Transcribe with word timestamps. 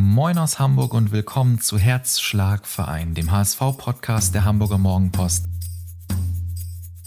Moin 0.00 0.38
aus 0.38 0.60
Hamburg 0.60 0.94
und 0.94 1.10
willkommen 1.10 1.60
zu 1.60 1.76
Herzschlagverein, 1.76 3.14
dem 3.14 3.32
HSV-Podcast 3.32 4.32
der 4.32 4.44
Hamburger 4.44 4.78
Morgenpost. 4.78 5.46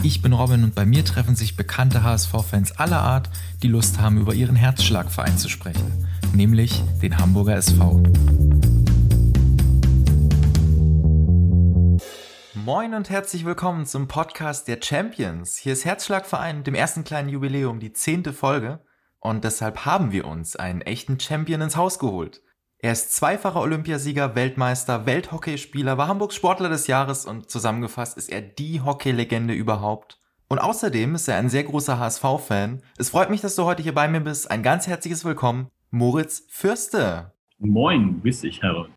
Ich 0.03 0.21
bin 0.21 0.33
Robin 0.33 0.65
und 0.65 0.75
bei 0.75 0.85
mir 0.85 1.05
treffen 1.05 1.37
sich 1.37 1.55
bekannte 1.55 2.03
HSV-Fans 2.03 2.73
aller 2.73 2.99
Art, 2.99 3.29
die 3.63 3.69
Lust 3.69 4.01
haben, 4.01 4.17
über 4.17 4.33
ihren 4.33 4.57
Herzschlagverein 4.57 5.37
zu 5.37 5.47
sprechen, 5.47 6.05
nämlich 6.33 6.83
den 7.01 7.17
Hamburger 7.17 7.55
SV. 7.55 8.03
Moin 12.55 12.93
und 12.93 13.09
herzlich 13.09 13.45
willkommen 13.45 13.85
zum 13.85 14.09
Podcast 14.09 14.67
der 14.67 14.79
Champions. 14.81 15.55
Hier 15.55 15.71
ist 15.71 15.85
Herzschlagverein, 15.85 16.65
dem 16.65 16.75
ersten 16.75 17.05
kleinen 17.05 17.29
Jubiläum, 17.29 17.79
die 17.79 17.93
zehnte 17.93 18.33
Folge. 18.33 18.81
Und 19.21 19.45
deshalb 19.45 19.85
haben 19.85 20.11
wir 20.11 20.25
uns 20.25 20.57
einen 20.57 20.81
echten 20.81 21.21
Champion 21.21 21.61
ins 21.61 21.77
Haus 21.77 21.97
geholt. 21.97 22.41
Er 22.83 22.93
ist 22.93 23.15
zweifacher 23.15 23.61
Olympiasieger, 23.61 24.33
Weltmeister, 24.33 25.05
Welthockeyspieler, 25.05 25.99
war 25.99 26.07
Hamburgs 26.07 26.33
Sportler 26.33 26.67
des 26.67 26.87
Jahres 26.87 27.27
und 27.27 27.47
zusammengefasst 27.47 28.17
ist 28.17 28.31
er 28.31 28.41
die 28.41 28.81
Hockeylegende 28.81 29.53
überhaupt. 29.53 30.19
Und 30.47 30.57
außerdem 30.57 31.13
ist 31.13 31.27
er 31.27 31.37
ein 31.37 31.49
sehr 31.49 31.63
großer 31.63 31.99
HSV-Fan. 31.99 32.81
Es 32.97 33.11
freut 33.11 33.29
mich, 33.29 33.41
dass 33.41 33.55
du 33.55 33.65
heute 33.65 33.83
hier 33.83 33.93
bei 33.93 34.07
mir 34.07 34.21
bist. 34.21 34.49
Ein 34.49 34.63
ganz 34.63 34.87
herzliches 34.87 35.23
Willkommen, 35.23 35.67
Moritz 35.91 36.47
Fürste. 36.49 37.33
Moin, 37.59 38.19
grüß 38.21 38.41
dich, 38.41 38.63
Herr. 38.63 38.87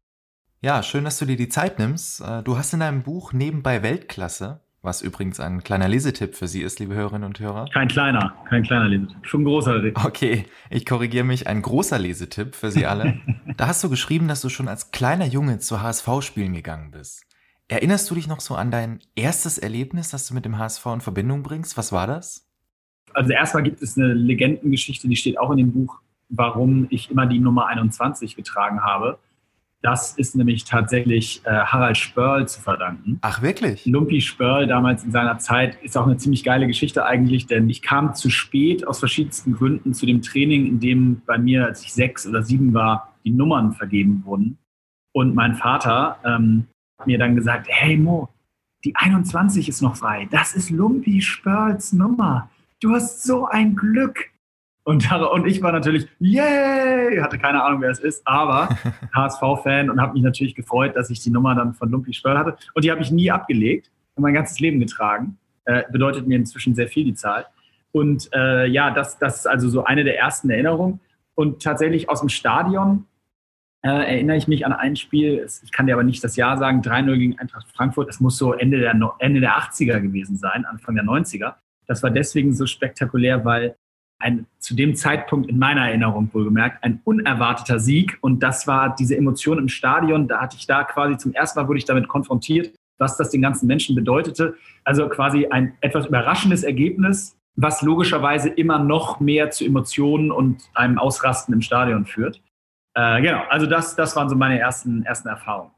Ja, 0.62 0.82
schön, 0.82 1.04
dass 1.04 1.18
du 1.18 1.26
dir 1.26 1.36
die 1.36 1.50
Zeit 1.50 1.78
nimmst. 1.78 2.22
Äh, 2.22 2.42
du 2.42 2.56
hast 2.56 2.72
in 2.72 2.80
deinem 2.80 3.02
Buch 3.02 3.34
Nebenbei 3.34 3.82
Weltklasse 3.82 4.63
was 4.84 5.00
übrigens 5.00 5.40
ein 5.40 5.64
kleiner 5.64 5.88
Lesetipp 5.88 6.34
für 6.34 6.46
Sie 6.46 6.60
ist, 6.60 6.78
liebe 6.78 6.94
Hörerinnen 6.94 7.24
und 7.24 7.40
Hörer. 7.40 7.68
Kein 7.72 7.88
kleiner, 7.88 8.34
kein 8.48 8.62
kleiner 8.62 8.88
Lesetipp, 8.88 9.26
schon 9.26 9.40
ein 9.40 9.44
großer. 9.44 9.82
Okay, 10.04 10.44
ich 10.70 10.84
korrigiere 10.84 11.24
mich, 11.24 11.46
ein 11.46 11.62
großer 11.62 11.98
Lesetipp 11.98 12.54
für 12.54 12.70
Sie 12.70 12.86
alle. 12.86 13.18
da 13.56 13.66
hast 13.66 13.82
du 13.82 13.88
geschrieben, 13.88 14.28
dass 14.28 14.42
du 14.42 14.50
schon 14.50 14.68
als 14.68 14.90
kleiner 14.90 15.26
Junge 15.26 15.58
zu 15.58 15.80
HSV-Spielen 15.80 16.52
gegangen 16.52 16.90
bist. 16.90 17.24
Erinnerst 17.68 18.10
du 18.10 18.14
dich 18.14 18.28
noch 18.28 18.40
so 18.40 18.56
an 18.56 18.70
dein 18.70 19.00
erstes 19.14 19.56
Erlebnis, 19.56 20.10
das 20.10 20.28
du 20.28 20.34
mit 20.34 20.44
dem 20.44 20.58
HSV 20.58 20.84
in 20.86 21.00
Verbindung 21.00 21.42
bringst? 21.42 21.78
Was 21.78 21.90
war 21.90 22.06
das? 22.06 22.46
Also 23.14 23.32
erstmal 23.32 23.62
gibt 23.62 23.80
es 23.80 23.96
eine 23.96 24.12
Legendengeschichte, 24.12 25.08
die 25.08 25.16
steht 25.16 25.38
auch 25.38 25.50
in 25.50 25.56
dem 25.56 25.72
Buch, 25.72 26.00
warum 26.28 26.86
ich 26.90 27.10
immer 27.10 27.26
die 27.26 27.38
Nummer 27.38 27.68
21 27.68 28.36
getragen 28.36 28.82
habe. 28.82 29.18
Das 29.84 30.16
ist 30.16 30.34
nämlich 30.34 30.64
tatsächlich 30.64 31.42
äh, 31.44 31.50
Harald 31.50 31.98
Spörl 31.98 32.48
zu 32.48 32.62
verdanken. 32.62 33.18
Ach, 33.20 33.42
wirklich? 33.42 33.84
Lumpi 33.84 34.22
Spörl 34.22 34.66
damals 34.66 35.04
in 35.04 35.10
seiner 35.10 35.36
Zeit 35.36 35.76
ist 35.82 35.98
auch 35.98 36.06
eine 36.06 36.16
ziemlich 36.16 36.42
geile 36.42 36.66
Geschichte 36.66 37.04
eigentlich, 37.04 37.46
denn 37.46 37.68
ich 37.68 37.82
kam 37.82 38.14
zu 38.14 38.30
spät 38.30 38.86
aus 38.86 39.00
verschiedensten 39.00 39.52
Gründen 39.52 39.92
zu 39.92 40.06
dem 40.06 40.22
Training, 40.22 40.64
in 40.64 40.80
dem 40.80 41.20
bei 41.26 41.36
mir, 41.36 41.66
als 41.66 41.82
ich 41.82 41.92
sechs 41.92 42.26
oder 42.26 42.42
sieben 42.42 42.72
war, 42.72 43.14
die 43.26 43.30
Nummern 43.30 43.74
vergeben 43.74 44.22
wurden. 44.24 44.56
Und 45.12 45.34
mein 45.34 45.54
Vater 45.54 46.16
ähm, 46.24 46.64
hat 46.98 47.06
mir 47.06 47.18
dann 47.18 47.36
gesagt, 47.36 47.66
hey 47.68 47.98
Mo, 47.98 48.30
die 48.86 48.96
21 48.96 49.68
ist 49.68 49.82
noch 49.82 49.96
frei. 49.96 50.26
Das 50.30 50.54
ist 50.54 50.70
Lumpi 50.70 51.20
Spörls 51.20 51.92
Nummer. 51.92 52.48
Du 52.80 52.94
hast 52.94 53.22
so 53.22 53.48
ein 53.48 53.76
Glück. 53.76 54.30
Und, 54.84 55.10
und 55.10 55.46
ich 55.46 55.62
war 55.62 55.72
natürlich, 55.72 56.06
yay, 56.18 57.18
hatte 57.18 57.38
keine 57.38 57.62
Ahnung, 57.62 57.80
wer 57.80 57.90
es 57.90 58.00
ist, 58.00 58.26
aber 58.26 58.68
HSV-Fan 59.14 59.88
und 59.88 60.00
habe 60.00 60.12
mich 60.12 60.22
natürlich 60.22 60.54
gefreut, 60.54 60.94
dass 60.94 61.08
ich 61.08 61.20
die 61.20 61.30
Nummer 61.30 61.54
dann 61.54 61.72
von 61.72 61.90
Lumpi 61.90 62.12
Spörl 62.12 62.38
hatte. 62.38 62.56
Und 62.74 62.84
die 62.84 62.90
habe 62.90 63.00
ich 63.00 63.10
nie 63.10 63.30
abgelegt 63.30 63.90
und 64.14 64.22
mein 64.22 64.34
ganzes 64.34 64.60
Leben 64.60 64.80
getragen. 64.80 65.38
Äh, 65.64 65.84
bedeutet 65.90 66.26
mir 66.26 66.36
inzwischen 66.36 66.74
sehr 66.74 66.88
viel 66.88 67.04
die 67.04 67.14
Zahl. 67.14 67.46
Und 67.92 68.28
äh, 68.34 68.66
ja, 68.66 68.90
das, 68.90 69.18
das 69.18 69.38
ist 69.38 69.46
also 69.46 69.70
so 69.70 69.84
eine 69.84 70.04
der 70.04 70.18
ersten 70.18 70.50
Erinnerungen. 70.50 71.00
Und 71.34 71.62
tatsächlich 71.62 72.10
aus 72.10 72.20
dem 72.20 72.28
Stadion 72.28 73.06
äh, 73.82 73.88
erinnere 73.88 74.36
ich 74.36 74.48
mich 74.48 74.66
an 74.66 74.74
ein 74.74 74.96
Spiel, 74.96 75.46
ich 75.62 75.72
kann 75.72 75.86
dir 75.86 75.94
aber 75.94 76.04
nicht 76.04 76.22
das 76.22 76.36
Jahr 76.36 76.58
sagen, 76.58 76.82
3-0 76.82 77.16
gegen 77.16 77.38
Eintracht 77.38 77.66
Frankfurt. 77.74 78.08
Das 78.08 78.20
muss 78.20 78.36
so 78.36 78.52
Ende 78.52 78.78
der, 78.78 78.94
Ende 79.18 79.40
der 79.40 79.58
80er 79.58 80.00
gewesen 80.00 80.36
sein, 80.36 80.66
Anfang 80.66 80.94
der 80.94 81.04
90er. 81.04 81.54
Das 81.86 82.02
war 82.02 82.10
deswegen 82.10 82.54
so 82.54 82.66
spektakulär, 82.66 83.44
weil 83.44 83.76
ein 84.24 84.46
zu 84.58 84.74
dem 84.74 84.96
Zeitpunkt 84.96 85.48
in 85.48 85.58
meiner 85.58 85.82
Erinnerung 85.88 86.30
wohlgemerkt 86.32 86.82
ein 86.82 87.00
unerwarteter 87.04 87.78
Sieg 87.78 88.18
und 88.22 88.42
das 88.42 88.66
war 88.66 88.94
diese 88.94 89.16
Emotion 89.16 89.58
im 89.58 89.68
Stadion. 89.68 90.26
Da 90.26 90.40
hatte 90.40 90.56
ich 90.58 90.66
da 90.66 90.82
quasi 90.82 91.18
zum 91.18 91.34
ersten 91.34 91.60
Mal 91.60 91.68
wurde 91.68 91.78
ich 91.78 91.84
damit 91.84 92.08
konfrontiert, 92.08 92.74
was 92.98 93.16
das 93.16 93.30
den 93.30 93.42
ganzen 93.42 93.66
Menschen 93.66 93.94
bedeutete. 93.94 94.54
Also 94.82 95.08
quasi 95.08 95.46
ein 95.46 95.74
etwas 95.82 96.06
überraschendes 96.06 96.64
Ergebnis, 96.64 97.36
was 97.56 97.82
logischerweise 97.82 98.48
immer 98.48 98.78
noch 98.78 99.20
mehr 99.20 99.50
zu 99.50 99.64
Emotionen 99.64 100.30
und 100.30 100.62
einem 100.74 100.98
Ausrasten 100.98 101.52
im 101.52 101.60
Stadion 101.60 102.06
führt. 102.06 102.40
Äh, 102.94 103.20
genau, 103.20 103.42
also 103.50 103.66
das, 103.66 103.94
das 103.94 104.16
waren 104.16 104.28
so 104.28 104.36
meine 104.36 104.58
ersten, 104.58 105.04
ersten 105.04 105.28
Erfahrungen. 105.28 105.70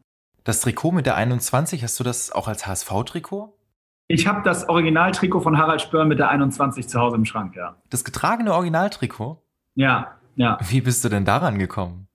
Das 0.45 0.61
Trikot 0.61 0.93
mit 0.93 1.07
der 1.07 1.17
21, 1.17 1.83
hast 1.83 1.99
du 1.99 2.05
das 2.05 2.31
auch 2.31 2.47
als 2.47 2.67
HSV-Trikot? 2.69 3.56
Ich 4.09 4.27
habe 4.27 4.43
das 4.45 4.69
Originaltrikot 4.69 5.41
von 5.41 5.59
Harald 5.59 5.83
Spör 5.83 6.05
mit 6.05 6.19
der 6.19 6.29
21 6.29 6.89
zu 6.89 7.01
Hause 7.01 7.17
im 7.17 7.25
Schrank, 7.25 7.57
ja. 7.57 7.77
Das 7.91 8.05
getragene 8.05 8.55
Originaltrikot? 8.55 9.43
Ja, 9.75 10.17
ja. 10.37 10.59
Wie 10.69 10.81
bist 10.81 11.05
du 11.05 11.09
denn 11.09 11.25
daran 11.25 11.59
gekommen? 11.59 12.07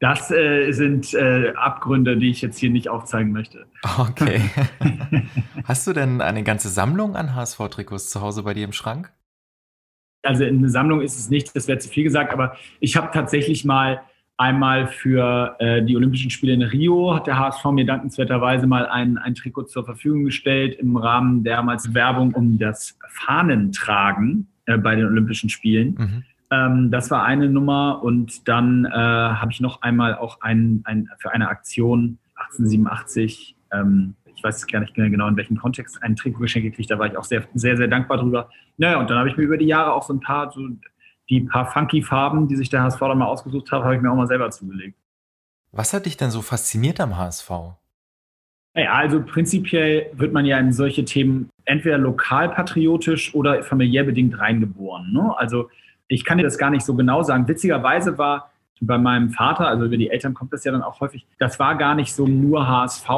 Das 0.00 0.30
äh, 0.30 0.72
sind 0.72 1.12
äh, 1.12 1.52
Abgründe, 1.56 2.16
die 2.16 2.30
ich 2.30 2.40
jetzt 2.40 2.58
hier 2.58 2.70
nicht 2.70 2.88
aufzeigen 2.88 3.32
möchte. 3.32 3.66
Okay. 3.98 4.40
Hast 5.64 5.86
du 5.86 5.92
denn 5.92 6.22
eine 6.22 6.42
ganze 6.42 6.70
Sammlung 6.70 7.16
an 7.16 7.34
HSV-Trikots 7.34 8.08
zu 8.08 8.22
Hause 8.22 8.42
bei 8.42 8.54
dir 8.54 8.64
im 8.64 8.72
Schrank? 8.72 9.12
Also 10.22 10.44
eine 10.44 10.68
Sammlung 10.70 11.02
ist 11.02 11.18
es 11.18 11.30
nicht, 11.30 11.54
das 11.54 11.68
wäre 11.68 11.78
zu 11.78 11.88
viel 11.88 12.04
gesagt, 12.04 12.32
aber 12.32 12.56
ich 12.80 12.96
habe 12.96 13.10
tatsächlich 13.12 13.64
mal 13.64 14.02
Einmal 14.40 14.86
für 14.86 15.54
äh, 15.58 15.82
die 15.82 15.94
Olympischen 15.94 16.30
Spiele 16.30 16.54
in 16.54 16.62
Rio 16.62 17.14
hat 17.14 17.26
der 17.26 17.38
HSV 17.38 17.62
mir 17.72 17.84
dankenswerterweise 17.84 18.66
mal 18.66 18.86
ein, 18.86 19.18
ein 19.18 19.34
Trikot 19.34 19.64
zur 19.64 19.84
Verfügung 19.84 20.24
gestellt 20.24 20.78
im 20.78 20.96
Rahmen 20.96 21.44
damals 21.44 21.92
Werbung 21.92 22.32
um 22.32 22.58
das 22.58 22.98
Fahnentragen 23.10 24.48
äh, 24.64 24.78
bei 24.78 24.96
den 24.96 25.04
Olympischen 25.04 25.50
Spielen. 25.50 25.94
Mhm. 25.98 26.24
Ähm, 26.50 26.90
das 26.90 27.10
war 27.10 27.22
eine 27.24 27.50
Nummer 27.50 28.02
und 28.02 28.48
dann 28.48 28.86
äh, 28.86 28.88
habe 28.88 29.52
ich 29.52 29.60
noch 29.60 29.82
einmal 29.82 30.14
auch 30.14 30.40
ein, 30.40 30.80
ein, 30.84 31.10
für 31.18 31.32
eine 31.32 31.50
Aktion 31.50 32.16
1887, 32.36 33.56
ähm, 33.74 34.14
ich 34.34 34.42
weiß 34.42 34.66
gar 34.68 34.80
nicht 34.80 34.94
genau 34.94 35.28
in 35.28 35.36
welchem 35.36 35.58
Kontext, 35.58 36.02
ein 36.02 36.16
Trikot 36.16 36.40
geschenkt 36.40 36.70
gekriegt. 36.70 36.90
Da 36.90 36.98
war 36.98 37.08
ich 37.08 37.16
auch 37.18 37.24
sehr, 37.24 37.44
sehr, 37.52 37.76
sehr 37.76 37.88
dankbar 37.88 38.16
drüber. 38.16 38.48
Naja, 38.78 38.98
und 38.98 39.10
dann 39.10 39.18
habe 39.18 39.28
ich 39.28 39.36
mir 39.36 39.42
über 39.42 39.58
die 39.58 39.66
Jahre 39.66 39.92
auch 39.92 40.02
so 40.02 40.14
ein 40.14 40.20
paar 40.20 40.50
so 40.50 40.66
die 41.30 41.40
paar 41.40 41.70
funky 41.70 42.02
Farben, 42.02 42.48
die 42.48 42.56
sich 42.56 42.68
der 42.68 42.82
HSV 42.82 43.00
dann 43.00 43.18
mal 43.18 43.26
ausgesucht 43.26 43.70
hat, 43.72 43.84
habe 43.84 43.94
ich 43.94 44.02
mir 44.02 44.10
auch 44.10 44.16
mal 44.16 44.26
selber 44.26 44.50
zugelegt. 44.50 44.98
Was 45.72 45.94
hat 45.94 46.06
dich 46.06 46.16
denn 46.16 46.30
so 46.30 46.42
fasziniert 46.42 47.00
am 47.00 47.16
HSV? 47.16 47.50
Ja, 48.74 48.92
also 48.92 49.22
prinzipiell 49.22 50.10
wird 50.12 50.32
man 50.32 50.44
ja 50.44 50.58
in 50.58 50.72
solche 50.72 51.04
Themen 51.04 51.48
entweder 51.64 51.98
lokalpatriotisch 51.98 53.34
oder 53.34 53.62
familiär 53.62 54.04
bedingt 54.04 54.38
reingeboren. 54.38 55.12
Ne? 55.12 55.32
Also 55.36 55.70
ich 56.08 56.24
kann 56.24 56.38
dir 56.38 56.44
das 56.44 56.58
gar 56.58 56.70
nicht 56.70 56.84
so 56.84 56.94
genau 56.94 57.22
sagen. 57.22 57.46
Witzigerweise 57.46 58.18
war 58.18 58.50
bei 58.80 58.98
meinem 58.98 59.30
Vater, 59.30 59.68
also 59.68 59.84
über 59.84 59.96
die 59.96 60.10
Eltern 60.10 60.34
kommt 60.34 60.52
das 60.52 60.64
ja 60.64 60.72
dann 60.72 60.82
auch 60.82 61.00
häufig, 61.00 61.26
das 61.38 61.58
war 61.58 61.76
gar 61.76 61.94
nicht 61.94 62.14
so 62.14 62.26
nur 62.26 62.66
HSV. 62.66 63.08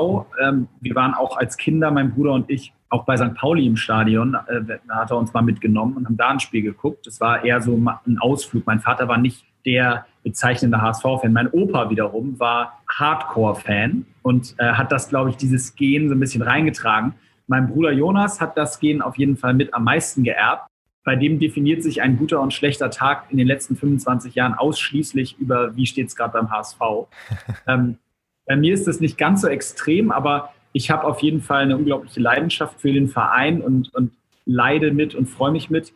Ähm, 0.42 0.68
wir 0.80 0.94
waren 0.94 1.14
auch 1.14 1.36
als 1.36 1.56
Kinder, 1.56 1.90
mein 1.90 2.12
Bruder 2.12 2.32
und 2.32 2.50
ich, 2.50 2.72
auch 2.92 3.04
bei 3.04 3.16
St. 3.16 3.34
Pauli 3.34 3.66
im 3.66 3.76
Stadion, 3.76 4.34
äh, 4.34 4.78
hat 4.90 5.10
er 5.10 5.16
uns 5.16 5.32
mal 5.32 5.42
mitgenommen 5.42 5.96
und 5.96 6.06
haben 6.06 6.16
da 6.16 6.28
ein 6.28 6.40
Spiel 6.40 6.62
geguckt. 6.62 7.06
Das 7.06 7.20
war 7.20 7.42
eher 7.42 7.60
so 7.62 7.74
ein 7.76 8.18
Ausflug. 8.18 8.66
Mein 8.66 8.80
Vater 8.80 9.08
war 9.08 9.16
nicht 9.16 9.44
der 9.64 10.06
bezeichnende 10.22 10.80
HSV-Fan. 10.80 11.32
Mein 11.32 11.48
Opa 11.48 11.88
wiederum 11.88 12.38
war 12.38 12.80
Hardcore-Fan 12.88 14.04
und 14.22 14.54
äh, 14.58 14.72
hat 14.72 14.92
das, 14.92 15.08
glaube 15.08 15.30
ich, 15.30 15.36
dieses 15.36 15.74
Gen 15.74 16.08
so 16.08 16.14
ein 16.14 16.20
bisschen 16.20 16.42
reingetragen. 16.42 17.14
Mein 17.46 17.68
Bruder 17.68 17.92
Jonas 17.92 18.40
hat 18.40 18.58
das 18.58 18.78
Gen 18.78 19.00
auf 19.00 19.16
jeden 19.16 19.36
Fall 19.36 19.54
mit 19.54 19.72
am 19.72 19.84
meisten 19.84 20.22
geerbt. 20.22 20.68
Bei 21.04 21.16
dem 21.16 21.38
definiert 21.38 21.82
sich 21.82 22.02
ein 22.02 22.18
guter 22.18 22.40
und 22.40 22.52
schlechter 22.52 22.90
Tag 22.90 23.24
in 23.30 23.38
den 23.38 23.46
letzten 23.46 23.74
25 23.74 24.34
Jahren 24.34 24.54
ausschließlich 24.54 25.38
über, 25.38 25.74
wie 25.76 25.86
steht 25.86 26.08
es 26.08 26.16
gerade 26.16 26.34
beim 26.34 26.50
HSV. 26.50 26.80
ähm, 27.66 27.98
bei 28.46 28.56
mir 28.56 28.74
ist 28.74 28.86
das 28.86 29.00
nicht 29.00 29.16
ganz 29.16 29.40
so 29.40 29.48
extrem, 29.48 30.12
aber 30.12 30.50
ich 30.72 30.90
habe 30.90 31.04
auf 31.04 31.20
jeden 31.20 31.40
Fall 31.40 31.62
eine 31.62 31.76
unglaubliche 31.76 32.20
Leidenschaft 32.20 32.80
für 32.80 32.92
den 32.92 33.08
Verein 33.08 33.60
und, 33.60 33.94
und 33.94 34.12
leide 34.44 34.92
mit 34.92 35.14
und 35.14 35.26
freue 35.26 35.52
mich 35.52 35.70
mit. 35.70 35.92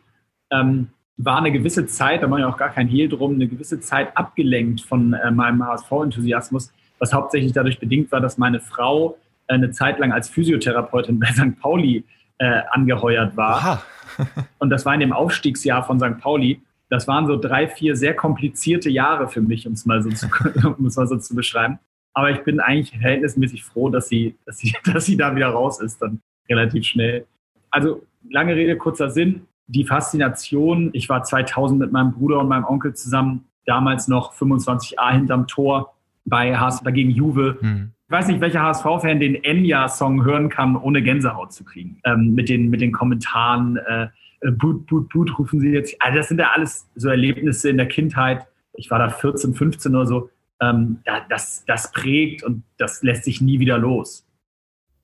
Ähm, 0.51 0.89
war 1.17 1.39
eine 1.39 1.51
gewisse 1.51 1.87
Zeit, 1.87 2.21
da 2.21 2.27
mache 2.27 2.41
ich 2.41 2.45
auch 2.45 2.57
gar 2.57 2.69
kein 2.69 2.87
Hehl 2.87 3.09
drum, 3.09 3.33
eine 3.33 3.47
gewisse 3.47 3.79
Zeit 3.79 4.15
abgelenkt 4.15 4.81
von 4.81 5.13
äh, 5.13 5.31
meinem 5.31 5.65
HSV-Enthusiasmus, 5.65 6.71
was 6.99 7.11
hauptsächlich 7.11 7.53
dadurch 7.53 7.79
bedingt 7.79 8.11
war, 8.11 8.21
dass 8.21 8.37
meine 8.37 8.59
Frau 8.59 9.17
äh, 9.47 9.53
eine 9.53 9.71
Zeit 9.71 9.97
lang 9.99 10.11
als 10.11 10.29
Physiotherapeutin 10.29 11.19
bei 11.19 11.27
St. 11.27 11.59
Pauli 11.59 12.03
äh, 12.37 12.61
angeheuert 12.69 13.35
war. 13.35 13.83
und 14.59 14.69
das 14.69 14.85
war 14.85 14.93
in 14.93 14.99
dem 14.99 15.13
Aufstiegsjahr 15.13 15.83
von 15.83 15.99
St. 15.99 16.19
Pauli. 16.19 16.61
Das 16.89 17.07
waren 17.07 17.25
so 17.25 17.35
drei, 17.35 17.67
vier 17.67 17.95
sehr 17.95 18.15
komplizierte 18.15 18.89
Jahre 18.89 19.27
für 19.27 19.41
mich, 19.41 19.67
um 19.67 19.73
es 19.73 19.85
mal 19.85 20.03
so 20.03 20.09
zu, 20.09 20.27
um 20.77 20.85
es 20.85 20.95
mal 20.95 21.07
so 21.07 21.17
zu 21.17 21.35
beschreiben. 21.35 21.79
Aber 22.17 22.31
ich 22.31 22.39
bin 22.39 22.59
eigentlich 22.59 22.89
verhältnismäßig 22.89 23.63
froh, 23.63 23.89
dass 23.89 24.09
sie, 24.09 24.35
dass 24.47 24.57
sie, 24.57 24.73
dass 24.91 25.05
sie 25.05 25.17
da 25.17 25.35
wieder 25.35 25.49
raus 25.49 25.79
ist, 25.79 26.01
dann 26.01 26.19
relativ 26.49 26.83
schnell. 26.83 27.27
Also 27.69 28.01
lange 28.27 28.55
Rede, 28.55 28.75
kurzer 28.75 29.11
Sinn. 29.11 29.41
Die 29.67 29.83
Faszination, 29.83 30.89
ich 30.93 31.09
war 31.09 31.21
2000 31.21 31.79
mit 31.79 31.91
meinem 31.91 32.13
Bruder 32.13 32.39
und 32.39 32.47
meinem 32.47 32.63
Onkel 32.63 32.95
zusammen, 32.95 33.45
damals 33.67 34.07
noch 34.07 34.33
25a 34.33 35.11
hinterm 35.11 35.45
Tor, 35.45 35.93
bei 36.25 36.57
HSV 36.57 36.85
gegen 36.91 37.11
Juve. 37.11 37.59
Mhm. 37.61 37.91
Ich 38.07 38.11
weiß 38.11 38.27
nicht, 38.29 38.41
welcher 38.41 38.63
HSV-Fan 38.63 39.19
den 39.19 39.35
Enya-Song 39.35 40.25
hören 40.25 40.49
kann, 40.49 40.75
ohne 40.75 41.03
Gänsehaut 41.03 41.53
zu 41.53 41.65
kriegen. 41.65 41.99
Ähm, 42.03 42.33
mit, 42.33 42.49
den, 42.49 42.71
mit 42.71 42.81
den 42.81 42.93
Kommentaren, 42.93 43.77
äh, 43.77 44.07
äh 44.41 44.49
Boot, 44.49 44.87
Boot, 44.87 45.09
Boot 45.09 45.37
rufen 45.37 45.59
sie 45.59 45.69
jetzt. 45.69 45.95
Also 45.99 46.17
das 46.17 46.29
sind 46.29 46.39
ja 46.39 46.49
alles 46.55 46.89
so 46.95 47.09
Erlebnisse 47.09 47.69
in 47.69 47.77
der 47.77 47.87
Kindheit. 47.87 48.47
Ich 48.73 48.89
war 48.89 48.97
da 48.97 49.09
14, 49.09 49.53
15 49.53 49.95
oder 49.95 50.07
so. 50.07 50.29
Ähm, 50.61 51.01
das, 51.29 51.63
das 51.65 51.91
prägt 51.91 52.43
und 52.43 52.63
das 52.77 53.03
lässt 53.03 53.23
sich 53.23 53.41
nie 53.41 53.59
wieder 53.59 53.77
los. 53.77 54.25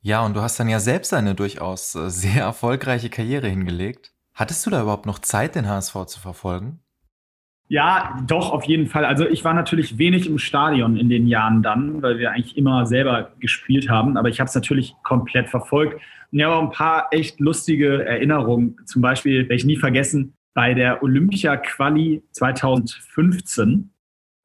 Ja, 0.02 0.26
und 0.26 0.36
du 0.36 0.42
hast 0.42 0.60
dann 0.60 0.68
ja 0.68 0.80
selbst 0.80 1.14
eine 1.14 1.34
durchaus 1.34 1.96
äh, 1.96 2.10
sehr 2.10 2.44
erfolgreiche 2.44 3.10
Karriere 3.10 3.48
hingelegt. 3.48 4.14
Hattest 4.34 4.66
du 4.66 4.70
da 4.70 4.82
überhaupt 4.82 5.06
noch 5.06 5.20
Zeit, 5.20 5.56
den 5.56 5.68
HSV 5.68 6.06
zu 6.08 6.20
verfolgen? 6.20 6.80
Ja, 7.70 8.20
doch, 8.28 8.52
auf 8.52 8.66
jeden 8.66 8.88
Fall. 8.88 9.06
Also 9.06 9.26
ich 9.26 9.46
war 9.46 9.54
natürlich 9.54 9.98
wenig 9.98 10.28
im 10.28 10.38
Stadion 10.38 10.98
in 10.98 11.08
den 11.08 11.28
Jahren 11.28 11.64
dann, 11.64 12.02
weil 12.02 12.20
wir 12.20 12.32
eigentlich 12.32 12.58
immer 12.58 12.86
selber 12.86 13.32
gespielt 13.40 13.90
haben. 13.90 14.18
Aber 14.18 14.28
ich 14.28 14.40
habe 14.40 14.48
es 14.48 14.56
natürlich 14.56 14.94
komplett 15.04 15.50
verfolgt. 15.50 15.96
Und 16.32 16.40
ich 16.40 16.44
habe 16.44 16.56
auch 16.56 16.62
ein 16.62 16.72
paar 16.72 17.08
echt 17.12 17.40
lustige 17.40 18.06
Erinnerungen. 18.06 18.76
Zum 18.86 19.02
Beispiel, 19.02 19.44
werde 19.44 19.56
ich 19.56 19.66
nie 19.66 19.78
vergessen, 19.78 20.34
bei 20.54 20.74
der 20.74 21.02
Olympia-Quali 21.02 22.24
2015 22.32 23.93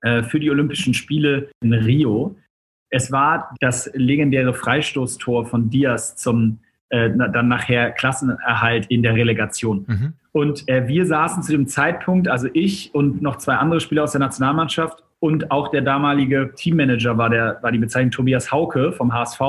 äh, 0.02 0.22
für 0.22 0.40
die 0.40 0.50
Olympischen 0.50 0.94
Spiele 0.94 1.50
in 1.62 1.72
Rio. 1.72 2.36
Es 2.90 3.12
war 3.12 3.54
das 3.60 3.90
legendäre 3.94 4.54
Freistoßtor 4.54 5.46
von 5.46 5.70
Diaz 5.70 6.16
zum 6.16 6.60
äh, 6.90 7.10
dann 7.10 7.48
nachher 7.48 7.90
Klassenerhalt 7.90 8.86
in 8.86 9.02
der 9.02 9.14
Relegation. 9.14 9.84
Mhm. 9.86 10.12
Und 10.32 10.68
äh, 10.68 10.88
wir 10.88 11.04
saßen 11.04 11.42
zu 11.42 11.52
dem 11.52 11.66
Zeitpunkt, 11.66 12.28
also 12.28 12.48
ich 12.54 12.94
und 12.94 13.20
noch 13.20 13.36
zwei 13.36 13.56
andere 13.56 13.80
Spieler 13.80 14.04
aus 14.04 14.12
der 14.12 14.20
Nationalmannschaft 14.20 15.02
und 15.20 15.50
auch 15.50 15.68
der 15.68 15.82
damalige 15.82 16.52
Teammanager 16.54 17.18
war, 17.18 17.28
der, 17.28 17.58
war 17.60 17.72
die 17.72 17.78
Bezeichnung 17.78 18.10
Tobias 18.10 18.52
Hauke 18.52 18.92
vom 18.92 19.12
HSV. 19.12 19.40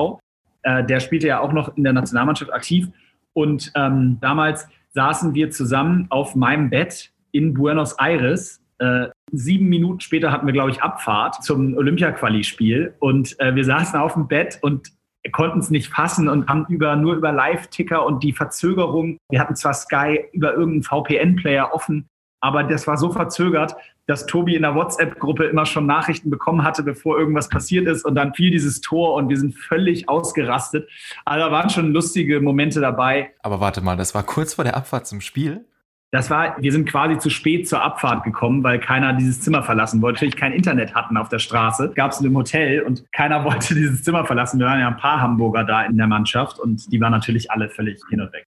Äh, 0.63 0.83
der 0.83 0.99
spielte 0.99 1.27
ja 1.27 1.39
auch 1.39 1.53
noch 1.53 1.77
in 1.77 1.83
der 1.83 1.93
Nationalmannschaft 1.93 2.51
aktiv. 2.51 2.89
Und 3.33 3.71
ähm, 3.75 4.17
damals 4.19 4.67
saßen 4.89 5.33
wir 5.33 5.51
zusammen 5.51 6.07
auf 6.09 6.35
meinem 6.35 6.69
Bett 6.69 7.11
in 7.31 7.53
Buenos 7.53 7.93
Aires. 7.99 8.61
Äh, 8.79 9.07
sieben 9.31 9.67
Minuten 9.67 9.99
später 9.99 10.31
hatten 10.31 10.45
wir, 10.45 10.53
glaube 10.53 10.71
ich, 10.71 10.81
Abfahrt 10.81 11.43
zum 11.43 11.75
Olympia-Quali-Spiel. 11.77 12.95
Und 12.99 13.39
äh, 13.39 13.53
wir 13.55 13.65
saßen 13.65 13.99
auf 13.99 14.13
dem 14.13 14.27
Bett 14.27 14.59
und 14.61 14.91
konnten 15.31 15.59
es 15.59 15.69
nicht 15.69 15.89
fassen 15.89 16.29
und 16.29 16.47
haben 16.47 16.65
über, 16.69 16.95
nur 16.95 17.15
über 17.15 17.31
Live-Ticker 17.31 18.05
und 18.05 18.23
die 18.23 18.33
Verzögerung, 18.33 19.17
wir 19.29 19.39
hatten 19.39 19.55
zwar 19.55 19.73
Sky 19.73 20.25
über 20.31 20.53
irgendeinen 20.53 20.83
VPN-Player 20.83 21.73
offen, 21.73 22.07
aber 22.41 22.63
das 22.63 22.87
war 22.87 22.97
so 22.97 23.11
verzögert, 23.11 23.75
dass 24.07 24.25
Tobi 24.25 24.55
in 24.55 24.63
der 24.63 24.75
WhatsApp-Gruppe 24.75 25.45
immer 25.45 25.65
schon 25.65 25.85
Nachrichten 25.85 26.29
bekommen 26.29 26.63
hatte, 26.63 26.83
bevor 26.83 27.19
irgendwas 27.19 27.49
passiert 27.49 27.85
ist. 27.87 28.05
Und 28.05 28.15
dann 28.15 28.33
fiel 28.33 28.49
dieses 28.49 28.81
Tor 28.81 29.13
und 29.15 29.29
wir 29.29 29.37
sind 29.37 29.55
völlig 29.55 30.09
ausgerastet. 30.09 30.89
Also 31.25 31.45
da 31.45 31.51
waren 31.51 31.69
schon 31.69 31.91
lustige 31.91 32.39
Momente 32.39 32.79
dabei. 32.79 33.33
Aber 33.43 33.59
warte 33.59 33.81
mal, 33.81 33.97
das 33.97 34.15
war 34.15 34.23
kurz 34.23 34.55
vor 34.55 34.63
der 34.63 34.77
Abfahrt 34.77 35.05
zum 35.05 35.21
Spiel? 35.21 35.65
Das 36.11 36.31
war, 36.31 36.56
wir 36.59 36.71
sind 36.71 36.89
quasi 36.89 37.19
zu 37.19 37.29
spät 37.29 37.67
zur 37.67 37.83
Abfahrt 37.83 38.23
gekommen, 38.23 38.63
weil 38.63 38.79
keiner 38.79 39.13
dieses 39.13 39.41
Zimmer 39.41 39.61
verlassen 39.61 40.01
wollte. 40.01 40.15
Natürlich 40.15 40.38
kein 40.38 40.53
Internet 40.53 40.95
hatten 40.95 41.17
auf 41.17 41.29
der 41.29 41.38
Straße. 41.38 41.91
Gab 41.95 42.11
es 42.11 42.19
in 42.19 42.25
einem 42.25 42.35
Hotel 42.35 42.81
und 42.81 43.11
keiner 43.11 43.44
wollte 43.45 43.75
dieses 43.75 44.03
Zimmer 44.03 44.25
verlassen. 44.25 44.59
Wir 44.59 44.65
waren 44.65 44.79
ja 44.79 44.88
ein 44.88 44.97
paar 44.97 45.21
Hamburger 45.21 45.63
da 45.63 45.85
in 45.85 45.97
der 45.97 46.07
Mannschaft 46.07 46.59
und 46.59 46.91
die 46.91 47.00
waren 47.00 47.11
natürlich 47.11 47.51
alle 47.51 47.69
völlig 47.69 48.01
hin 48.09 48.21
und 48.21 48.33
weg. 48.33 48.45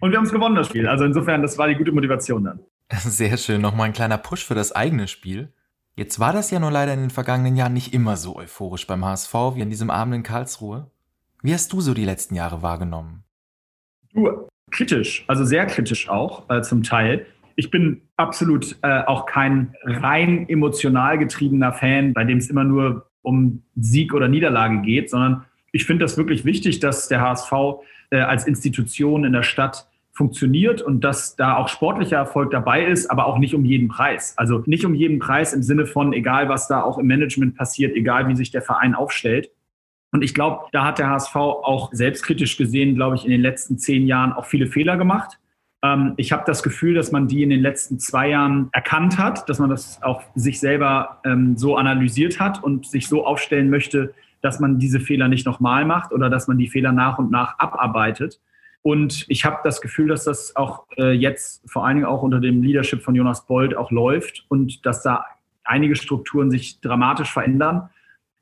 Und 0.00 0.12
wir 0.12 0.18
haben 0.18 0.26
es 0.26 0.32
gewonnen, 0.32 0.54
das 0.54 0.68
Spiel. 0.68 0.86
Also 0.86 1.04
insofern, 1.04 1.42
das 1.42 1.58
war 1.58 1.66
die 1.66 1.74
gute 1.74 1.90
Motivation 1.90 2.44
dann. 2.44 2.60
Sehr 2.92 3.36
schön. 3.36 3.60
Nochmal 3.60 3.86
ein 3.86 3.92
kleiner 3.92 4.18
Push 4.18 4.44
für 4.44 4.54
das 4.54 4.70
eigene 4.70 5.08
Spiel. 5.08 5.52
Jetzt 5.96 6.20
war 6.20 6.32
das 6.32 6.52
ja 6.52 6.60
nur 6.60 6.70
leider 6.70 6.94
in 6.94 7.00
den 7.00 7.10
vergangenen 7.10 7.56
Jahren 7.56 7.72
nicht 7.72 7.92
immer 7.92 8.16
so 8.16 8.36
euphorisch 8.36 8.86
beim 8.86 9.04
HSV 9.04 9.34
wie 9.56 9.62
an 9.62 9.70
diesem 9.70 9.90
Abend 9.90 10.14
in 10.14 10.22
Karlsruhe. 10.22 10.92
Wie 11.42 11.52
hast 11.52 11.72
du 11.72 11.80
so 11.80 11.92
die 11.92 12.04
letzten 12.04 12.36
Jahre 12.36 12.62
wahrgenommen? 12.62 13.24
Du, 14.12 14.48
kritisch, 14.70 15.24
also 15.26 15.44
sehr 15.44 15.66
kritisch 15.66 16.08
auch 16.08 16.48
äh, 16.50 16.62
zum 16.62 16.82
Teil. 16.82 17.26
Ich 17.56 17.70
bin 17.70 18.02
absolut 18.16 18.76
äh, 18.82 19.02
auch 19.04 19.26
kein 19.26 19.74
rein 19.82 20.48
emotional 20.48 21.18
getriebener 21.18 21.72
Fan, 21.72 22.14
bei 22.14 22.24
dem 22.24 22.38
es 22.38 22.50
immer 22.50 22.64
nur 22.64 23.06
um 23.22 23.62
Sieg 23.76 24.14
oder 24.14 24.28
Niederlage 24.28 24.80
geht, 24.82 25.10
sondern 25.10 25.44
ich 25.72 25.84
finde 25.84 26.04
das 26.04 26.16
wirklich 26.16 26.44
wichtig, 26.44 26.80
dass 26.80 27.08
der 27.08 27.20
HSV 27.20 27.52
äh, 28.10 28.20
als 28.20 28.46
Institution 28.46 29.24
in 29.24 29.32
der 29.32 29.42
Stadt 29.42 29.88
funktioniert 30.12 30.82
und 30.82 31.04
dass 31.04 31.36
da 31.36 31.56
auch 31.56 31.68
sportlicher 31.68 32.16
Erfolg 32.16 32.50
dabei 32.50 32.84
ist, 32.84 33.08
aber 33.08 33.26
auch 33.26 33.38
nicht 33.38 33.54
um 33.54 33.64
jeden 33.64 33.86
Preis. 33.86 34.34
Also 34.36 34.64
nicht 34.66 34.84
um 34.84 34.94
jeden 34.94 35.20
Preis 35.20 35.52
im 35.52 35.62
Sinne 35.62 35.86
von, 35.86 36.12
egal 36.12 36.48
was 36.48 36.66
da 36.66 36.82
auch 36.82 36.98
im 36.98 37.06
Management 37.06 37.56
passiert, 37.56 37.94
egal 37.94 38.28
wie 38.28 38.34
sich 38.34 38.50
der 38.50 38.62
Verein 38.62 38.96
aufstellt. 38.96 39.50
Und 40.10 40.22
ich 40.22 40.34
glaube, 40.34 40.66
da 40.72 40.84
hat 40.84 40.98
der 40.98 41.10
HSV 41.10 41.36
auch 41.36 41.90
selbstkritisch 41.92 42.56
gesehen, 42.56 42.94
glaube 42.94 43.16
ich, 43.16 43.24
in 43.24 43.30
den 43.30 43.42
letzten 43.42 43.78
zehn 43.78 44.06
Jahren 44.06 44.32
auch 44.32 44.46
viele 44.46 44.66
Fehler 44.66 44.96
gemacht. 44.96 45.38
Ähm, 45.82 46.14
ich 46.16 46.32
habe 46.32 46.44
das 46.46 46.62
Gefühl, 46.62 46.94
dass 46.94 47.12
man 47.12 47.28
die 47.28 47.42
in 47.42 47.50
den 47.50 47.60
letzten 47.60 47.98
zwei 47.98 48.30
Jahren 48.30 48.68
erkannt 48.72 49.18
hat, 49.18 49.48
dass 49.48 49.58
man 49.58 49.70
das 49.70 50.02
auch 50.02 50.22
sich 50.34 50.60
selber 50.60 51.20
ähm, 51.24 51.56
so 51.56 51.76
analysiert 51.76 52.40
hat 52.40 52.62
und 52.62 52.86
sich 52.86 53.08
so 53.08 53.26
aufstellen 53.26 53.70
möchte, 53.70 54.14
dass 54.40 54.60
man 54.60 54.78
diese 54.78 55.00
Fehler 55.00 55.28
nicht 55.28 55.46
nochmal 55.46 55.84
macht 55.84 56.12
oder 56.12 56.30
dass 56.30 56.48
man 56.48 56.58
die 56.58 56.68
Fehler 56.68 56.92
nach 56.92 57.18
und 57.18 57.30
nach 57.30 57.58
abarbeitet. 57.58 58.40
Und 58.82 59.26
ich 59.28 59.44
habe 59.44 59.58
das 59.64 59.80
Gefühl, 59.80 60.08
dass 60.08 60.24
das 60.24 60.54
auch 60.56 60.86
äh, 60.96 61.10
jetzt 61.10 61.68
vor 61.70 61.84
allen 61.84 61.96
Dingen 61.96 62.06
auch 62.06 62.22
unter 62.22 62.40
dem 62.40 62.62
Leadership 62.62 63.02
von 63.02 63.14
Jonas 63.14 63.46
Bold 63.46 63.76
auch 63.76 63.90
läuft 63.90 64.46
und 64.48 64.86
dass 64.86 65.02
da 65.02 65.26
einige 65.64 65.96
Strukturen 65.96 66.50
sich 66.50 66.80
dramatisch 66.80 67.32
verändern. 67.32 67.90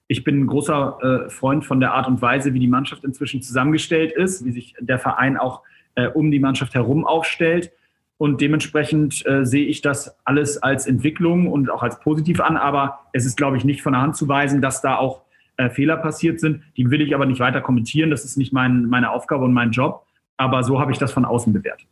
Ich 0.09 0.25
bin 0.25 0.41
ein 0.41 0.47
großer 0.47 1.27
äh, 1.27 1.31
Freund 1.31 1.65
von 1.65 1.81
der 1.81 1.95
Art 1.95 2.07
und 2.07 2.23
Weise, 2.23 2.55
wie 2.55 2.61
die 2.61 2.69
Mannschaft 2.69 3.05
inzwischen 3.05 3.43
zusammengestellt 3.43 4.13
ist, 4.13 4.45
wie 4.45 4.53
sich 4.53 4.75
der 4.79 4.99
Verein 4.99 5.37
auch 5.37 5.63
äh, 5.97 6.07
um 6.07 6.31
die 6.31 6.39
Mannschaft 6.39 6.75
herum 6.75 7.05
aufstellt. 7.05 7.73
Und 8.19 8.41
dementsprechend 8.41 9.27
äh, 9.27 9.45
sehe 9.45 9.67
ich 9.67 9.83
das 9.83 10.17
alles 10.25 10.63
als 10.63 10.87
Entwicklung 10.87 11.49
und 11.49 11.71
auch 11.71 11.83
als 11.83 12.01
positiv 12.01 12.41
an. 12.41 12.57
Aber 12.57 13.01
es 13.13 13.27
ist, 13.27 13.37
glaube 13.37 13.57
ich, 13.57 13.65
nicht 13.65 13.83
von 13.83 13.93
der 13.93 14.03
Hand 14.03 14.17
zu 14.17 14.29
weisen, 14.29 14.63
dass 14.63 14.81
da 14.81 14.97
auch 14.97 15.23
äh, 15.57 15.71
Fehler 15.71 15.97
passiert 15.97 16.41
sind. 16.41 16.63
Die 16.77 16.91
will 16.91 17.01
ich 17.01 17.15
aber 17.15 17.27
nicht 17.27 17.41
weiter 17.41 17.61
kommentieren. 17.61 18.11
Das 18.11 18.25
ist 18.25 18.37
nicht 18.37 18.53
mein, 18.53 18.87
meine 18.87 19.11
Aufgabe 19.11 19.45
und 19.45 19.53
mein 19.53 19.73
Job. 19.73 20.07
Aber 20.37 20.63
so 20.63 20.81
habe 20.81 20.93
ich 20.93 20.99
das 20.99 21.13
von 21.13 21.25
außen 21.25 21.53
bewertet. 21.53 21.89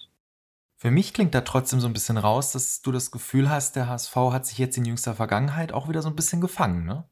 Für 0.77 0.91
mich 0.91 1.15
klingt 1.15 1.35
da 1.35 1.41
trotzdem 1.41 1.81
so 1.81 1.87
ein 1.87 1.93
bisschen 1.93 2.19
raus, 2.19 2.53
dass 2.53 2.83
du 2.83 2.93
das 2.93 3.11
Gefühl 3.11 3.51
hast, 3.51 3.75
der 3.75 3.89
HSV 3.89 4.15
hat 4.17 4.47
sich 4.47 4.59
jetzt 4.59 4.77
in 4.77 4.85
jüngster 4.85 5.15
Vergangenheit 5.15 5.73
auch 5.73 5.89
wieder 5.89 6.03
so 6.03 6.09
ein 6.09 6.17
bisschen 6.17 6.41
gefangen, 6.41 6.85
ne? 6.85 7.05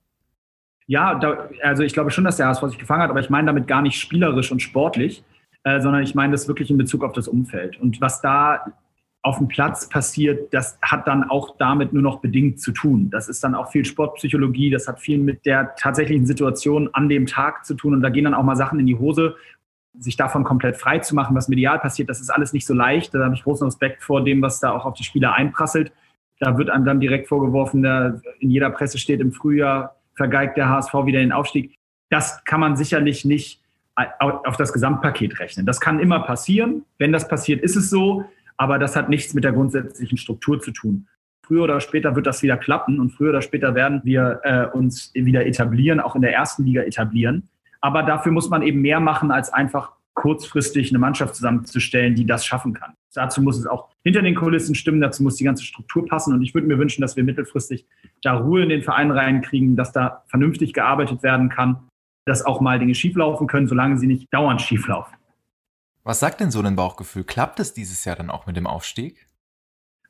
Ja, 0.87 1.14
da, 1.14 1.49
also 1.62 1.82
ich 1.82 1.93
glaube 1.93 2.11
schon, 2.11 2.25
dass 2.25 2.36
der 2.36 2.46
HSV 2.48 2.62
sich 2.65 2.79
gefangen 2.79 3.03
hat, 3.03 3.10
aber 3.10 3.20
ich 3.20 3.31
meine 3.31 3.46
damit 3.46 3.67
gar 3.67 3.82
nicht 3.82 4.01
spielerisch 4.01 4.51
und 4.51 4.60
sportlich, 4.60 5.24
äh, 5.65 5.81
sondern 5.81 6.03
ich 6.03 6.15
meine 6.15 6.32
das 6.32 6.48
wirklich 6.48 6.70
in 6.70 6.79
Bezug 6.79 7.05
auf 7.05 7.12
das 7.12 7.29
Umfeld. 7.29 7.81
Und 7.81 8.01
was 8.01 8.20
da 8.20 8.65
auf 9.22 9.39
dem 9.39 9.46
Platz 9.46 9.89
passiert, 9.89 10.53
das 10.53 10.79
hat 10.82 11.06
dann 11.06 11.31
auch 11.31 11.56
damit 11.56 11.93
nur 11.93 12.03
noch 12.03 12.20
bedingt 12.20 12.60
zu 12.60 12.72
tun. 12.72 13.08
Das 13.10 13.29
ist 13.29 13.44
dann 13.44 13.55
auch 13.55 13.70
viel 13.70 13.84
Sportpsychologie, 13.84 14.70
das 14.70 14.89
hat 14.89 14.98
viel 14.98 15.19
mit 15.19 15.46
der 15.46 15.77
tatsächlichen 15.77 16.27
Situation 16.27 16.91
an 16.93 17.08
dem 17.08 17.27
Tag 17.27 17.65
zu 17.65 17.74
tun. 17.74 17.94
Und 17.94 18.03
da 18.03 18.10
gehen 18.10 18.24
dann 18.24 18.34
auch 18.34 18.43
mal 18.43 18.56
Sachen 18.56 18.81
in 18.81 18.86
die 18.86 18.98
Hose. 18.98 19.36
Sich 19.96 20.17
davon 20.17 20.43
komplett 20.43 20.77
frei 20.77 20.98
zu 20.98 21.15
machen, 21.15 21.36
was 21.36 21.48
medial 21.48 21.79
passiert, 21.79 22.08
das 22.08 22.20
ist 22.20 22.31
alles 22.31 22.53
nicht 22.53 22.67
so 22.67 22.74
leicht. 22.74 23.15
Da 23.15 23.22
habe 23.22 23.34
ich 23.34 23.44
großen 23.44 23.67
Respekt 23.67 24.03
vor 24.03 24.24
dem, 24.24 24.43
was 24.43 24.58
da 24.58 24.72
auch 24.72 24.86
auf 24.86 24.94
die 24.94 25.05
Spieler 25.05 25.34
einprasselt. 25.34 25.93
Da 26.41 26.58
wird 26.58 26.70
einem 26.70 26.84
dann 26.84 26.98
direkt 26.98 27.29
vorgeworfen, 27.29 27.84
in 28.41 28.51
jeder 28.51 28.70
Presse 28.70 28.98
steht 28.98 29.20
im 29.20 29.31
Frühjahr, 29.31 29.94
vergeigt 30.14 30.56
der 30.56 30.69
HSV 30.69 30.92
wieder 31.04 31.20
den 31.20 31.32
Aufstieg. 31.32 31.78
Das 32.10 32.44
kann 32.44 32.60
man 32.60 32.76
sicherlich 32.76 33.24
nicht 33.24 33.60
auf 34.19 34.56
das 34.56 34.72
Gesamtpaket 34.72 35.38
rechnen. 35.38 35.66
Das 35.66 35.81
kann 35.81 36.00
immer 36.00 36.20
passieren. 36.20 36.84
Wenn 36.98 37.12
das 37.12 37.28
passiert, 37.28 37.62
ist 37.62 37.76
es 37.76 37.90
so. 37.90 38.24
Aber 38.56 38.78
das 38.78 38.96
hat 38.96 39.08
nichts 39.08 39.34
mit 39.34 39.44
der 39.44 39.52
grundsätzlichen 39.52 40.19
Struktur 40.19 40.60
zu 40.60 40.70
tun. 40.70 41.08
Früher 41.44 41.64
oder 41.64 41.81
später 41.81 42.14
wird 42.14 42.26
das 42.26 42.42
wieder 42.42 42.56
klappen 42.56 43.00
und 43.00 43.10
früher 43.10 43.31
oder 43.31 43.42
später 43.42 43.74
werden 43.74 44.00
wir 44.04 44.40
äh, 44.44 44.66
uns 44.66 45.10
wieder 45.14 45.44
etablieren, 45.44 46.00
auch 46.00 46.14
in 46.14 46.22
der 46.22 46.32
ersten 46.32 46.64
Liga 46.64 46.82
etablieren. 46.82 47.48
Aber 47.81 48.04
dafür 48.04 48.31
muss 48.31 48.48
man 48.48 48.62
eben 48.62 48.81
mehr 48.81 49.00
machen, 49.00 49.31
als 49.31 49.52
einfach 49.52 49.92
kurzfristig 50.14 50.90
eine 50.90 50.98
Mannschaft 50.98 51.34
zusammenzustellen, 51.34 52.14
die 52.14 52.26
das 52.26 52.46
schaffen 52.46 52.74
kann. 52.74 52.94
Dazu 53.14 53.42
muss 53.42 53.58
es 53.58 53.66
auch 53.66 53.88
hinter 54.05 54.23
den 54.23 54.35
Kulissen 54.35 54.75
stimmen, 54.75 55.01
dazu 55.01 55.23
muss 55.23 55.37
die 55.37 55.44
ganze 55.44 55.65
Struktur 55.65 56.06
passen. 56.06 56.32
Und 56.35 56.43
ich 56.43 56.55
würde 56.55 56.67
mir 56.67 56.79
wünschen, 56.79 57.03
dass 57.03 57.17
wir 57.17 57.25
mittelfristig 57.25 57.87
da 58.23 58.35
Ruhe 58.35 58.63
in 58.63 58.69
den 58.69 58.82
Verein 58.82 59.11
reinkriegen, 59.11 59.77
dass 59.77 59.93
da 59.93 60.25
vernünftig 60.27 60.73
gearbeitet 60.73 61.23
werden 61.23 61.49
kann, 61.49 61.89
dass 62.25 62.44
auch 62.44 62.61
mal 62.61 62.79
Dinge 62.79 62.94
schieflaufen 62.94 63.47
können, 63.47 63.69
solange 63.69 63.99
sie 63.99 64.06
nicht 64.06 64.32
dauernd 64.32 64.61
schieflaufen. 64.61 65.17
Was 66.05 66.21
sagt 66.21 66.41
denn 66.41 66.51
so 66.51 66.61
ein 66.61 66.77
Bauchgefühl? 66.77 67.25
Klappt 67.25 67.61
es 67.61 67.75
dieses 67.75 68.05
Jahr 68.05 68.17
dann 68.17 68.31
auch 68.31 68.47
mit 68.47 68.56
dem 68.56 68.67
Aufstieg? 68.67 69.29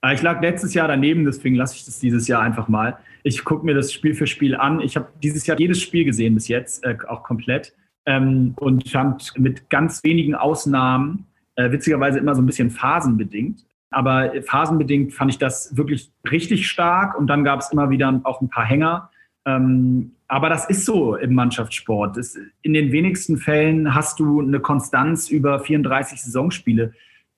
Äh, 0.03 0.15
ich 0.15 0.23
lag 0.23 0.41
letztes 0.41 0.75
Jahr 0.75 0.89
daneben, 0.89 1.25
deswegen 1.25 1.57
lasse 1.57 1.77
ich 1.77 1.85
das 1.85 1.99
dieses 1.99 2.29
Jahr 2.29 2.43
einfach 2.43 2.69
mal. 2.69 2.99
Ich 3.23 3.45
gucke 3.45 3.65
mir 3.65 3.75
das 3.75 3.93
Spiel 3.93 4.15
für 4.15 4.27
Spiel 4.27 4.57
an. 4.57 4.81
Ich 4.81 4.97
habe 4.97 5.09
dieses 5.23 5.47
Jahr 5.47 5.59
jedes 5.59 5.81
Spiel 5.81 6.05
gesehen 6.05 6.35
bis 6.35 6.49
jetzt, 6.49 6.85
äh, 6.85 6.97
auch 7.09 7.23
komplett. 7.23 7.75
Ähm, 8.07 8.55
und 8.57 8.89
fand 8.89 9.39
mit 9.39 9.71
ganz 9.71 10.03
wenigen 10.03 10.35
Ausnahmen, 10.35 11.27
äh, 11.57 11.71
witzigerweise 11.71 12.19
immer 12.19 12.35
so 12.35 12.43
ein 12.43 12.47
bisschen 12.47 12.71
phasenbedingt, 12.71 13.65
aber 13.93 14.33
phasenbedingt 14.43 15.13
fand 15.13 15.31
ich 15.31 15.39
das 15.39 15.77
wirklich 15.77 16.11
richtig 16.31 16.69
stark 16.69 17.19
und 17.19 17.27
dann 17.27 17.45
gab 17.45 17.61
es 17.61 17.73
immer 17.73 17.91
wieder 17.91 18.21
auch 18.25 18.41
ein 18.41 18.49
paar 18.49 18.65
Hänger. 18.65 19.11
Ähm, 19.45 20.13
Aber 20.29 20.49
das 20.49 20.69
ist 20.71 20.85
so 20.85 21.17
im 21.17 21.35
Mannschaftssport. 21.35 22.17
Das, 22.17 22.39
in 22.63 22.75
den 22.75 22.93
wenigsten 22.93 23.37
Fällen 23.37 23.95
hast 23.95 24.21
du 24.21 24.41
eine 24.41 24.61
Konstanz 24.61 25.29
über 25.31 25.61
34 25.61 26.23
Saisonspiele. 26.23 26.93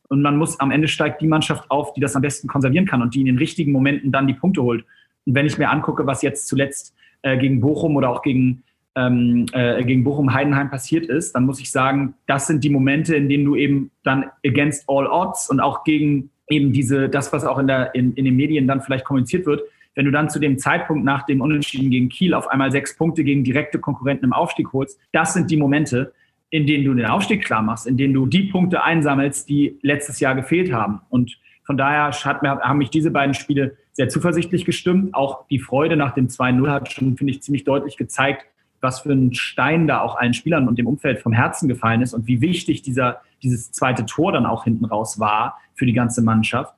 Und 0.09 0.23
man 0.23 0.37
muss, 0.37 0.61
am 0.61 0.71
Ende 0.71 0.87
steigt 0.87 1.21
die 1.23 1.27
Mannschaft 1.27 1.71
auf, 1.71 1.95
die 1.95 2.01
das 2.01 2.15
am 2.15 2.23
besten 2.23 2.47
konservieren 2.47 2.87
kann 2.87 3.03
und 3.03 3.15
die 3.15 3.21
in 3.21 3.27
den 3.27 3.39
richtigen 3.39 3.73
Momenten 3.73 4.13
dann 4.13 4.27
die 4.27 4.35
Punkte 4.35 4.63
holt. 4.63 4.85
Und 5.25 5.35
wenn 5.35 5.47
ich 5.47 5.59
mir 5.59 5.71
angucke, 5.71 6.07
was 6.07 6.23
jetzt 6.23 6.47
zuletzt 6.47 6.95
äh, 7.23 7.39
gegen 7.39 7.61
Bochum 7.61 7.97
oder 7.97 8.11
auch 8.11 8.23
gegen, 8.23 8.63
ähm, 8.95 9.47
äh, 9.53 9.83
gegen 9.83 10.05
Bochum-Heidenheim 10.05 10.71
passiert 10.71 11.07
ist, 11.07 11.35
dann 11.35 11.47
muss 11.47 11.59
ich 11.59 11.71
sagen, 11.73 12.15
das 12.27 12.47
sind 12.47 12.63
die 12.63 12.71
Momente, 12.71 13.17
in 13.17 13.29
denen 13.29 13.45
du 13.45 13.57
eben 13.57 13.91
dann 14.03 14.27
against 14.47 14.85
all 14.89 15.07
odds 15.07 15.49
und 15.49 15.61
auch 15.61 15.85
gegen 15.85 16.31
eben 16.49 16.73
diese, 16.73 17.09
das, 17.09 17.33
was 17.33 17.45
auch 17.45 17.59
in, 17.59 17.67
der, 17.67 17.95
in, 17.95 18.15
in 18.15 18.25
den 18.25 18.37
Medien 18.37 18.67
dann 18.67 18.81
vielleicht 18.83 19.05
kommuniziert 19.05 19.47
wird, 19.47 19.63
wenn 19.95 20.05
du 20.05 20.11
dann 20.11 20.29
zu 20.29 20.39
dem 20.39 20.59
Zeitpunkt 20.59 21.05
nach 21.05 21.25
dem 21.27 21.41
Unentschieden 21.41 21.91
gegen 21.91 22.09
Kiel 22.09 22.35
auf 22.35 22.49
einmal 22.49 22.73
sechs 22.73 22.97
Punkte 22.97 23.23
gegen 23.25 23.45
direkte 23.45 23.79
Konkurrenten 23.79 24.25
im 24.25 24.33
Aufstieg 24.33 24.73
holst, 24.73 24.99
das 25.13 25.35
sind 25.35 25.51
die 25.51 25.57
Momente, 25.57 26.13
in 26.51 26.67
denen 26.67 26.85
du 26.85 26.95
den 26.95 27.07
Aufstieg 27.07 27.45
klar 27.45 27.63
machst, 27.63 27.87
in 27.87 27.97
denen 27.97 28.15
du 28.15 28.27
die 28.27 28.45
Punkte 28.45 28.83
einsammelst, 28.83 29.49
die 29.49 29.79
letztes 29.83 30.21
Jahr 30.21 30.35
gefehlt 30.35 30.73
haben. 30.73 31.01
Und 31.11 31.39
von 31.65 31.77
daher 31.77 32.11
hat, 32.11 32.43
haben 32.43 32.79
mich 32.79 32.91
diese 32.91 33.11
beiden 33.11 33.35
Spiele 33.35 33.77
sehr 33.93 34.09
zuversichtlich 34.09 34.65
gestimmt. 34.65 35.15
Auch 35.15 35.47
die 35.49 35.59
Freude 35.59 35.97
nach 35.97 36.15
dem 36.15 36.29
2-0 36.29 36.71
hat 36.71 36.93
schon, 36.93 37.17
finde 37.17 37.33
ich, 37.33 37.43
ziemlich 37.43 37.65
deutlich 37.65 37.97
gezeigt, 37.97 38.47
was 38.81 39.01
für 39.01 39.13
ein 39.13 39.33
Stein 39.33 39.87
da 39.87 40.01
auch 40.01 40.17
allen 40.17 40.35
Spielern 40.35 40.69
und 40.69 40.79
dem 40.79 40.87
Umfeld 40.87 41.21
vom 41.21 41.33
Herzen 41.33 41.69
gefallen 41.69 42.03
ist 42.03 42.13
und 42.13 42.27
wie 42.27 42.41
wichtig 42.41 42.83
dieser, 42.83 43.23
dieses 43.45 43.71
zweite 43.71 44.05
Tor 44.07 44.33
dann 44.33 44.47
auch 44.47 44.65
hinten 44.65 44.85
raus 44.85 45.21
war 45.21 45.59
für 45.75 45.87
die 45.87 45.93
ganze 45.93 46.23
Mannschaft. 46.23 46.75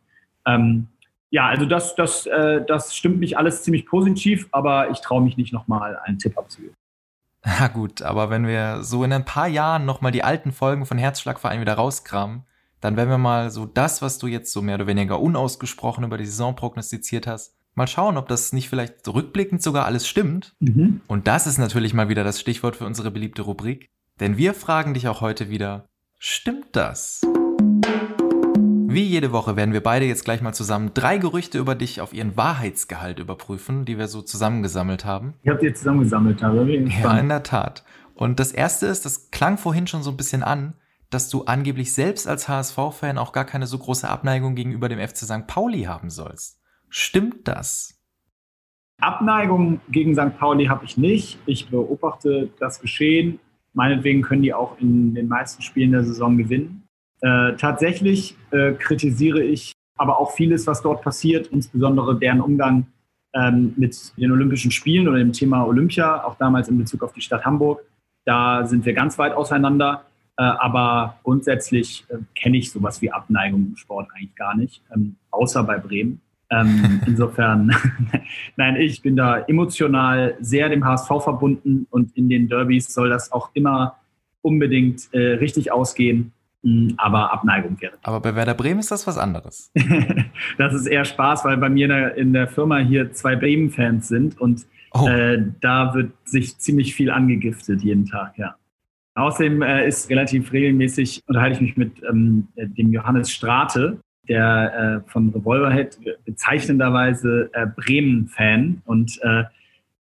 Ähm, 0.46 0.88
ja, 1.30 1.46
also 1.46 1.64
das, 1.64 1.94
das, 1.96 2.26
äh, 2.26 2.64
das 2.66 2.94
stimmt 2.94 3.18
mich 3.18 3.38
alles 3.38 3.62
ziemlich 3.62 3.86
positiv, 3.86 4.48
aber 4.52 4.90
ich 4.90 5.00
traue 5.00 5.22
mich 5.22 5.36
nicht 5.36 5.52
nochmal 5.52 5.98
einen 6.04 6.18
Tipp 6.18 6.36
abzugeben. 6.36 6.74
Na 7.44 7.68
gut, 7.68 8.02
aber 8.02 8.30
wenn 8.30 8.46
wir 8.46 8.82
so 8.82 9.04
in 9.04 9.12
ein 9.12 9.24
paar 9.24 9.48
Jahren 9.48 9.84
nochmal 9.84 10.12
die 10.12 10.24
alten 10.24 10.52
Folgen 10.52 10.86
von 10.86 10.98
Herzschlagverein 10.98 11.60
wieder 11.60 11.74
rauskramen, 11.74 12.42
dann 12.80 12.96
werden 12.96 13.10
wir 13.10 13.18
mal 13.18 13.50
so 13.50 13.66
das, 13.66 14.02
was 14.02 14.18
du 14.18 14.26
jetzt 14.26 14.52
so 14.52 14.62
mehr 14.62 14.76
oder 14.76 14.86
weniger 14.86 15.20
unausgesprochen 15.20 16.04
über 16.04 16.18
die 16.18 16.26
Saison 16.26 16.54
prognostiziert 16.54 17.26
hast, 17.26 17.56
mal 17.74 17.86
schauen, 17.86 18.16
ob 18.16 18.28
das 18.28 18.52
nicht 18.52 18.68
vielleicht 18.68 19.06
rückblickend 19.06 19.62
sogar 19.62 19.84
alles 19.84 20.08
stimmt. 20.08 20.54
Mhm. 20.60 21.00
Und 21.06 21.26
das 21.26 21.46
ist 21.46 21.58
natürlich 21.58 21.94
mal 21.94 22.08
wieder 22.08 22.24
das 22.24 22.40
Stichwort 22.40 22.76
für 22.76 22.86
unsere 22.86 23.10
beliebte 23.10 23.42
Rubrik. 23.42 23.90
Denn 24.20 24.36
wir 24.36 24.54
fragen 24.54 24.94
dich 24.94 25.08
auch 25.08 25.20
heute 25.20 25.50
wieder, 25.50 25.88
stimmt 26.18 26.74
das? 26.74 27.20
Wie 28.88 29.02
jede 29.02 29.32
Woche 29.32 29.56
werden 29.56 29.74
wir 29.74 29.82
beide 29.82 30.06
jetzt 30.06 30.24
gleich 30.24 30.40
mal 30.40 30.54
zusammen 30.54 30.92
drei 30.94 31.18
Gerüchte 31.18 31.58
über 31.58 31.74
dich 31.74 32.00
auf 32.00 32.14
ihren 32.14 32.36
Wahrheitsgehalt 32.36 33.18
überprüfen, 33.18 33.84
die 33.84 33.98
wir 33.98 34.08
so 34.08 34.22
zusammengesammelt 34.22 35.04
haben. 35.04 35.34
Ich 35.42 35.50
habe 35.50 35.60
die 35.60 35.66
jetzt 35.66 35.80
zusammengesammelt, 35.80 36.42
habe. 36.42 36.70
Ja, 36.70 37.18
in 37.18 37.28
der 37.28 37.42
Tat. 37.42 37.84
Und 38.14 38.40
das 38.40 38.52
erste 38.52 38.86
ist, 38.86 39.04
das 39.04 39.30
klang 39.30 39.58
vorhin 39.58 39.86
schon 39.86 40.02
so 40.02 40.10
ein 40.10 40.16
bisschen 40.16 40.42
an, 40.42 40.74
dass 41.10 41.28
du 41.28 41.44
angeblich 41.44 41.92
selbst 41.92 42.26
als 42.26 42.48
HSV-Fan 42.48 43.18
auch 43.18 43.32
gar 43.32 43.44
keine 43.44 43.66
so 43.66 43.78
große 43.78 44.08
Abneigung 44.08 44.54
gegenüber 44.54 44.88
dem 44.88 44.98
FC 44.98 45.18
St. 45.18 45.46
Pauli 45.46 45.82
haben 45.82 46.08
sollst. 46.08 46.60
Stimmt 46.88 47.46
das? 47.46 48.00
Abneigung 48.98 49.80
gegen 49.90 50.14
St. 50.14 50.38
Pauli 50.38 50.66
habe 50.66 50.86
ich 50.86 50.96
nicht. 50.96 51.38
Ich 51.44 51.68
beobachte 51.68 52.48
das 52.58 52.80
Geschehen. 52.80 53.40
Meinetwegen 53.76 54.22
können 54.22 54.42
die 54.42 54.54
auch 54.54 54.80
in 54.80 55.14
den 55.14 55.28
meisten 55.28 55.62
Spielen 55.62 55.92
der 55.92 56.02
Saison 56.02 56.38
gewinnen. 56.38 56.82
Äh, 57.20 57.56
tatsächlich 57.56 58.34
äh, 58.50 58.72
kritisiere 58.72 59.42
ich 59.42 59.72
aber 59.98 60.18
auch 60.18 60.32
vieles, 60.32 60.66
was 60.66 60.82
dort 60.82 61.02
passiert, 61.02 61.48
insbesondere 61.48 62.18
deren 62.18 62.40
Umgang 62.40 62.86
ähm, 63.34 63.74
mit 63.76 64.12
den 64.16 64.32
Olympischen 64.32 64.70
Spielen 64.70 65.06
oder 65.08 65.18
dem 65.18 65.32
Thema 65.32 65.66
Olympia, 65.66 66.24
auch 66.24 66.36
damals 66.36 66.68
in 66.68 66.78
Bezug 66.78 67.02
auf 67.02 67.12
die 67.12 67.20
Stadt 67.20 67.44
Hamburg. 67.44 67.82
Da 68.24 68.66
sind 68.66 68.86
wir 68.86 68.94
ganz 68.94 69.18
weit 69.18 69.34
auseinander. 69.34 70.06
Äh, 70.38 70.42
aber 70.42 71.18
grundsätzlich 71.22 72.04
äh, 72.08 72.16
kenne 72.34 72.58
ich 72.58 72.70
sowas 72.70 73.00
wie 73.00 73.10
Abneigung 73.10 73.66
im 73.66 73.76
Sport 73.76 74.08
eigentlich 74.14 74.34
gar 74.34 74.56
nicht, 74.56 74.82
ähm, 74.94 75.16
außer 75.30 75.62
bei 75.64 75.78
Bremen. 75.78 76.20
Ähm, 76.50 77.00
insofern, 77.06 77.74
nein, 78.56 78.76
ich 78.76 79.02
bin 79.02 79.16
da 79.16 79.38
emotional 79.40 80.36
sehr 80.40 80.68
dem 80.68 80.84
HSV 80.84 81.08
verbunden 81.22 81.86
und 81.90 82.16
in 82.16 82.28
den 82.28 82.48
Derbys 82.48 82.92
soll 82.92 83.08
das 83.08 83.32
auch 83.32 83.50
immer 83.54 83.96
unbedingt 84.42 85.12
äh, 85.12 85.34
richtig 85.34 85.72
ausgehen. 85.72 86.32
Hm, 86.62 86.94
aber 86.96 87.32
Abneigung 87.32 87.80
wäre. 87.80 87.94
Aber 88.02 88.20
bei 88.20 88.34
Werder 88.34 88.54
Bremen 88.54 88.80
ist 88.80 88.90
das 88.90 89.06
was 89.06 89.18
anderes. 89.18 89.70
das 90.58 90.74
ist 90.74 90.86
eher 90.86 91.04
Spaß, 91.04 91.44
weil 91.44 91.56
bei 91.58 91.68
mir 91.68 91.84
in 91.84 91.90
der, 91.90 92.14
in 92.16 92.32
der 92.32 92.48
Firma 92.48 92.78
hier 92.78 93.12
zwei 93.12 93.36
Bremen-Fans 93.36 94.08
sind 94.08 94.40
und 94.40 94.66
oh. 94.92 95.06
äh, 95.08 95.44
da 95.60 95.94
wird 95.94 96.12
sich 96.24 96.58
ziemlich 96.58 96.94
viel 96.94 97.10
angegiftet 97.10 97.82
jeden 97.82 98.06
Tag, 98.06 98.38
ja. 98.38 98.56
Außerdem 99.14 99.62
äh, 99.62 99.88
ist 99.88 100.10
relativ 100.10 100.52
regelmäßig, 100.52 101.22
unterhalte 101.26 101.56
ich 101.56 101.62
mich 101.62 101.76
mit 101.76 102.02
ähm, 102.10 102.48
dem 102.56 102.92
Johannes 102.92 103.30
Strate, 103.30 103.98
der 104.28 105.02
äh, 105.06 105.10
von 105.10 105.30
Revolverhead 105.30 105.98
bezeichnenderweise 106.24 107.50
äh, 107.52 107.66
Bremen-Fan. 107.66 108.82
Und 108.84 109.20
äh, 109.22 109.44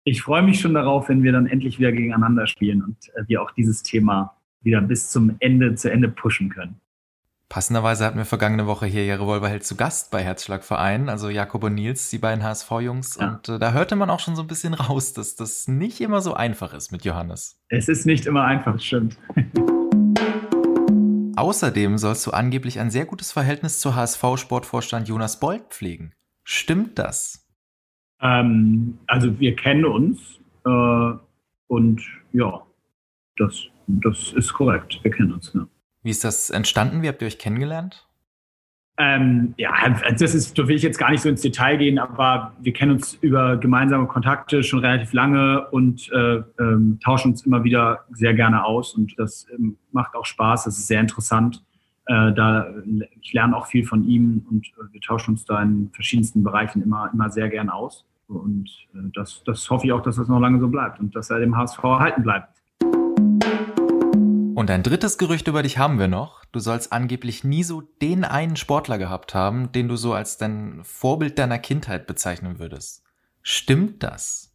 ich 0.03 0.21
freue 0.21 0.41
mich 0.41 0.59
schon 0.59 0.73
darauf, 0.73 1.09
wenn 1.09 1.23
wir 1.23 1.31
dann 1.31 1.47
endlich 1.47 1.79
wieder 1.79 1.91
gegeneinander 1.91 2.47
spielen 2.47 2.83
und 2.83 2.97
äh, 3.15 3.23
wir 3.27 3.41
auch 3.41 3.51
dieses 3.51 3.83
Thema 3.83 4.35
wieder 4.61 4.81
bis 4.81 5.09
zum 5.09 5.35
Ende 5.39 5.75
zu 5.75 5.91
Ende 5.91 6.09
pushen 6.09 6.49
können. 6.49 6.79
Passenderweise 7.49 8.03
hatten 8.03 8.17
wir 8.17 8.25
vergangene 8.25 8.65
Woche 8.65 8.87
hier 8.87 9.05
ja 9.05 9.13
Revolverheld 9.15 9.63
zu 9.63 9.75
Gast 9.75 10.09
bei 10.09 10.23
Herzschlagverein, 10.23 11.07
also 11.07 11.29
Jakob 11.29 11.63
und 11.63 11.75
Nils, 11.75 12.09
die 12.09 12.17
beiden 12.17 12.43
HSV-Jungs. 12.43 13.17
Ja. 13.19 13.33
Und 13.33 13.47
äh, 13.47 13.59
da 13.59 13.73
hörte 13.73 13.95
man 13.95 14.09
auch 14.09 14.19
schon 14.19 14.35
so 14.35 14.41
ein 14.41 14.47
bisschen 14.47 14.73
raus, 14.73 15.13
dass 15.13 15.35
das 15.35 15.67
nicht 15.67 16.01
immer 16.01 16.21
so 16.21 16.33
einfach 16.33 16.73
ist 16.73 16.91
mit 16.91 17.05
Johannes. 17.05 17.61
Es 17.69 17.89
ist 17.89 18.07
nicht 18.07 18.25
immer 18.25 18.43
einfach, 18.45 18.79
stimmt. 18.79 19.17
Außerdem 21.35 21.97
sollst 21.97 22.27
du 22.27 22.31
angeblich 22.31 22.79
ein 22.79 22.91
sehr 22.91 23.05
gutes 23.05 23.31
Verhältnis 23.31 23.79
zu 23.79 23.95
HSV-Sportvorstand 23.95 25.07
Jonas 25.07 25.39
Bold 25.39 25.63
pflegen. 25.69 26.13
Stimmt 26.43 26.99
das? 26.99 27.47
Ähm, 28.21 28.97
also 29.07 29.39
wir 29.39 29.55
kennen 29.55 29.85
uns 29.85 30.19
äh, 30.65 31.17
und 31.67 32.01
ja, 32.33 32.65
das, 33.37 33.63
das 33.87 34.33
ist 34.33 34.53
korrekt. 34.53 34.99
Wir 35.03 35.11
kennen 35.11 35.33
uns. 35.33 35.51
Ja. 35.53 35.67
Wie 36.03 36.11
ist 36.11 36.23
das 36.23 36.49
entstanden? 36.49 37.01
Wie 37.01 37.07
habt 37.07 37.21
ihr 37.21 37.27
euch 37.27 37.39
kennengelernt? 37.39 38.07
Ähm, 38.97 39.55
ja, 39.57 39.71
das 40.19 40.35
ist, 40.35 40.57
da 40.57 40.67
will 40.67 40.75
ich 40.75 40.83
jetzt 40.83 40.99
gar 40.99 41.09
nicht 41.09 41.21
so 41.21 41.29
ins 41.29 41.41
Detail 41.41 41.77
gehen, 41.77 41.97
aber 41.97 42.53
wir 42.59 42.73
kennen 42.73 42.91
uns 42.91 43.15
über 43.15 43.57
gemeinsame 43.57 44.05
Kontakte 44.05 44.61
schon 44.61 44.79
relativ 44.79 45.13
lange 45.13 45.67
und 45.71 46.11
äh, 46.11 46.43
ähm, 46.59 46.99
tauschen 47.03 47.31
uns 47.31 47.43
immer 47.43 47.63
wieder 47.63 48.05
sehr 48.11 48.35
gerne 48.35 48.63
aus 48.63 48.93
und 48.93 49.17
das 49.17 49.47
ähm, 49.51 49.77
macht 49.91 50.15
auch 50.15 50.25
Spaß, 50.25 50.65
das 50.65 50.77
ist 50.77 50.87
sehr 50.87 50.99
interessant. 50.99 51.63
Äh, 52.05 52.33
da, 52.33 52.67
ich 53.19 53.33
lerne 53.33 53.57
auch 53.57 53.65
viel 53.65 53.83
von 53.83 54.03
ihm 54.03 54.45
und 54.49 54.67
äh, 54.67 54.93
wir 54.93 55.01
tauschen 55.01 55.31
uns 55.31 55.45
da 55.45 55.61
in 55.63 55.89
verschiedensten 55.93 56.43
Bereichen 56.43 56.83
immer, 56.83 57.09
immer 57.13 57.31
sehr 57.31 57.49
gern 57.49 57.69
aus. 57.69 58.05
Und 58.27 58.69
äh, 58.93 59.09
das, 59.13 59.43
das 59.45 59.69
hoffe 59.69 59.87
ich 59.87 59.91
auch, 59.93 60.01
dass 60.01 60.17
das 60.17 60.27
noch 60.27 60.39
lange 60.39 60.59
so 60.59 60.67
bleibt 60.67 60.99
und 60.99 61.15
dass 61.15 61.29
er 61.29 61.39
dem 61.39 61.55
HSV 61.55 61.83
erhalten 61.83 62.23
bleibt. 62.23 62.52
Und 64.55 64.69
ein 64.69 64.83
drittes 64.83 65.17
Gerücht 65.17 65.47
über 65.47 65.63
dich 65.63 65.79
haben 65.79 65.97
wir 65.97 66.07
noch. 66.07 66.45
Du 66.51 66.59
sollst 66.59 66.93
angeblich 66.93 67.43
nie 67.43 67.63
so 67.63 67.81
den 67.81 68.23
einen 68.23 68.55
Sportler 68.55 68.99
gehabt 68.99 69.33
haben, 69.33 69.71
den 69.71 69.87
du 69.87 69.95
so 69.95 70.13
als 70.13 70.37
dein 70.37 70.81
Vorbild 70.83 71.39
deiner 71.39 71.57
Kindheit 71.57 72.05
bezeichnen 72.05 72.59
würdest. 72.59 73.03
Stimmt 73.41 74.03
das? 74.03 74.53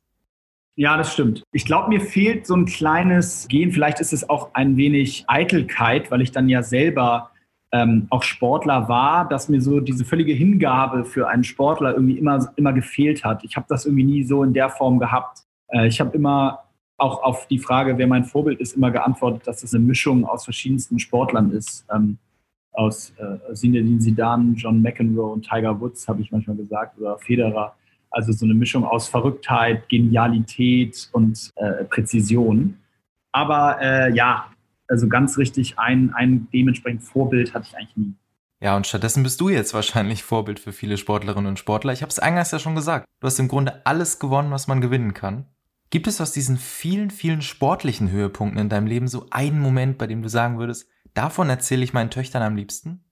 Ja, 0.77 0.97
das 0.97 1.13
stimmt. 1.13 1.43
Ich 1.51 1.65
glaube, 1.65 1.89
mir 1.89 2.01
fehlt 2.01 2.47
so 2.47 2.55
ein 2.55 2.67
kleines 2.67 3.49
Gehen. 3.49 3.73
Vielleicht 3.73 3.99
ist 3.99 4.13
es 4.13 4.31
auch 4.31 4.55
ein 4.55 4.77
wenig 4.77 5.25
Eitelkeit, 5.27 6.13
weil 6.13 6.23
ich 6.23 6.31
dann 6.31 6.49
ja 6.49 6.63
selber 6.63 7.33
ähm, 7.73 8.07
auch 8.11 8.23
Sportler 8.23 8.89
war, 8.89 9.29
dass 9.29 9.49
mir 9.49 9.61
so 9.61 9.81
diese 9.81 10.05
völlige 10.05 10.33
Hingabe 10.33 11.05
für 11.05 11.29
einen 11.29 11.43
Sportler 11.43 11.95
irgendwie 11.95 12.19
immer, 12.19 12.53
immer 12.55 12.73
gefehlt 12.73 13.25
hat. 13.25 13.43
Ich 13.43 13.57
habe 13.57 13.67
das 13.69 13.85
irgendwie 13.85 14.05
nie 14.05 14.23
so 14.23 14.45
in 14.45 14.55
der 14.55 14.71
Form 14.71 15.01
gehabt. 15.01 15.41
Äh, 15.69 15.89
ich 15.89 16.01
habe 16.01 16.17
immer 16.17 16.68
auch 16.99 17.23
auf 17.23 17.47
die 17.47 17.59
Frage, 17.59 17.97
wer 17.97 18.07
mein 18.07 18.25
Vorbild 18.25 18.61
ist, 18.61 18.77
immer 18.77 18.91
geantwortet, 18.91 19.47
dass 19.47 19.63
es 19.63 19.73
eine 19.73 19.85
Mischung 19.85 20.25
aus 20.27 20.45
verschiedensten 20.45 20.99
Sportlern 20.99 21.53
ist. 21.53 21.87
Ähm, 21.95 22.19
aus 22.73 23.13
äh, 23.19 23.55
Zinedine 23.55 23.99
Zidane, 23.99 24.53
John 24.55 24.83
McEnroe 24.83 25.33
und 25.33 25.49
Tiger 25.49 25.81
Woods, 25.81 26.07
habe 26.07 26.21
ich 26.21 26.31
manchmal 26.31 26.57
gesagt, 26.57 26.99
oder 26.99 27.19
Federer. 27.19 27.75
Also 28.11 28.33
so 28.33 28.45
eine 28.45 28.55
Mischung 28.55 28.85
aus 28.85 29.09
Verrücktheit, 29.09 29.89
Genialität 29.89 31.09
und 31.13 31.51
äh, 31.57 31.85
Präzision. 31.85 32.79
Aber 33.33 33.79
äh, 33.81 34.15
ja, 34.15 34.47
also 34.89 35.09
ganz 35.09 35.37
richtig, 35.39 35.79
ein, 35.79 36.13
ein 36.15 36.49
dementsprechend 36.53 37.03
Vorbild 37.03 37.53
hatte 37.53 37.67
ich 37.69 37.77
eigentlich 37.77 37.97
nie. 37.97 38.15
Ja, 38.61 38.77
und 38.77 38.87
stattdessen 38.87 39.23
bist 39.23 39.41
du 39.41 39.51
jetzt 39.51 39.75
wahrscheinlich 39.75 40.25
Vorbild 40.25 40.59
für 40.59 40.73
viele 40.73 40.97
Sportlerinnen 40.97 41.47
und 41.47 41.59
Sportler. 41.59 41.93
Ich 41.93 42.03
habe 42.03 42.11
es 42.11 42.19
eingangs 42.19 42.51
ja 42.51 42.59
schon 42.59 42.75
gesagt. 42.75 43.07
Du 43.21 43.27
hast 43.27 43.39
im 43.39 43.49
Grunde 43.49 43.87
alles 43.87 44.19
gewonnen, 44.19 44.51
was 44.51 44.67
man 44.67 44.81
gewinnen 44.81 45.15
kann. 45.15 45.45
Gibt 45.91 46.07
es 46.07 46.21
aus 46.21 46.33
diesen 46.33 46.59
vielen, 46.59 47.11
vielen 47.11 47.41
sportlichen 47.41 48.11
Höhepunkten 48.11 48.61
in 48.61 48.69
deinem 48.69 48.87
Leben 48.87 49.09
so 49.09 49.27
einen 49.31 49.59
Moment, 49.59 49.97
bei 49.97 50.07
dem 50.07 50.23
du 50.23 50.29
sagen 50.29 50.59
würdest, 50.59 50.89
davon 51.15 51.49
erzähle 51.49 51.83
ich 51.83 51.95
meinen 51.95 52.11
Töchtern 52.11 52.43
am 52.43 52.57
liebsten? 52.57 53.05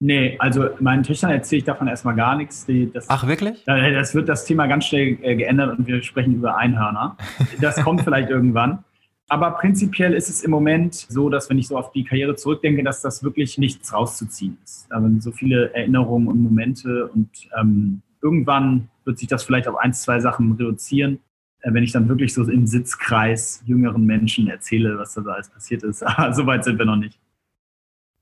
Nee, 0.00 0.36
also 0.38 0.68
meinen 0.80 1.02
Töchtern 1.02 1.30
erzähle 1.30 1.58
ich 1.58 1.64
davon 1.64 1.86
erstmal 1.86 2.16
gar 2.16 2.36
nichts. 2.36 2.66
Die, 2.66 2.90
das, 2.90 3.08
Ach, 3.08 3.26
wirklich? 3.26 3.62
Das 3.64 4.14
wird 4.14 4.28
das 4.28 4.44
Thema 4.44 4.66
ganz 4.66 4.86
schnell 4.86 5.18
äh, 5.22 5.36
geändert 5.36 5.78
und 5.78 5.86
wir 5.86 6.02
sprechen 6.02 6.34
über 6.34 6.56
Einhörner. 6.56 7.16
Das 7.60 7.80
kommt 7.82 8.00
vielleicht 8.00 8.30
irgendwann. 8.30 8.84
Aber 9.28 9.52
prinzipiell 9.52 10.12
ist 10.12 10.28
es 10.28 10.42
im 10.42 10.50
Moment 10.50 10.94
so, 10.94 11.30
dass 11.30 11.48
wenn 11.48 11.58
ich 11.58 11.68
so 11.68 11.78
auf 11.78 11.92
die 11.92 12.04
Karriere 12.04 12.34
zurückdenke, 12.34 12.82
dass 12.82 13.00
das 13.00 13.22
wirklich 13.22 13.56
nichts 13.56 13.92
rauszuziehen 13.92 14.58
ist. 14.62 14.88
Sind 14.90 15.22
so 15.22 15.32
viele 15.32 15.72
Erinnerungen 15.74 16.28
und 16.28 16.42
Momente 16.42 17.08
und 17.08 17.30
ähm, 17.58 18.02
irgendwann 18.22 18.90
wird 19.04 19.18
sich 19.18 19.28
das 19.28 19.44
vielleicht 19.44 19.68
auf 19.68 19.76
ein, 19.76 19.94
zwei 19.94 20.20
Sachen 20.20 20.52
reduzieren, 20.52 21.20
wenn 21.64 21.82
ich 21.82 21.92
dann 21.92 22.08
wirklich 22.08 22.34
so 22.34 22.44
im 22.44 22.66
Sitzkreis 22.66 23.62
jüngeren 23.64 24.04
Menschen 24.04 24.48
erzähle, 24.48 24.98
was 24.98 25.14
da 25.14 25.22
alles 25.22 25.48
passiert 25.48 25.82
ist. 25.82 26.02
Aber 26.02 26.32
so 26.34 26.46
weit 26.46 26.64
sind 26.64 26.78
wir 26.78 26.84
noch 26.84 26.96
nicht. 26.96 27.18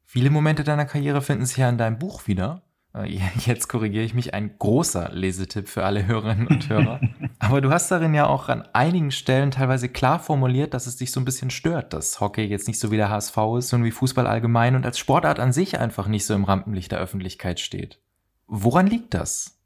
Viele 0.05 0.31
Momente 0.31 0.65
deiner 0.65 0.85
Karriere 0.85 1.23
finden 1.23 1.47
sich 1.47 1.57
ja 1.57 1.69
in 1.69 1.79
deinem 1.79 1.99
Buch 1.99 2.27
wieder. 2.27 2.63
Äh, 2.95 3.19
jetzt 3.47 3.69
korrigiere 3.69 4.05
ich 4.05 4.15
mich, 4.15 4.35
ein 4.35 4.59
großer 4.59 5.11
Lesetipp 5.13 5.69
für 5.69 5.85
alle 5.85 6.07
Hörerinnen 6.07 6.47
und 6.47 6.69
Hörer. 6.69 7.01
Aber 7.39 7.61
du 7.61 7.71
hast 7.71 7.91
darin 7.91 8.15
ja 8.15 8.27
auch 8.27 8.49
an 8.49 8.63
einigen 8.73 9.11
Stellen 9.11 9.51
teilweise 9.51 9.89
klar 9.89 10.21
formuliert, 10.21 10.75
dass 10.75 10.87
es 10.87 10.97
dich 10.97 11.11
so 11.11 11.21
ein 11.21 11.25
bisschen 11.25 11.51
stört, 11.51 11.93
dass 11.93 12.21
Hockey 12.21 12.43
jetzt 12.43 12.69
nicht 12.69 12.79
so 12.79 12.91
wie 12.91 12.97
der 12.97 13.11
HSV 13.11 13.37
ist, 13.59 13.69
sondern 13.69 13.87
wie 13.87 13.93
Fußball 13.93 14.27
allgemein 14.27 14.77
und 14.77 14.85
als 14.85 14.99
Sportart 14.99 15.41
an 15.41 15.53
sich 15.53 15.79
einfach 15.79 16.09
nicht 16.09 16.27
so 16.27 16.35
im 16.35 16.45
Rampenlicht 16.45 16.93
der 16.93 17.01
Öffentlichkeit 17.01 17.59
steht. 17.59 17.99
Woran 18.47 18.87
liegt 18.87 19.15
das? 19.15 19.59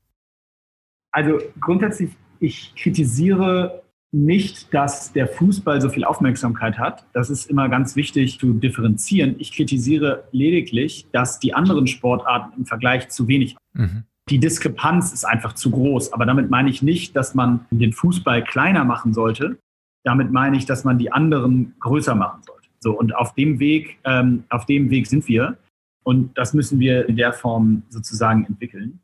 Also 1.11 1.39
grundsätzlich, 1.61 2.13
ich 2.47 2.75
kritisiere 2.77 3.83
nicht, 4.13 4.73
dass 4.73 5.13
der 5.13 5.27
Fußball 5.27 5.81
so 5.81 5.89
viel 5.89 6.05
Aufmerksamkeit 6.05 6.79
hat. 6.79 7.05
Das 7.13 7.29
ist 7.29 7.51
immer 7.51 7.69
ganz 7.69 7.97
wichtig 7.97 8.39
zu 8.39 8.55
differenzieren. 8.55 9.35
Ich 9.39 9.53
kritisiere 9.53 10.25
lediglich, 10.31 11.07
dass 11.13 11.41
die 11.41 11.55
anderen 11.55 11.87
Sportarten 11.87 12.57
im 12.57 12.67
Vergleich 12.67 13.09
zu 13.09 13.29
wenig 13.29 13.57
haben. 13.57 13.83
Mhm. 13.83 14.05
Die 14.29 14.39
Diskrepanz 14.39 15.13
ist 15.13 15.25
einfach 15.25 15.53
zu 15.53 15.71
groß. 15.71 16.13
Aber 16.13 16.25
damit 16.25 16.51
meine 16.51 16.71
ich 16.71 16.83
nicht, 16.83 17.15
dass 17.15 17.35
man 17.35 17.67
den 17.71 17.93
Fußball 17.93 18.43
kleiner 18.43 18.85
machen 18.85 19.13
sollte. 19.13 19.59
Damit 20.05 20.33
meine 20.33 20.57
ich, 20.57 20.67
dass 20.67 20.85
man 20.85 20.99
die 20.99 21.13
anderen 21.13 21.75
größer 21.81 22.15
machen 22.15 22.43
sollte. 22.45 22.69
So, 22.81 22.99
und 22.99 23.15
auf 23.15 23.35
dem 23.35 23.59
Weg, 23.59 23.99
ähm, 24.05 24.45
auf 24.49 24.67
dem 24.67 24.91
Weg 24.91 25.09
sind 25.09 25.29
wir. 25.29 25.57
Und 26.05 26.39
das 26.39 26.55
müssen 26.55 26.79
wir 26.79 27.09
in 27.09 27.17
der 27.17 27.33
Form 27.33 27.83
sozusagen 27.89 28.45
entwickeln. 28.47 29.01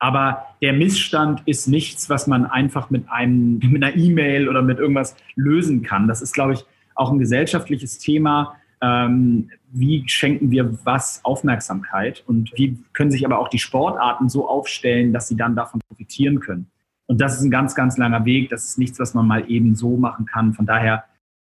Aber 0.00 0.46
der 0.62 0.72
Missstand 0.72 1.42
ist 1.46 1.68
nichts, 1.68 2.08
was 2.08 2.26
man 2.26 2.46
einfach 2.46 2.90
mit 2.90 3.08
einem, 3.08 3.58
mit 3.58 3.84
einer 3.84 3.94
E-Mail 3.94 4.48
oder 4.48 4.62
mit 4.62 4.78
irgendwas 4.78 5.14
lösen 5.36 5.82
kann. 5.82 6.08
Das 6.08 6.22
ist, 6.22 6.32
glaube 6.32 6.54
ich, 6.54 6.64
auch 6.94 7.12
ein 7.12 7.18
gesellschaftliches 7.18 7.98
Thema. 7.98 8.56
Ähm, 8.82 9.50
wie 9.72 10.02
schenken 10.08 10.50
wir 10.50 10.84
was 10.84 11.22
Aufmerksamkeit 11.22 12.24
und 12.26 12.50
wie 12.56 12.78
können 12.94 13.10
sich 13.10 13.26
aber 13.26 13.38
auch 13.38 13.48
die 13.48 13.58
Sportarten 13.58 14.30
so 14.30 14.48
aufstellen, 14.48 15.12
dass 15.12 15.28
sie 15.28 15.36
dann 15.36 15.54
davon 15.54 15.80
profitieren 15.86 16.40
können. 16.40 16.70
Und 17.06 17.20
das 17.20 17.36
ist 17.36 17.42
ein 17.42 17.50
ganz, 17.50 17.74
ganz 17.74 17.98
langer 17.98 18.24
Weg. 18.24 18.48
Das 18.48 18.64
ist 18.64 18.78
nichts, 18.78 18.98
was 18.98 19.12
man 19.14 19.26
mal 19.26 19.50
eben 19.50 19.74
so 19.74 19.96
machen 19.96 20.24
kann. 20.24 20.54
Von 20.54 20.64
daher, 20.64 21.04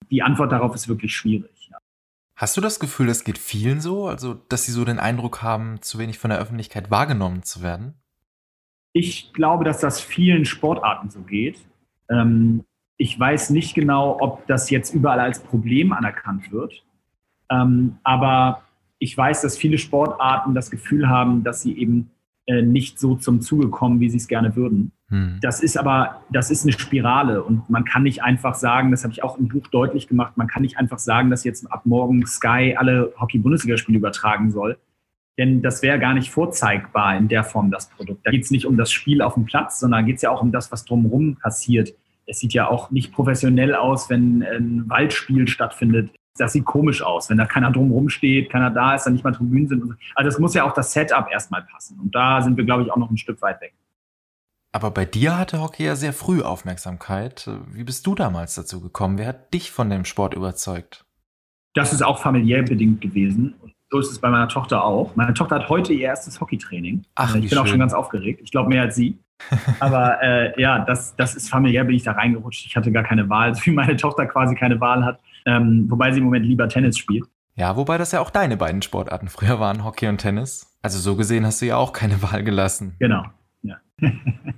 die 0.09 0.21
Antwort 0.21 0.51
darauf 0.51 0.73
ist 0.75 0.87
wirklich 0.87 1.13
schwierig. 1.13 1.69
Ja. 1.71 1.77
Hast 2.37 2.55
du 2.55 2.61
das 2.61 2.79
Gefühl, 2.79 3.07
das 3.07 3.25
geht 3.25 3.37
vielen 3.37 3.81
so? 3.81 4.07
Also, 4.07 4.35
dass 4.35 4.63
sie 4.65 4.71
so 4.71 4.85
den 4.85 4.99
Eindruck 4.99 5.41
haben, 5.41 5.81
zu 5.81 5.99
wenig 5.99 6.19
von 6.19 6.29
der 6.29 6.39
Öffentlichkeit 6.39 6.89
wahrgenommen 6.89 7.43
zu 7.43 7.61
werden? 7.61 7.95
Ich 8.97 9.33
glaube, 9.33 9.65
dass 9.65 9.81
das 9.81 9.99
vielen 9.99 10.45
Sportarten 10.45 11.09
so 11.09 11.19
geht. 11.19 11.59
Ähm, 12.09 12.63
ich 12.95 13.19
weiß 13.19 13.49
nicht 13.49 13.75
genau, 13.75 14.17
ob 14.21 14.47
das 14.47 14.69
jetzt 14.69 14.93
überall 14.93 15.19
als 15.19 15.43
Problem 15.43 15.91
anerkannt 15.91 16.49
wird. 16.53 16.85
Ähm, 17.51 17.97
aber 18.03 18.61
ich 18.97 19.17
weiß, 19.17 19.41
dass 19.41 19.57
viele 19.57 19.79
Sportarten 19.79 20.55
das 20.55 20.71
Gefühl 20.71 21.09
haben, 21.09 21.43
dass 21.43 21.61
sie 21.61 21.77
eben 21.77 22.09
äh, 22.45 22.61
nicht 22.61 22.97
so 22.97 23.15
zum 23.15 23.41
Zuge 23.41 23.67
kommen, 23.67 23.99
wie 23.99 24.09
sie 24.09 24.15
es 24.15 24.29
gerne 24.29 24.55
würden. 24.55 24.93
Hm. 25.09 25.39
Das 25.41 25.59
ist 25.59 25.77
aber, 25.77 26.21
das 26.29 26.49
ist 26.49 26.63
eine 26.63 26.71
Spirale 26.71 27.43
und 27.43 27.69
man 27.69 27.83
kann 27.83 28.03
nicht 28.03 28.23
einfach 28.23 28.55
sagen, 28.55 28.91
das 28.91 29.03
habe 29.03 29.11
ich 29.11 29.23
auch 29.23 29.37
im 29.37 29.49
Buch 29.49 29.67
deutlich 29.67 30.07
gemacht, 30.07 30.37
man 30.37 30.47
kann 30.47 30.61
nicht 30.61 30.77
einfach 30.77 30.99
sagen, 30.99 31.29
dass 31.29 31.43
jetzt 31.43 31.69
ab 31.69 31.85
morgen 31.85 32.25
Sky 32.25 32.75
alle 32.77 33.11
Hockey-Bundesligaspiele 33.19 33.97
übertragen 33.97 34.51
soll. 34.51 34.77
Denn 35.37 35.61
das 35.61 35.81
wäre 35.81 35.99
gar 35.99 36.13
nicht 36.13 36.31
vorzeigbar 36.31 37.17
in 37.17 37.27
der 37.27 37.43
Form, 37.43 37.69
das 37.71 37.89
Produkt. 37.89 38.25
Da 38.25 38.31
geht 38.31 38.43
es 38.43 38.51
nicht 38.51 38.65
um 38.65 38.77
das 38.77 38.91
Spiel 38.91 39.21
auf 39.21 39.33
dem 39.33 39.45
Platz, 39.45 39.79
sondern 39.79 40.05
geht 40.05 40.17
es 40.17 40.21
ja 40.21 40.31
auch 40.31 40.41
um 40.41 40.51
das, 40.51 40.71
was 40.71 40.85
drumherum 40.85 41.35
passiert. 41.35 41.93
Es 42.25 42.39
sieht 42.39 42.53
ja 42.53 42.69
auch 42.69 42.89
nicht 42.89 43.11
professionell 43.11 43.75
aus, 43.75 44.09
wenn 44.09 44.43
ein 44.43 44.89
Waldspiel 44.89 45.47
stattfindet. 45.47 46.11
Das 46.37 46.53
sieht 46.53 46.65
komisch 46.65 47.01
aus, 47.01 47.29
wenn 47.29 47.37
da 47.37 47.45
keiner 47.45 47.71
drumherum 47.71 48.09
steht, 48.09 48.49
keiner 48.49 48.69
da 48.69 48.95
ist, 48.95 49.05
dann 49.05 49.13
nicht 49.13 49.23
mal 49.23 49.31
Tribünen 49.31 49.67
sind. 49.67 49.83
Also 50.15 50.29
das 50.29 50.39
muss 50.39 50.53
ja 50.53 50.63
auch 50.63 50.73
das 50.73 50.91
Setup 50.91 51.27
erstmal 51.31 51.63
passen. 51.63 51.99
Und 51.99 52.15
da 52.15 52.41
sind 52.41 52.57
wir, 52.57 52.65
glaube 52.65 52.83
ich, 52.83 52.91
auch 52.91 52.97
noch 52.97 53.09
ein 53.09 53.17
Stück 53.17 53.41
weit 53.41 53.61
weg. 53.61 53.73
Aber 54.73 54.91
bei 54.91 55.05
dir 55.05 55.37
hatte 55.37 55.61
Hockey 55.61 55.85
ja 55.85 55.95
sehr 55.95 56.11
früh 56.11 56.41
Aufmerksamkeit. 56.41 57.49
Wie 57.71 57.85
bist 57.85 58.05
du 58.07 58.15
damals 58.15 58.55
dazu 58.55 58.81
gekommen? 58.81 59.17
Wer 59.17 59.27
hat 59.27 59.53
dich 59.53 59.71
von 59.71 59.89
dem 59.89 60.03
Sport 60.03 60.33
überzeugt? 60.33 61.05
Das 61.75 61.93
ist 61.93 62.01
auch 62.01 62.19
familiär 62.19 62.63
bedingt 62.63 62.99
gewesen. 62.99 63.55
So 63.95 63.99
ist 63.99 64.11
es 64.11 64.19
bei 64.19 64.29
meiner 64.29 64.49
Tochter 64.49 64.83
auch. 64.83 65.15
Meine 65.15 65.33
Tochter 65.33 65.55
hat 65.55 65.69
heute 65.69 65.93
ihr 65.93 66.07
erstes 66.07 66.41
Hockeytraining. 66.41 67.05
Ach, 67.15 67.33
ich 67.33 67.39
bin 67.39 67.49
schön. 67.49 67.57
auch 67.59 67.65
schon 67.65 67.79
ganz 67.79 67.93
aufgeregt. 67.93 68.41
Ich 68.43 68.51
glaube 68.51 68.67
mehr 68.67 68.81
als 68.81 68.95
sie. 68.97 69.17
Aber 69.79 70.21
äh, 70.21 70.61
ja, 70.61 70.79
das, 70.83 71.15
das 71.15 71.33
ist 71.33 71.49
familiär, 71.49 71.85
bin 71.85 71.95
ich 71.95 72.03
da 72.03 72.11
reingerutscht. 72.11 72.65
Ich 72.65 72.75
hatte 72.75 72.91
gar 72.91 73.03
keine 73.03 73.29
Wahl, 73.29 73.55
so 73.55 73.65
wie 73.65 73.71
meine 73.71 73.95
Tochter 73.95 74.25
quasi 74.25 74.53
keine 74.53 74.81
Wahl 74.81 75.05
hat. 75.05 75.21
Ähm, 75.45 75.85
wobei 75.89 76.11
sie 76.11 76.17
im 76.17 76.25
Moment 76.25 76.45
lieber 76.45 76.67
Tennis 76.67 76.97
spielt. 76.97 77.23
Ja, 77.55 77.77
wobei 77.77 77.97
das 77.97 78.11
ja 78.11 78.19
auch 78.19 78.31
deine 78.31 78.57
beiden 78.57 78.81
Sportarten 78.81 79.29
früher 79.29 79.61
waren, 79.61 79.85
Hockey 79.85 80.09
und 80.09 80.17
Tennis. 80.17 80.77
Also 80.81 80.99
so 80.99 81.15
gesehen 81.15 81.45
hast 81.45 81.61
du 81.61 81.67
ja 81.67 81.77
auch 81.77 81.93
keine 81.93 82.21
Wahl 82.21 82.43
gelassen. 82.43 82.95
Genau. 82.99 83.23
Ja. 83.61 83.77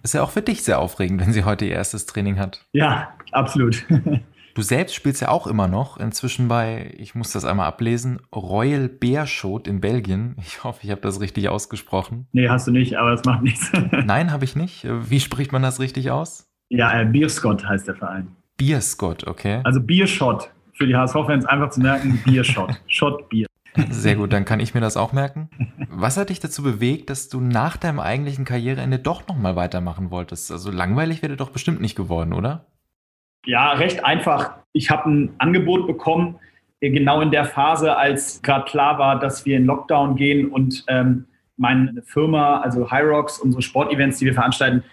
ist 0.01 0.15
ja 0.15 0.23
auch 0.23 0.31
für 0.31 0.41
dich 0.41 0.63
sehr 0.63 0.79
aufregend, 0.79 1.21
wenn 1.21 1.31
sie 1.31 1.43
heute 1.43 1.65
ihr 1.65 1.73
erstes 1.73 2.07
Training 2.07 2.39
hat. 2.39 2.65
Ja, 2.73 3.09
absolut. 3.31 3.85
Du 4.57 4.63
selbst 4.63 4.95
spielst 4.95 5.21
ja 5.21 5.29
auch 5.29 5.45
immer 5.45 5.67
noch, 5.67 5.97
inzwischen 5.97 6.47
bei, 6.47 6.91
ich 6.97 7.13
muss 7.13 7.31
das 7.31 7.45
einmal 7.45 7.67
ablesen, 7.67 8.19
Royal 8.35 8.89
Beerschot 8.89 9.67
in 9.67 9.81
Belgien. 9.81 10.35
Ich 10.39 10.63
hoffe, 10.63 10.79
ich 10.81 10.89
habe 10.89 10.99
das 10.99 11.21
richtig 11.21 11.47
ausgesprochen. 11.47 12.25
Nee, 12.31 12.49
hast 12.49 12.65
du 12.65 12.71
nicht, 12.71 12.97
aber 12.97 13.11
das 13.11 13.23
macht 13.23 13.43
nichts. 13.43 13.71
Nein, 14.05 14.31
habe 14.31 14.45
ich 14.45 14.55
nicht. 14.55 14.87
Wie 14.89 15.19
spricht 15.19 15.51
man 15.51 15.61
das 15.61 15.79
richtig 15.79 16.09
aus? 16.09 16.49
Ja, 16.69 16.99
äh, 16.99 17.05
Bierscott 17.05 17.69
heißt 17.69 17.87
der 17.87 17.97
Verein. 17.97 18.29
Bierscott, 18.57 19.27
okay. 19.27 19.61
Also 19.63 19.79
Biershot. 19.79 20.49
Für 20.73 20.87
die 20.87 20.95
HSV-Fans 20.95 21.45
einfach 21.45 21.69
zu 21.69 21.79
merken, 21.79 22.19
Biershot. 22.25 22.81
Shot 22.87 23.29
Bier. 23.29 23.45
Sehr 23.91 24.15
gut, 24.15 24.33
dann 24.33 24.43
kann 24.43 24.59
ich 24.59 24.73
mir 24.73 24.81
das 24.81 24.97
auch 24.97 25.13
merken. 25.13 25.51
Was 25.91 26.17
hat 26.17 26.29
dich 26.29 26.39
dazu 26.39 26.63
bewegt, 26.63 27.11
dass 27.11 27.29
du 27.29 27.41
nach 27.41 27.77
deinem 27.77 27.99
eigentlichen 27.99 28.43
Karriereende 28.43 28.97
doch 28.97 29.27
nochmal 29.27 29.55
weitermachen 29.55 30.09
wolltest? 30.09 30.51
Also 30.51 30.71
langweilig 30.71 31.21
wäre 31.21 31.37
doch 31.37 31.51
bestimmt 31.51 31.79
nicht 31.79 31.95
geworden, 31.95 32.33
oder? 32.33 32.65
Ja, 33.47 33.71
recht 33.71 34.03
einfach. 34.03 34.55
Ich 34.73 34.91
habe 34.91 35.09
ein 35.09 35.29
Angebot 35.37 35.87
bekommen, 35.87 36.35
äh, 36.81 36.89
genau 36.89 37.21
in 37.21 37.31
der 37.31 37.45
Phase, 37.45 37.95
als 37.95 38.41
gerade 38.41 38.65
klar 38.65 38.99
war, 38.99 39.19
dass 39.19 39.45
wir 39.45 39.55
in 39.55 39.65
Lockdown 39.65 40.17
gehen 40.17 40.49
und 40.49 40.83
ähm, 40.89 41.27
meine 41.55 42.01
Firma, 42.03 42.59
also 42.59 42.91
Hyrox, 42.91 43.39
unsere 43.39 43.61
Sportevents, 43.61 44.19
die 44.19 44.25
wir 44.25 44.33
veranstalten, 44.33 44.83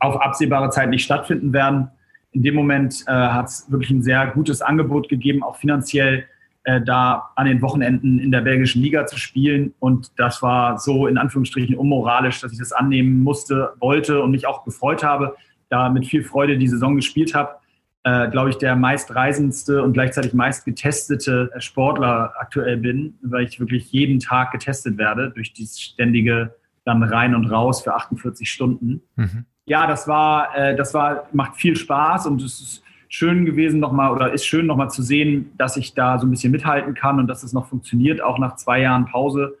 auf 0.00 0.20
absehbare 0.20 0.70
Zeit 0.70 0.90
nicht 0.90 1.04
stattfinden 1.04 1.52
werden. 1.52 1.88
In 2.32 2.42
dem 2.42 2.56
Moment 2.56 3.04
äh, 3.06 3.12
hat 3.12 3.46
es 3.46 3.70
wirklich 3.70 3.92
ein 3.92 4.02
sehr 4.02 4.26
gutes 4.26 4.60
Angebot 4.60 5.08
gegeben, 5.08 5.44
auch 5.44 5.54
finanziell 5.54 6.24
äh, 6.64 6.80
da 6.80 7.30
an 7.36 7.46
den 7.46 7.62
Wochenenden 7.62 8.18
in 8.18 8.32
der 8.32 8.40
belgischen 8.40 8.82
Liga 8.82 9.06
zu 9.06 9.18
spielen. 9.18 9.72
Und 9.78 10.18
das 10.18 10.42
war 10.42 10.80
so 10.80 11.06
in 11.06 11.16
Anführungsstrichen 11.16 11.76
unmoralisch, 11.76 12.40
dass 12.40 12.50
ich 12.50 12.58
das 12.58 12.72
annehmen 12.72 13.20
musste, 13.20 13.74
wollte 13.78 14.20
und 14.20 14.32
mich 14.32 14.48
auch 14.48 14.64
gefreut 14.64 15.04
habe, 15.04 15.36
da 15.68 15.88
mit 15.88 16.06
viel 16.06 16.24
Freude 16.24 16.58
die 16.58 16.66
Saison 16.66 16.96
gespielt 16.96 17.36
habe 17.36 17.59
äh, 18.04 18.30
glaube 18.30 18.50
ich, 18.50 18.56
der 18.56 18.76
meistreisendste 18.76 19.82
und 19.82 19.92
gleichzeitig 19.92 20.32
meist 20.32 20.64
getestete 20.64 21.50
Sportler 21.58 22.32
aktuell 22.38 22.78
bin, 22.78 23.18
weil 23.22 23.44
ich 23.44 23.60
wirklich 23.60 23.92
jeden 23.92 24.20
Tag 24.20 24.52
getestet 24.52 24.96
werde 24.96 25.30
durch 25.30 25.52
dieses 25.52 25.80
ständige 25.80 26.54
dann 26.84 27.02
rein 27.02 27.34
und 27.34 27.46
raus 27.46 27.82
für 27.82 27.94
48 27.94 28.50
Stunden. 28.50 29.02
Mhm. 29.16 29.44
Ja, 29.66 29.86
das 29.86 30.08
war, 30.08 30.56
äh, 30.56 30.74
das 30.74 30.94
war, 30.94 31.28
macht 31.32 31.56
viel 31.56 31.76
Spaß 31.76 32.26
und 32.26 32.42
es 32.42 32.60
ist 32.60 32.82
schön 33.08 33.44
gewesen 33.44 33.80
nochmal 33.80 34.12
oder 34.12 34.32
ist 34.32 34.46
schön 34.46 34.66
nochmal 34.66 34.90
zu 34.90 35.02
sehen, 35.02 35.52
dass 35.58 35.76
ich 35.76 35.94
da 35.94 36.18
so 36.18 36.26
ein 36.26 36.30
bisschen 36.30 36.52
mithalten 36.52 36.94
kann 36.94 37.18
und 37.18 37.26
dass 37.26 37.42
es 37.42 37.52
noch 37.52 37.66
funktioniert, 37.68 38.22
auch 38.22 38.38
nach 38.38 38.56
zwei 38.56 38.80
Jahren 38.80 39.04
Pause. 39.04 39.58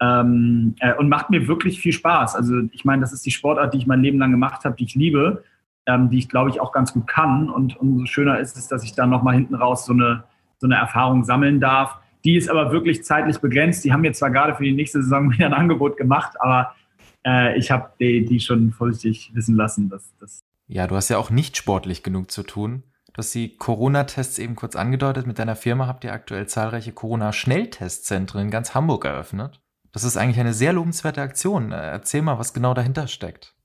Ähm, 0.00 0.74
äh, 0.80 0.92
und 0.94 1.08
macht 1.08 1.30
mir 1.30 1.46
wirklich 1.46 1.80
viel 1.80 1.92
Spaß. 1.92 2.34
Also 2.34 2.62
ich 2.72 2.84
meine, 2.84 3.00
das 3.00 3.12
ist 3.12 3.24
die 3.24 3.30
Sportart, 3.30 3.72
die 3.72 3.78
ich 3.78 3.86
mein 3.86 4.02
Leben 4.02 4.18
lang 4.18 4.30
gemacht 4.30 4.64
habe, 4.64 4.76
die 4.76 4.84
ich 4.84 4.94
liebe 4.94 5.44
ähm, 5.86 6.10
die 6.10 6.18
ich 6.18 6.28
glaube 6.28 6.50
ich 6.50 6.60
auch 6.60 6.72
ganz 6.72 6.92
gut 6.92 7.06
kann. 7.06 7.48
Und 7.48 7.76
umso 7.76 8.06
schöner 8.06 8.38
ist 8.38 8.56
es, 8.56 8.68
dass 8.68 8.84
ich 8.84 8.94
dann 8.94 9.10
nochmal 9.10 9.34
hinten 9.34 9.54
raus 9.54 9.86
so 9.86 9.92
eine, 9.92 10.24
so 10.58 10.66
eine 10.66 10.76
Erfahrung 10.76 11.24
sammeln 11.24 11.60
darf. 11.60 11.98
Die 12.24 12.36
ist 12.36 12.50
aber 12.50 12.72
wirklich 12.72 13.04
zeitlich 13.04 13.38
begrenzt. 13.38 13.84
Die 13.84 13.92
haben 13.92 14.00
mir 14.00 14.12
zwar 14.12 14.30
gerade 14.30 14.54
für 14.54 14.64
die 14.64 14.72
nächste 14.72 15.02
Saison 15.02 15.32
wieder 15.32 15.46
ein 15.46 15.54
Angebot 15.54 15.96
gemacht, 15.96 16.32
aber 16.40 16.74
äh, 17.24 17.56
ich 17.58 17.70
habe 17.70 17.90
die, 18.00 18.24
die 18.24 18.40
schon 18.40 18.72
vorsichtig 18.72 19.30
wissen 19.34 19.56
lassen, 19.56 19.88
dass 19.88 20.14
das. 20.18 20.40
Ja, 20.68 20.86
du 20.86 20.96
hast 20.96 21.08
ja 21.08 21.18
auch 21.18 21.30
nicht 21.30 21.56
sportlich 21.56 22.02
genug 22.02 22.30
zu 22.30 22.42
tun. 22.42 22.82
Du 23.12 23.18
hast 23.18 23.34
die 23.34 23.56
Corona-Tests 23.56 24.38
eben 24.38 24.56
kurz 24.56 24.76
angedeutet. 24.76 25.26
Mit 25.26 25.38
deiner 25.38 25.56
Firma 25.56 25.86
habt 25.86 26.04
ihr 26.04 26.12
aktuell 26.12 26.46
zahlreiche 26.48 26.92
Corona-Schnelltestzentren 26.92 28.42
in 28.42 28.50
ganz 28.50 28.74
Hamburg 28.74 29.06
eröffnet. 29.06 29.62
Das 29.92 30.04
ist 30.04 30.18
eigentlich 30.18 30.38
eine 30.38 30.52
sehr 30.52 30.74
lobenswerte 30.74 31.22
Aktion. 31.22 31.72
Äh, 31.72 31.76
erzähl 31.76 32.20
mal, 32.20 32.38
was 32.38 32.52
genau 32.52 32.74
dahinter 32.74 33.06
steckt. 33.06 33.55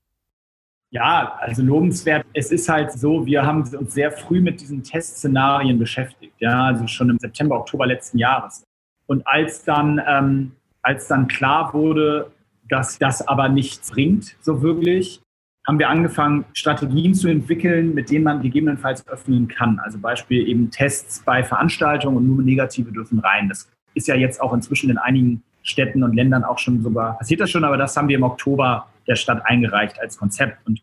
Ja, 0.92 1.38
also 1.40 1.62
lobenswert. 1.62 2.26
Es 2.34 2.52
ist 2.52 2.68
halt 2.68 2.92
so, 2.92 3.24
wir 3.24 3.44
haben 3.46 3.62
uns 3.62 3.94
sehr 3.94 4.12
früh 4.12 4.42
mit 4.42 4.60
diesen 4.60 4.82
Testszenarien 4.82 5.78
beschäftigt. 5.78 6.34
Ja, 6.38 6.66
also 6.66 6.86
schon 6.86 7.08
im 7.08 7.18
September, 7.18 7.58
Oktober 7.58 7.86
letzten 7.86 8.18
Jahres. 8.18 8.62
Und 9.06 9.26
als 9.26 9.64
dann, 9.64 10.00
ähm, 10.06 10.52
als 10.82 11.08
dann 11.08 11.28
klar 11.28 11.72
wurde, 11.72 12.30
dass 12.68 12.98
das 12.98 13.26
aber 13.26 13.48
nichts 13.48 13.90
bringt, 13.90 14.36
so 14.42 14.60
wirklich, 14.60 15.22
haben 15.66 15.78
wir 15.78 15.88
angefangen, 15.88 16.44
Strategien 16.52 17.14
zu 17.14 17.28
entwickeln, 17.28 17.94
mit 17.94 18.10
denen 18.10 18.24
man 18.24 18.42
gegebenenfalls 18.42 19.08
öffnen 19.08 19.48
kann. 19.48 19.78
Also 19.78 19.98
Beispiel 19.98 20.46
eben 20.46 20.70
Tests 20.70 21.22
bei 21.24 21.42
Veranstaltungen 21.42 22.18
und 22.18 22.26
nur 22.26 22.42
Negative 22.42 22.92
dürfen 22.92 23.18
rein. 23.20 23.48
Das 23.48 23.70
ist 23.94 24.08
ja 24.08 24.14
jetzt 24.14 24.42
auch 24.42 24.52
inzwischen 24.52 24.90
in 24.90 24.98
einigen 24.98 25.42
Städten 25.62 26.02
und 26.02 26.14
Ländern 26.14 26.44
auch 26.44 26.58
schon 26.58 26.82
sogar, 26.82 27.16
passiert 27.16 27.40
das 27.40 27.50
schon, 27.50 27.64
aber 27.64 27.78
das 27.78 27.96
haben 27.96 28.08
wir 28.08 28.16
im 28.16 28.24
Oktober 28.24 28.88
der 29.12 29.16
Stadt 29.16 29.42
eingereicht 29.44 30.00
als 30.00 30.16
Konzept. 30.16 30.66
Und 30.66 30.82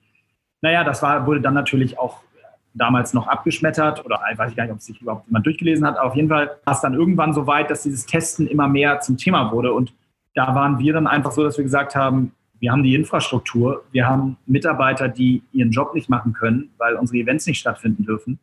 naja, 0.61 0.83
das 0.83 1.01
war, 1.01 1.25
wurde 1.25 1.41
dann 1.41 1.53
natürlich 1.53 1.97
auch 1.97 2.21
damals 2.73 3.13
noch 3.13 3.27
abgeschmettert 3.27 4.05
oder 4.05 4.21
ich 4.31 4.37
weiß 4.37 4.55
gar 4.55 4.63
nicht, 4.63 4.73
ob 4.73 4.81
sich 4.81 5.01
überhaupt 5.01 5.27
jemand 5.27 5.45
durchgelesen 5.45 5.85
hat, 5.85 5.97
aber 5.97 6.09
auf 6.09 6.15
jeden 6.15 6.29
Fall 6.29 6.51
war 6.65 6.73
es 6.73 6.81
dann 6.81 6.93
irgendwann 6.93 7.33
so 7.33 7.47
weit, 7.47 7.69
dass 7.71 7.83
dieses 7.83 8.05
Testen 8.05 8.47
immer 8.47 8.67
mehr 8.67 8.99
zum 8.99 9.17
Thema 9.17 9.51
wurde. 9.51 9.73
Und 9.73 9.93
da 10.35 10.53
waren 10.53 10.77
wir 10.79 10.93
dann 10.93 11.07
einfach 11.07 11.31
so, 11.31 11.43
dass 11.43 11.57
wir 11.57 11.63
gesagt 11.63 11.95
haben, 11.95 12.31
wir 12.59 12.71
haben 12.71 12.83
die 12.83 12.93
Infrastruktur, 12.93 13.83
wir 13.91 14.07
haben 14.07 14.37
Mitarbeiter, 14.45 15.07
die 15.07 15.41
ihren 15.51 15.71
Job 15.71 15.93
nicht 15.93 16.09
machen 16.09 16.33
können, 16.33 16.69
weil 16.77 16.95
unsere 16.95 17.19
Events 17.19 17.47
nicht 17.47 17.59
stattfinden 17.59 18.05
dürfen. 18.05 18.37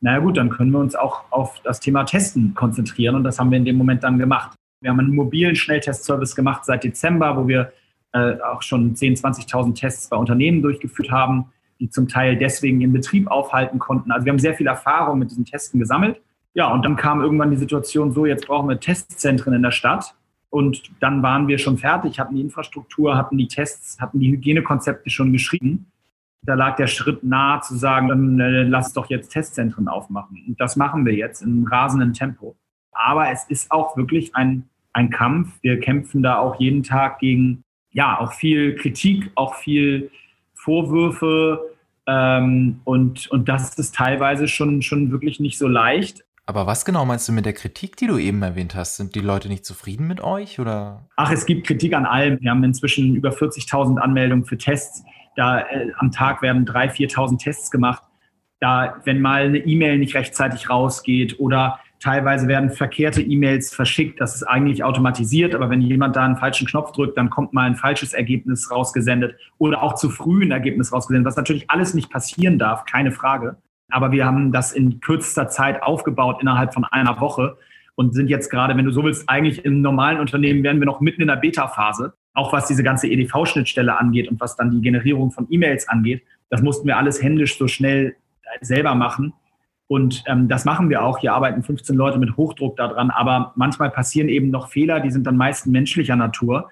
Naja 0.00 0.18
gut, 0.18 0.38
dann 0.38 0.48
können 0.48 0.70
wir 0.70 0.78
uns 0.78 0.94
auch 0.94 1.24
auf 1.30 1.60
das 1.60 1.78
Thema 1.78 2.04
Testen 2.04 2.54
konzentrieren 2.54 3.16
und 3.16 3.24
das 3.24 3.38
haben 3.38 3.50
wir 3.50 3.58
in 3.58 3.66
dem 3.66 3.76
Moment 3.76 4.02
dann 4.02 4.18
gemacht. 4.18 4.56
Wir 4.80 4.90
haben 4.90 4.98
einen 4.98 5.14
mobilen 5.14 5.54
Schnelltestservice 5.54 6.34
gemacht 6.34 6.64
seit 6.64 6.84
Dezember, 6.84 7.36
wo 7.36 7.46
wir 7.46 7.70
äh, 8.12 8.40
auch 8.40 8.62
schon 8.62 8.94
10.000, 8.94 9.48
20.000 9.48 9.74
Tests 9.74 10.08
bei 10.08 10.16
Unternehmen 10.16 10.62
durchgeführt 10.62 11.10
haben, 11.10 11.46
die 11.78 11.88
zum 11.88 12.08
Teil 12.08 12.36
deswegen 12.36 12.80
ihren 12.80 12.92
Betrieb 12.92 13.28
aufhalten 13.28 13.78
konnten. 13.78 14.10
Also 14.12 14.26
wir 14.26 14.32
haben 14.32 14.38
sehr 14.38 14.54
viel 14.54 14.66
Erfahrung 14.66 15.18
mit 15.18 15.30
diesen 15.30 15.44
Testen 15.44 15.80
gesammelt. 15.80 16.20
Ja, 16.52 16.72
und 16.72 16.84
dann 16.84 16.96
kam 16.96 17.20
irgendwann 17.20 17.50
die 17.50 17.56
Situation 17.56 18.12
so, 18.12 18.26
jetzt 18.26 18.46
brauchen 18.46 18.68
wir 18.68 18.80
Testzentren 18.80 19.54
in 19.54 19.62
der 19.62 19.70
Stadt. 19.70 20.14
Und 20.50 20.90
dann 20.98 21.22
waren 21.22 21.46
wir 21.46 21.58
schon 21.58 21.78
fertig, 21.78 22.18
hatten 22.18 22.34
die 22.34 22.40
Infrastruktur, 22.40 23.16
hatten 23.16 23.38
die 23.38 23.46
Tests, 23.46 24.00
hatten 24.00 24.18
die 24.18 24.32
Hygienekonzepte 24.32 25.08
schon 25.08 25.32
geschrieben. 25.32 25.86
Da 26.42 26.54
lag 26.54 26.76
der 26.76 26.88
Schritt 26.88 27.22
nahe 27.22 27.60
zu 27.60 27.76
sagen, 27.76 28.08
dann 28.08 28.40
äh, 28.40 28.62
lass 28.64 28.92
doch 28.92 29.08
jetzt 29.08 29.28
Testzentren 29.28 29.86
aufmachen. 29.86 30.42
Und 30.48 30.60
das 30.60 30.74
machen 30.74 31.06
wir 31.06 31.14
jetzt 31.14 31.42
in 31.42 31.66
rasendem 31.68 32.14
Tempo. 32.14 32.56
Aber 32.92 33.30
es 33.30 33.44
ist 33.44 33.70
auch 33.70 33.96
wirklich 33.96 34.34
ein, 34.34 34.68
ein 34.92 35.10
Kampf. 35.10 35.56
Wir 35.62 35.78
kämpfen 35.78 36.22
da 36.22 36.38
auch 36.38 36.58
jeden 36.58 36.82
Tag 36.82 37.20
gegen, 37.20 37.62
ja, 37.92 38.18
auch 38.20 38.32
viel 38.32 38.76
Kritik, 38.76 39.30
auch 39.34 39.56
viel 39.56 40.10
Vorwürfe. 40.54 41.60
Ähm, 42.06 42.80
und, 42.84 43.30
und 43.30 43.48
das 43.48 43.78
ist 43.78 43.94
teilweise 43.94 44.48
schon, 44.48 44.82
schon 44.82 45.10
wirklich 45.10 45.40
nicht 45.40 45.58
so 45.58 45.68
leicht. 45.68 46.24
Aber 46.46 46.66
was 46.66 46.84
genau 46.84 47.04
meinst 47.04 47.28
du 47.28 47.32
mit 47.32 47.46
der 47.46 47.52
Kritik, 47.52 47.96
die 47.96 48.08
du 48.08 48.18
eben 48.18 48.42
erwähnt 48.42 48.74
hast? 48.74 48.96
Sind 48.96 49.14
die 49.14 49.20
Leute 49.20 49.48
nicht 49.48 49.64
zufrieden 49.64 50.08
mit 50.08 50.20
euch 50.20 50.58
oder? 50.58 51.06
Ach, 51.16 51.30
es 51.30 51.46
gibt 51.46 51.66
Kritik 51.66 51.94
an 51.94 52.06
allem. 52.06 52.40
Wir 52.40 52.50
haben 52.50 52.64
inzwischen 52.64 53.14
über 53.14 53.30
40.000 53.30 53.98
Anmeldungen 53.98 54.44
für 54.44 54.58
Tests. 54.58 55.04
Da 55.36 55.60
äh, 55.60 55.92
am 55.98 56.10
Tag 56.10 56.42
werden 56.42 56.66
3.000, 56.66 57.12
4.000 57.12 57.38
Tests 57.38 57.70
gemacht. 57.70 58.02
Da, 58.58 58.96
wenn 59.04 59.20
mal 59.20 59.44
eine 59.44 59.58
E-Mail 59.58 59.98
nicht 59.98 60.14
rechtzeitig 60.14 60.68
rausgeht 60.68 61.38
oder 61.38 61.78
teilweise 62.00 62.48
werden 62.48 62.70
verkehrte 62.70 63.22
E-Mails 63.22 63.72
verschickt, 63.72 64.20
das 64.20 64.34
ist 64.34 64.42
eigentlich 64.42 64.82
automatisiert, 64.82 65.54
aber 65.54 65.70
wenn 65.70 65.82
jemand 65.82 66.16
da 66.16 66.24
einen 66.24 66.36
falschen 66.36 66.66
Knopf 66.66 66.92
drückt, 66.92 67.16
dann 67.16 67.30
kommt 67.30 67.52
mal 67.52 67.66
ein 67.66 67.76
falsches 67.76 68.14
Ergebnis 68.14 68.70
rausgesendet 68.70 69.36
oder 69.58 69.82
auch 69.82 69.94
zu 69.94 70.08
früh 70.08 70.42
ein 70.42 70.50
Ergebnis 70.50 70.92
rausgesendet, 70.92 71.26
was 71.26 71.36
natürlich 71.36 71.70
alles 71.70 71.94
nicht 71.94 72.10
passieren 72.10 72.58
darf, 72.58 72.84
keine 72.86 73.12
Frage. 73.12 73.58
Aber 73.90 74.12
wir 74.12 74.24
haben 74.24 74.50
das 74.50 74.72
in 74.72 75.00
kürzester 75.00 75.48
Zeit 75.48 75.82
aufgebaut 75.82 76.38
innerhalb 76.40 76.72
von 76.72 76.84
einer 76.84 77.20
Woche 77.20 77.58
und 77.96 78.14
sind 78.14 78.28
jetzt 78.28 78.50
gerade, 78.50 78.76
wenn 78.76 78.86
du 78.86 78.92
so 78.92 79.04
willst, 79.04 79.28
eigentlich 79.28 79.64
im 79.64 79.82
normalen 79.82 80.20
Unternehmen 80.20 80.62
wären 80.62 80.78
wir 80.78 80.86
noch 80.86 81.00
mitten 81.00 81.20
in 81.20 81.28
der 81.28 81.36
Beta-Phase, 81.36 82.14
auch 82.32 82.52
was 82.52 82.66
diese 82.66 82.82
ganze 82.82 83.08
EDV-Schnittstelle 83.08 83.98
angeht 83.98 84.28
und 84.28 84.40
was 84.40 84.56
dann 84.56 84.70
die 84.70 84.80
Generierung 84.80 85.32
von 85.32 85.46
E-Mails 85.50 85.88
angeht. 85.88 86.22
Das 86.48 86.62
mussten 86.62 86.86
wir 86.86 86.96
alles 86.96 87.22
händisch 87.22 87.58
so 87.58 87.68
schnell 87.68 88.16
selber 88.62 88.94
machen. 88.94 89.34
Und 89.90 90.22
ähm, 90.26 90.46
das 90.46 90.64
machen 90.64 90.88
wir 90.88 91.02
auch. 91.02 91.18
Hier 91.18 91.32
arbeiten 91.32 91.64
15 91.64 91.96
Leute 91.96 92.20
mit 92.20 92.36
Hochdruck 92.36 92.76
daran, 92.76 93.10
aber 93.10 93.52
manchmal 93.56 93.90
passieren 93.90 94.28
eben 94.28 94.48
noch 94.48 94.68
Fehler, 94.68 95.00
die 95.00 95.10
sind 95.10 95.26
dann 95.26 95.36
meist 95.36 95.66
menschlicher 95.66 96.14
Natur. 96.14 96.70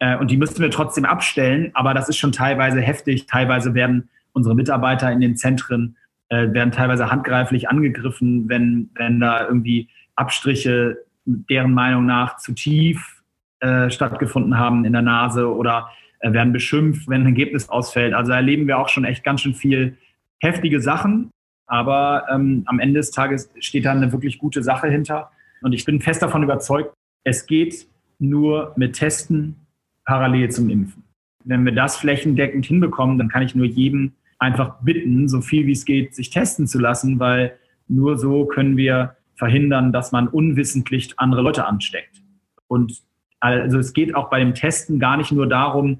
Äh, 0.00 0.18
und 0.18 0.30
die 0.30 0.36
müssten 0.36 0.60
wir 0.60 0.70
trotzdem 0.70 1.06
abstellen, 1.06 1.70
aber 1.72 1.94
das 1.94 2.10
ist 2.10 2.18
schon 2.18 2.30
teilweise 2.30 2.82
heftig. 2.82 3.24
Teilweise 3.24 3.72
werden 3.72 4.10
unsere 4.32 4.54
Mitarbeiter 4.54 5.10
in 5.10 5.22
den 5.22 5.34
Zentren 5.34 5.96
äh, 6.28 6.52
werden 6.52 6.70
teilweise 6.70 7.10
handgreiflich 7.10 7.70
angegriffen, 7.70 8.50
wenn, 8.50 8.90
wenn 8.96 9.18
da 9.18 9.46
irgendwie 9.46 9.88
Abstriche 10.14 10.98
deren 11.24 11.72
Meinung 11.72 12.04
nach 12.04 12.36
zu 12.36 12.52
tief 12.52 13.22
äh, 13.60 13.88
stattgefunden 13.88 14.58
haben 14.58 14.84
in 14.84 14.92
der 14.92 15.00
Nase 15.00 15.50
oder 15.50 15.88
äh, 16.20 16.34
werden 16.34 16.52
beschimpft, 16.52 17.08
wenn 17.08 17.22
ein 17.22 17.28
Ergebnis 17.28 17.70
ausfällt. 17.70 18.12
Also 18.12 18.32
erleben 18.32 18.66
wir 18.66 18.78
auch 18.78 18.90
schon 18.90 19.06
echt 19.06 19.24
ganz 19.24 19.40
schön 19.40 19.54
viel 19.54 19.96
heftige 20.38 20.82
Sachen, 20.82 21.30
aber 21.68 22.24
ähm, 22.30 22.64
am 22.66 22.80
Ende 22.80 23.00
des 23.00 23.10
Tages 23.10 23.50
steht 23.60 23.84
da 23.84 23.92
eine 23.92 24.10
wirklich 24.10 24.38
gute 24.38 24.62
Sache 24.62 24.88
hinter. 24.88 25.30
Und 25.62 25.72
ich 25.72 25.84
bin 25.84 26.00
fest 26.00 26.22
davon 26.22 26.42
überzeugt, 26.42 26.92
es 27.24 27.46
geht 27.46 27.86
nur 28.18 28.72
mit 28.76 28.94
Testen 28.94 29.56
parallel 30.04 30.50
zum 30.50 30.70
Impfen. 30.70 31.04
Wenn 31.44 31.64
wir 31.64 31.72
das 31.72 31.98
flächendeckend 31.98 32.66
hinbekommen, 32.66 33.18
dann 33.18 33.28
kann 33.28 33.42
ich 33.42 33.54
nur 33.54 33.66
jedem 33.66 34.12
einfach 34.38 34.80
bitten, 34.80 35.28
so 35.28 35.40
viel 35.40 35.66
wie 35.66 35.72
es 35.72 35.84
geht, 35.84 36.14
sich 36.14 36.30
testen 36.30 36.66
zu 36.66 36.78
lassen, 36.78 37.20
weil 37.20 37.56
nur 37.86 38.18
so 38.18 38.46
können 38.46 38.76
wir 38.76 39.16
verhindern, 39.34 39.92
dass 39.92 40.10
man 40.10 40.28
unwissentlich 40.28 41.14
andere 41.18 41.42
Leute 41.42 41.66
ansteckt. 41.66 42.22
Und 42.66 43.02
also 43.40 43.78
es 43.78 43.92
geht 43.92 44.14
auch 44.14 44.30
bei 44.30 44.40
dem 44.40 44.54
Testen 44.54 44.98
gar 44.98 45.16
nicht 45.16 45.32
nur 45.32 45.46
darum, 45.46 45.98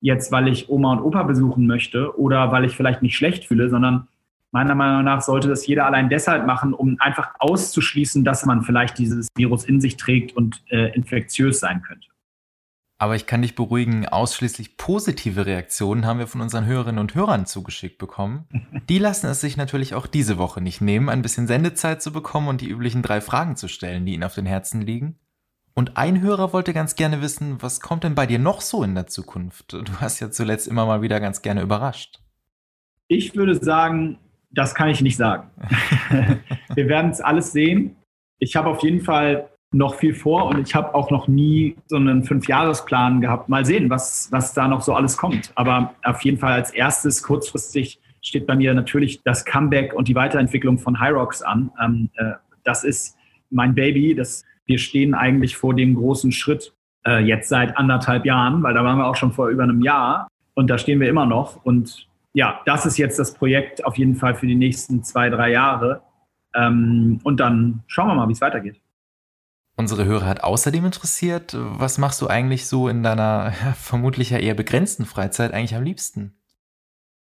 jetzt 0.00 0.30
weil 0.30 0.48
ich 0.48 0.68
Oma 0.68 0.92
und 0.92 1.00
Opa 1.00 1.22
besuchen 1.24 1.66
möchte 1.66 2.18
oder 2.18 2.52
weil 2.52 2.64
ich 2.64 2.76
vielleicht 2.76 3.02
mich 3.02 3.16
schlecht 3.16 3.44
fühle, 3.44 3.68
sondern 3.68 4.08
meiner 4.52 4.74
Meinung 4.74 5.04
nach 5.04 5.20
sollte 5.20 5.48
das 5.48 5.66
jeder 5.66 5.86
allein 5.86 6.08
deshalb 6.08 6.46
machen, 6.46 6.72
um 6.72 6.96
einfach 7.00 7.34
auszuschließen, 7.38 8.24
dass 8.24 8.46
man 8.46 8.62
vielleicht 8.62 8.98
dieses 8.98 9.28
Virus 9.36 9.64
in 9.64 9.80
sich 9.80 9.96
trägt 9.96 10.36
und 10.36 10.62
äh, 10.68 10.94
infektiös 10.94 11.60
sein 11.60 11.82
könnte. 11.82 12.08
Aber 12.98 13.14
ich 13.14 13.26
kann 13.26 13.42
dich 13.42 13.54
beruhigen, 13.54 14.06
ausschließlich 14.06 14.78
positive 14.78 15.44
Reaktionen 15.44 16.06
haben 16.06 16.18
wir 16.18 16.26
von 16.26 16.40
unseren 16.40 16.64
Hörerinnen 16.64 16.98
und 16.98 17.14
Hörern 17.14 17.44
zugeschickt 17.44 17.98
bekommen. 17.98 18.46
Die 18.88 18.98
lassen 18.98 19.26
es 19.26 19.42
sich 19.42 19.58
natürlich 19.58 19.94
auch 19.94 20.06
diese 20.06 20.38
Woche 20.38 20.62
nicht 20.62 20.80
nehmen, 20.80 21.10
ein 21.10 21.20
bisschen 21.20 21.46
Sendezeit 21.46 22.00
zu 22.00 22.10
bekommen 22.10 22.48
und 22.48 22.62
die 22.62 22.70
üblichen 22.70 23.02
drei 23.02 23.20
Fragen 23.20 23.56
zu 23.56 23.68
stellen, 23.68 24.06
die 24.06 24.14
ihnen 24.14 24.24
auf 24.24 24.34
den 24.34 24.46
Herzen 24.46 24.80
liegen. 24.80 25.18
Und 25.74 25.98
ein 25.98 26.22
Hörer 26.22 26.54
wollte 26.54 26.72
ganz 26.72 26.94
gerne 26.94 27.20
wissen, 27.20 27.60
was 27.60 27.82
kommt 27.82 28.04
denn 28.04 28.14
bei 28.14 28.24
dir 28.24 28.38
noch 28.38 28.62
so 28.62 28.82
in 28.82 28.94
der 28.94 29.08
Zukunft? 29.08 29.74
Du 29.74 29.84
hast 30.00 30.20
ja 30.20 30.30
zuletzt 30.30 30.66
immer 30.66 30.86
mal 30.86 31.02
wieder 31.02 31.20
ganz 31.20 31.42
gerne 31.42 31.60
überrascht. 31.60 32.20
Ich 33.08 33.36
würde 33.36 33.62
sagen, 33.62 34.18
das 34.56 34.74
kann 34.74 34.88
ich 34.88 35.00
nicht 35.02 35.16
sagen. 35.16 35.48
wir 36.74 36.88
werden 36.88 37.10
es 37.10 37.20
alles 37.20 37.52
sehen. 37.52 37.96
Ich 38.38 38.56
habe 38.56 38.68
auf 38.68 38.82
jeden 38.82 39.02
Fall 39.02 39.48
noch 39.72 39.96
viel 39.96 40.14
vor 40.14 40.46
und 40.46 40.66
ich 40.66 40.74
habe 40.74 40.94
auch 40.94 41.10
noch 41.10 41.28
nie 41.28 41.76
so 41.86 41.96
einen 41.96 42.24
Fünfjahresplan 42.24 43.20
gehabt. 43.20 43.48
Mal 43.48 43.64
sehen, 43.64 43.90
was, 43.90 44.28
was 44.30 44.54
da 44.54 44.66
noch 44.66 44.80
so 44.80 44.94
alles 44.94 45.16
kommt. 45.16 45.52
Aber 45.54 45.94
auf 46.02 46.22
jeden 46.22 46.38
Fall 46.38 46.52
als 46.52 46.70
erstes 46.70 47.22
kurzfristig 47.22 48.00
steht 48.22 48.46
bei 48.46 48.56
mir 48.56 48.74
natürlich 48.74 49.22
das 49.22 49.44
Comeback 49.44 49.92
und 49.92 50.08
die 50.08 50.14
Weiterentwicklung 50.14 50.78
von 50.78 51.00
Hyrox 51.00 51.42
an. 51.42 51.70
Ähm, 51.82 52.10
äh, 52.16 52.32
das 52.64 52.82
ist 52.82 53.16
mein 53.50 53.74
Baby. 53.74 54.14
Das, 54.14 54.44
wir 54.64 54.78
stehen 54.78 55.14
eigentlich 55.14 55.56
vor 55.56 55.74
dem 55.74 55.94
großen 55.94 56.32
Schritt 56.32 56.72
äh, 57.06 57.22
jetzt 57.22 57.48
seit 57.48 57.76
anderthalb 57.76 58.24
Jahren, 58.24 58.62
weil 58.62 58.74
da 58.74 58.82
waren 58.84 58.98
wir 58.98 59.06
auch 59.06 59.16
schon 59.16 59.32
vor 59.32 59.48
über 59.48 59.64
einem 59.64 59.82
Jahr 59.82 60.28
und 60.54 60.68
da 60.68 60.78
stehen 60.78 61.00
wir 61.00 61.08
immer 61.08 61.26
noch. 61.26 61.64
Und 61.64 62.08
ja, 62.36 62.60
das 62.66 62.84
ist 62.84 62.98
jetzt 62.98 63.18
das 63.18 63.32
Projekt 63.32 63.86
auf 63.86 63.96
jeden 63.96 64.14
Fall 64.14 64.34
für 64.34 64.46
die 64.46 64.56
nächsten 64.56 65.02
zwei, 65.02 65.30
drei 65.30 65.50
Jahre. 65.52 66.02
Ähm, 66.54 67.18
und 67.24 67.40
dann 67.40 67.82
schauen 67.86 68.08
wir 68.08 68.14
mal, 68.14 68.28
wie 68.28 68.34
es 68.34 68.42
weitergeht. 68.42 68.78
Unsere 69.78 70.04
Hörer 70.04 70.26
hat 70.26 70.44
außerdem 70.44 70.84
interessiert, 70.84 71.56
was 71.58 71.96
machst 71.96 72.20
du 72.20 72.26
eigentlich 72.26 72.66
so 72.66 72.88
in 72.88 73.02
deiner 73.02 73.54
ja, 73.64 73.72
vermutlich 73.74 74.28
ja 74.28 74.38
eher 74.38 74.52
begrenzten 74.52 75.06
Freizeit 75.06 75.54
eigentlich 75.54 75.74
am 75.74 75.82
liebsten? 75.82 76.36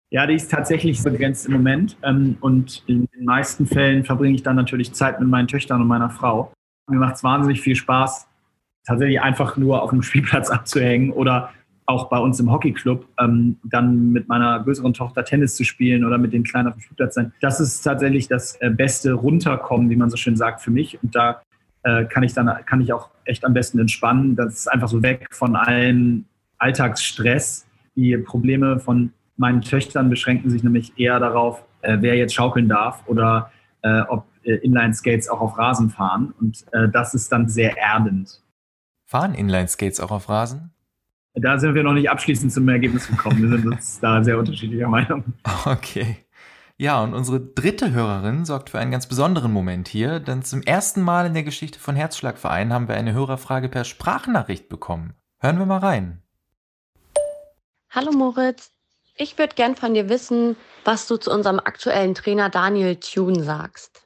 Ja, 0.09 0.27
die 0.27 0.35
ist 0.35 0.51
tatsächlich 0.51 1.01
begrenzt 1.01 1.45
im 1.45 1.53
Moment. 1.53 1.95
Ähm, 2.03 2.35
und 2.41 2.83
in 2.85 3.07
den 3.15 3.23
meisten 3.23 3.67
Fällen 3.67 4.03
verbringe 4.03 4.35
ich 4.35 4.43
dann 4.43 4.57
natürlich 4.57 4.93
Zeit 4.93 5.21
mit 5.21 5.29
meinen 5.29 5.47
Töchtern 5.47 5.81
und 5.81 5.87
meiner 5.87 6.09
Frau. 6.09 6.51
Mir 6.89 6.99
macht 6.99 7.15
es 7.15 7.23
wahnsinnig 7.23 7.61
viel 7.61 7.77
Spaß, 7.77 8.27
tatsächlich 8.85 9.21
einfach 9.21 9.55
nur 9.55 9.81
auf 9.81 9.91
dem 9.91 10.01
Spielplatz 10.01 10.49
abzuhängen 10.49 11.13
oder 11.13 11.51
auch 11.87 12.09
bei 12.09 12.17
uns 12.17 12.39
im 12.39 12.51
Hockeyclub 12.51 13.07
ähm, 13.19 13.57
dann 13.63 14.11
mit 14.11 14.27
meiner 14.27 14.59
größeren 14.61 14.93
Tochter 14.93 15.23
Tennis 15.23 15.55
zu 15.55 15.63
spielen 15.63 16.03
oder 16.03 16.17
mit 16.17 16.33
den 16.33 16.43
Kleinen 16.43 16.67
auf 16.67 16.73
dem 16.73 16.81
Spielplatz 16.81 17.15
sein. 17.15 17.31
Das 17.41 17.59
ist 17.59 17.81
tatsächlich 17.81 18.27
das 18.27 18.59
äh, 18.61 18.69
beste 18.69 19.13
Runterkommen, 19.13 19.89
wie 19.89 19.95
man 19.95 20.09
so 20.09 20.17
schön 20.17 20.35
sagt, 20.35 20.61
für 20.61 20.71
mich. 20.71 21.01
Und 21.03 21.15
da 21.15 21.41
äh, 21.83 22.05
kann 22.05 22.23
ich 22.23 22.33
dann 22.33 22.49
kann 22.65 22.81
ich 22.81 22.91
auch 22.91 23.09
echt 23.25 23.45
am 23.45 23.53
besten 23.53 23.79
entspannen. 23.79 24.35
Das 24.35 24.53
ist 24.53 24.67
einfach 24.67 24.87
so 24.87 25.03
weg 25.03 25.27
von 25.31 25.55
allen 25.55 26.25
Alltagsstress. 26.57 27.67
Die 27.95 28.17
Probleme 28.17 28.79
von 28.79 29.13
meinen 29.37 29.61
Töchtern 29.61 30.09
beschränken 30.09 30.49
sich 30.49 30.63
nämlich 30.63 30.93
eher 30.97 31.19
darauf, 31.19 31.63
äh, 31.81 31.97
wer 31.99 32.15
jetzt 32.15 32.33
schaukeln 32.33 32.67
darf 32.67 33.03
oder 33.07 33.51
äh, 33.81 34.01
ob 34.01 34.25
äh, 34.43 34.55
Inline-Skates 34.55 35.29
auch 35.29 35.41
auf 35.41 35.57
Rasen 35.57 35.89
fahren. 35.89 36.33
Und 36.39 36.65
äh, 36.71 36.89
das 36.89 37.13
ist 37.13 37.31
dann 37.31 37.47
sehr 37.47 37.77
erdend. 37.77 38.41
Fahren 39.05 39.35
Inline-Skates 39.35 39.99
auch 39.99 40.11
auf 40.11 40.29
Rasen? 40.29 40.71
Da 41.35 41.59
sind 41.59 41.75
wir 41.75 41.83
noch 41.83 41.93
nicht 41.93 42.09
abschließend 42.09 42.51
zum 42.51 42.67
Ergebnis 42.69 43.07
gekommen. 43.07 43.41
Wir 43.41 43.57
sind 43.57 43.67
uns 43.67 43.99
da 43.99 44.23
sehr 44.23 44.37
unterschiedlicher 44.39 44.87
Meinung. 44.87 45.23
Okay. 45.65 46.17
Ja, 46.77 47.01
und 47.01 47.13
unsere 47.13 47.39
dritte 47.39 47.91
Hörerin 47.91 48.43
sorgt 48.43 48.69
für 48.69 48.79
einen 48.79 48.91
ganz 48.91 49.07
besonderen 49.07 49.51
Moment 49.51 49.87
hier, 49.87 50.19
denn 50.19 50.43
zum 50.43 50.61
ersten 50.61 51.01
Mal 51.01 51.25
in 51.25 51.33
der 51.33 51.43
Geschichte 51.43 51.79
von 51.79 51.95
Herzschlagverein 51.95 52.73
haben 52.73 52.87
wir 52.87 52.95
eine 52.95 53.13
Hörerfrage 53.13 53.69
per 53.69 53.85
Sprachnachricht 53.85 54.67
bekommen. 54.67 55.13
Hören 55.39 55.57
wir 55.57 55.65
mal 55.65 55.79
rein. 55.79 56.21
Hallo 57.89 58.11
Moritz, 58.11 58.71
ich 59.15 59.37
würde 59.37 59.55
gern 59.55 59.75
von 59.75 59.93
dir 59.93 60.09
wissen, 60.09 60.57
was 60.83 61.07
du 61.07 61.15
zu 61.15 61.31
unserem 61.31 61.59
aktuellen 61.59 62.13
Trainer 62.13 62.49
Daniel 62.49 62.97
Thune 62.97 63.43
sagst. 63.43 64.04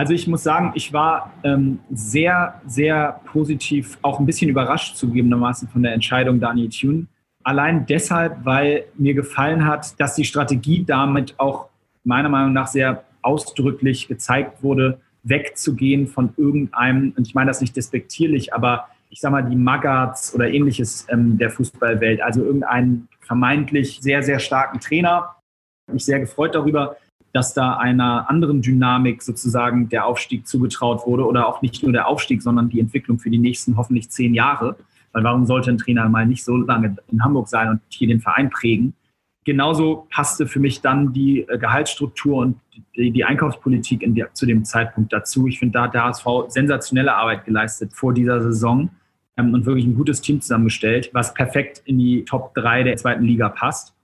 Also 0.00 0.14
ich 0.14 0.26
muss 0.26 0.42
sagen, 0.42 0.72
ich 0.76 0.94
war 0.94 1.30
ähm, 1.44 1.78
sehr, 1.90 2.58
sehr 2.66 3.20
positiv, 3.26 3.98
auch 4.00 4.18
ein 4.18 4.24
bisschen 4.24 4.48
überrascht 4.48 4.96
zugegebenermaßen 4.96 5.68
von 5.68 5.82
der 5.82 5.92
Entscheidung 5.92 6.40
Daniel 6.40 6.70
Thune. 6.70 7.06
Allein 7.44 7.84
deshalb, 7.84 8.42
weil 8.46 8.86
mir 8.96 9.12
gefallen 9.12 9.66
hat, 9.66 10.00
dass 10.00 10.14
die 10.14 10.24
Strategie 10.24 10.84
damit 10.86 11.34
auch 11.38 11.68
meiner 12.02 12.30
Meinung 12.30 12.54
nach 12.54 12.66
sehr 12.66 13.04
ausdrücklich 13.20 14.08
gezeigt 14.08 14.62
wurde, 14.62 15.02
wegzugehen 15.22 16.06
von 16.06 16.32
irgendeinem, 16.38 17.12
und 17.14 17.26
ich 17.26 17.34
meine 17.34 17.50
das 17.50 17.60
nicht 17.60 17.76
despektierlich, 17.76 18.54
aber 18.54 18.88
ich 19.10 19.20
sag 19.20 19.32
mal, 19.32 19.42
die 19.42 19.54
Magats 19.54 20.34
oder 20.34 20.48
ähnliches 20.48 21.06
ähm, 21.10 21.36
der 21.36 21.50
Fußballwelt, 21.50 22.22
also 22.22 22.42
irgendeinen 22.42 23.06
vermeintlich 23.20 23.98
sehr, 24.00 24.22
sehr 24.22 24.38
starken 24.38 24.80
Trainer. 24.80 25.36
Mich 25.92 26.06
sehr 26.06 26.20
gefreut 26.20 26.54
darüber, 26.54 26.96
dass 27.32 27.54
da 27.54 27.76
einer 27.76 28.28
anderen 28.28 28.60
Dynamik 28.60 29.22
sozusagen 29.22 29.88
der 29.88 30.06
Aufstieg 30.06 30.46
zugetraut 30.46 31.06
wurde 31.06 31.26
oder 31.26 31.46
auch 31.46 31.62
nicht 31.62 31.82
nur 31.82 31.92
der 31.92 32.08
Aufstieg, 32.08 32.42
sondern 32.42 32.68
die 32.68 32.80
Entwicklung 32.80 33.18
für 33.18 33.30
die 33.30 33.38
nächsten 33.38 33.76
hoffentlich 33.76 34.10
zehn 34.10 34.34
Jahre. 34.34 34.76
Weil 35.12 35.24
warum 35.24 35.46
sollte 35.46 35.70
ein 35.70 35.78
Trainer 35.78 36.08
mal 36.08 36.26
nicht 36.26 36.44
so 36.44 36.56
lange 36.56 36.96
in 37.10 37.24
Hamburg 37.24 37.48
sein 37.48 37.68
und 37.68 37.80
hier 37.88 38.08
den 38.08 38.20
Verein 38.20 38.50
prägen? 38.50 38.94
Genauso 39.44 40.06
passte 40.10 40.46
für 40.46 40.60
mich 40.60 40.80
dann 40.82 41.12
die 41.12 41.48
äh, 41.48 41.58
Gehaltsstruktur 41.58 42.36
und 42.38 42.60
die, 42.94 43.10
die 43.10 43.24
Einkaufspolitik 43.24 44.00
die, 44.06 44.24
zu 44.34 44.44
dem 44.44 44.64
Zeitpunkt 44.64 45.12
dazu. 45.12 45.46
Ich 45.46 45.58
finde, 45.58 45.72
da 45.72 45.82
hat 45.84 45.94
der 45.94 46.04
HSV 46.04 46.26
sensationelle 46.48 47.14
Arbeit 47.14 47.46
geleistet 47.46 47.92
vor 47.94 48.12
dieser 48.12 48.42
Saison 48.42 48.90
ähm, 49.38 49.54
und 49.54 49.64
wirklich 49.64 49.86
ein 49.86 49.94
gutes 49.94 50.20
Team 50.20 50.40
zusammengestellt, 50.40 51.10
was 51.14 51.32
perfekt 51.32 51.80
in 51.86 51.98
die 51.98 52.24
Top 52.24 52.54
3 52.54 52.82
der 52.82 52.96
zweiten 52.96 53.24
Liga 53.24 53.48
passt 53.48 53.94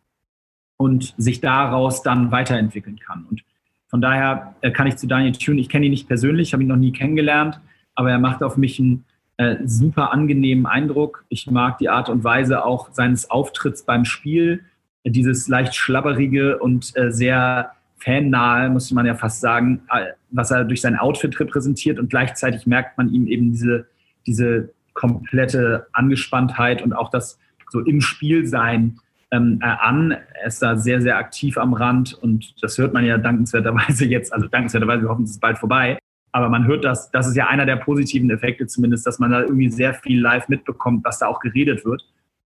und 0.76 1.14
sich 1.16 1.40
daraus 1.40 2.02
dann 2.02 2.30
weiterentwickeln 2.30 2.98
kann. 2.98 3.26
Und 3.30 3.42
von 3.88 4.00
daher 4.00 4.54
äh, 4.60 4.70
kann 4.70 4.86
ich 4.86 4.96
zu 4.96 5.06
Daniel 5.06 5.32
Thune, 5.32 5.60
ich 5.60 5.68
kenne 5.68 5.86
ihn 5.86 5.90
nicht 5.90 6.08
persönlich, 6.08 6.52
habe 6.52 6.62
ihn 6.62 6.68
noch 6.68 6.76
nie 6.76 6.92
kennengelernt, 6.92 7.60
aber 7.94 8.10
er 8.10 8.18
macht 8.18 8.42
auf 8.42 8.56
mich 8.56 8.78
einen 8.78 9.04
äh, 9.38 9.56
super 9.64 10.12
angenehmen 10.12 10.66
Eindruck. 10.66 11.24
Ich 11.28 11.50
mag 11.50 11.78
die 11.78 11.88
Art 11.88 12.08
und 12.08 12.24
Weise 12.24 12.64
auch 12.64 12.90
seines 12.92 13.30
Auftritts 13.30 13.84
beim 13.84 14.04
Spiel, 14.04 14.64
dieses 15.04 15.46
leicht 15.48 15.74
schlabberige 15.74 16.58
und 16.58 16.96
äh, 16.96 17.12
sehr 17.12 17.72
fannahe, 17.98 18.68
muss 18.68 18.90
man 18.90 19.06
ja 19.06 19.14
fast 19.14 19.40
sagen, 19.40 19.82
äh, 19.90 20.12
was 20.30 20.50
er 20.50 20.64
durch 20.64 20.80
sein 20.80 20.96
Outfit 20.96 21.38
repräsentiert 21.38 21.98
und 21.98 22.10
gleichzeitig 22.10 22.66
merkt 22.66 22.98
man 22.98 23.12
ihm 23.12 23.26
eben 23.26 23.52
diese, 23.52 23.86
diese 24.26 24.70
komplette 24.94 25.86
Angespanntheit 25.92 26.82
und 26.82 26.92
auch 26.92 27.10
das 27.10 27.38
so 27.70 27.80
im 27.80 28.00
Spiel 28.00 28.46
sein 28.46 28.98
ähm, 29.30 29.58
äh, 29.62 29.66
an. 29.66 30.12
Er 30.12 30.46
ist 30.46 30.62
da 30.62 30.76
sehr, 30.76 31.00
sehr 31.00 31.16
aktiv 31.16 31.58
am 31.58 31.74
Rand 31.74 32.14
und 32.14 32.54
das 32.62 32.78
hört 32.78 32.92
man 32.92 33.04
ja 33.04 33.18
dankenswerterweise 33.18 34.04
jetzt, 34.08 34.32
also 34.32 34.46
dankenswerterweise, 34.46 35.02
wir 35.02 35.08
hoffen, 35.08 35.24
es 35.24 35.32
ist 35.32 35.40
bald 35.40 35.58
vorbei. 35.58 35.98
Aber 36.32 36.48
man 36.50 36.66
hört 36.66 36.84
das, 36.84 37.10
das 37.10 37.26
ist 37.26 37.36
ja 37.36 37.46
einer 37.46 37.64
der 37.64 37.76
positiven 37.76 38.28
Effekte 38.30 38.66
zumindest, 38.66 39.06
dass 39.06 39.18
man 39.18 39.30
da 39.30 39.40
irgendwie 39.40 39.70
sehr 39.70 39.94
viel 39.94 40.20
live 40.20 40.48
mitbekommt, 40.48 41.04
was 41.04 41.18
da 41.18 41.28
auch 41.28 41.40
geredet 41.40 41.84
wird. 41.84 42.04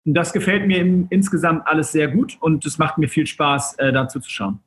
Und 0.05 0.15
das 0.15 0.33
gefällt 0.33 0.67
mir 0.67 0.79
im, 0.79 1.07
insgesamt 1.11 1.67
alles 1.67 1.93
sehr 1.93 2.09
gut 2.09 2.37
und 2.41 2.67
es 2.67 2.79
macht 2.79 2.99
mir 2.99 3.09
viel 3.09 3.27
Spaß, 3.27 3.79
äh, 3.79 3.93
dazu 3.93 4.21
zu 4.21 4.31
schauen. 4.31 4.61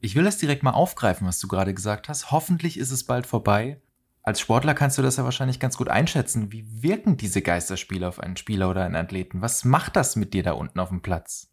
Ich 0.00 0.14
will 0.14 0.24
das 0.24 0.38
direkt 0.38 0.62
mal 0.62 0.72
aufgreifen, 0.72 1.26
was 1.26 1.38
du 1.38 1.48
gerade 1.48 1.72
gesagt 1.72 2.08
hast. 2.08 2.30
Hoffentlich 2.30 2.78
ist 2.78 2.90
es 2.90 3.04
bald 3.04 3.26
vorbei. 3.26 3.80
Als 4.26 4.40
Sportler 4.40 4.72
kannst 4.72 4.96
du 4.96 5.02
das 5.02 5.18
ja 5.18 5.24
wahrscheinlich 5.24 5.60
ganz 5.60 5.76
gut 5.76 5.90
einschätzen. 5.90 6.50
Wie 6.50 6.64
wirken 6.82 7.18
diese 7.18 7.42
Geisterspiele 7.42 8.08
auf 8.08 8.18
einen 8.18 8.38
Spieler 8.38 8.70
oder 8.70 8.82
einen 8.82 8.96
Athleten? 8.96 9.42
Was 9.42 9.66
macht 9.66 9.96
das 9.96 10.16
mit 10.16 10.32
dir 10.32 10.42
da 10.42 10.52
unten 10.52 10.80
auf 10.80 10.88
dem 10.88 11.02
Platz? 11.02 11.50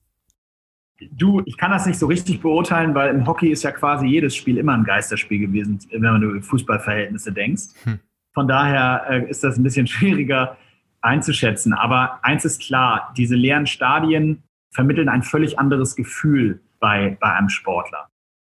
Du, 1.11 1.41
ich 1.45 1.57
kann 1.57 1.71
das 1.71 1.85
nicht 1.85 1.99
so 1.99 2.05
richtig 2.05 2.41
beurteilen, 2.41 2.95
weil 2.95 3.13
im 3.13 3.27
Hockey 3.27 3.49
ist 3.49 3.63
ja 3.63 3.71
quasi 3.71 4.05
jedes 4.05 4.35
Spiel 4.37 4.57
immer 4.57 4.73
ein 4.73 4.85
Geisterspiel 4.85 5.39
gewesen, 5.39 5.79
wenn 5.91 6.01
man 6.01 6.23
über 6.23 6.41
Fußballverhältnisse 6.41 7.33
denkst. 7.33 7.63
Hm. 7.83 7.99
Von 8.33 8.47
daher 8.47 9.05
äh, 9.09 9.29
ist 9.29 9.43
das 9.43 9.57
ein 9.57 9.63
bisschen 9.63 9.87
schwieriger 9.87 10.55
einzuschätzen. 11.01 11.73
Aber 11.73 12.23
eins 12.23 12.45
ist 12.45 12.61
klar, 12.61 13.13
diese 13.17 13.35
leeren 13.35 13.67
Stadien 13.67 14.43
vermitteln 14.73 15.09
ein 15.09 15.23
völlig 15.23 15.59
anderes 15.59 15.97
Gefühl 15.97 16.61
bei, 16.79 17.17
bei 17.19 17.33
einem 17.33 17.49
Sportler. 17.49 18.07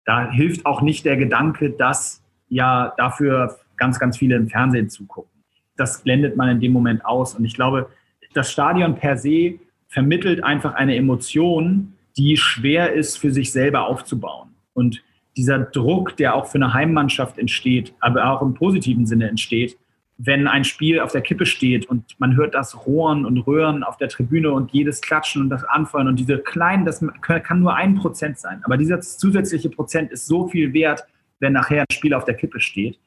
Da 0.04 0.28
hilft 0.28 0.66
auch 0.66 0.82
nicht 0.82 1.04
der 1.04 1.16
Gedanke, 1.16 1.70
dass 1.70 2.24
ja 2.48 2.94
dafür 2.96 3.58
ganz, 3.78 3.98
ganz 3.98 4.18
viele 4.18 4.36
im 4.36 4.48
Fernsehen 4.48 4.90
zugucken. 4.90 5.30
Das 5.76 6.02
blendet 6.02 6.36
man 6.36 6.48
in 6.48 6.60
dem 6.60 6.72
Moment 6.72 7.04
aus. 7.04 7.34
Und 7.34 7.44
ich 7.44 7.54
glaube, 7.54 7.88
das 8.34 8.50
Stadion 8.50 8.96
per 8.96 9.16
se 9.16 9.54
vermittelt 9.88 10.44
einfach 10.44 10.74
eine 10.74 10.96
Emotion, 10.96 11.94
die 12.16 12.36
schwer 12.36 12.92
ist 12.92 13.16
für 13.16 13.30
sich 13.30 13.52
selber 13.52 13.86
aufzubauen. 13.86 14.50
Und 14.74 15.02
dieser 15.36 15.60
Druck, 15.60 16.16
der 16.16 16.34
auch 16.34 16.46
für 16.46 16.56
eine 16.56 16.74
Heimmannschaft 16.74 17.38
entsteht, 17.38 17.94
aber 18.00 18.32
auch 18.32 18.42
im 18.42 18.54
positiven 18.54 19.06
Sinne 19.06 19.28
entsteht, 19.28 19.78
wenn 20.18 20.48
ein 20.48 20.64
Spiel 20.64 20.98
auf 20.98 21.12
der 21.12 21.20
Kippe 21.20 21.46
steht 21.46 21.86
und 21.86 22.16
man 22.18 22.36
hört 22.36 22.54
das 22.54 22.86
Rohren 22.86 23.24
und 23.24 23.38
Röhren 23.38 23.84
auf 23.84 23.96
der 23.98 24.08
Tribüne 24.08 24.50
und 24.50 24.72
jedes 24.72 25.00
Klatschen 25.00 25.42
und 25.42 25.48
das 25.48 25.62
Anfeuern 25.62 26.08
und 26.08 26.18
diese 26.18 26.38
kleinen, 26.38 26.84
das 26.84 27.04
kann 27.22 27.60
nur 27.60 27.76
ein 27.76 27.94
Prozent 27.94 28.36
sein. 28.38 28.60
Aber 28.64 28.76
dieser 28.76 29.00
zusätzliche 29.00 29.70
Prozent 29.70 30.10
ist 30.10 30.26
so 30.26 30.48
viel 30.48 30.72
wert, 30.72 31.06
wenn 31.38 31.52
nachher 31.52 31.82
ein 31.82 31.94
Spiel 31.94 32.14
auf 32.14 32.24
der 32.24 32.34
Kippe 32.34 32.58
steht. 32.58 32.98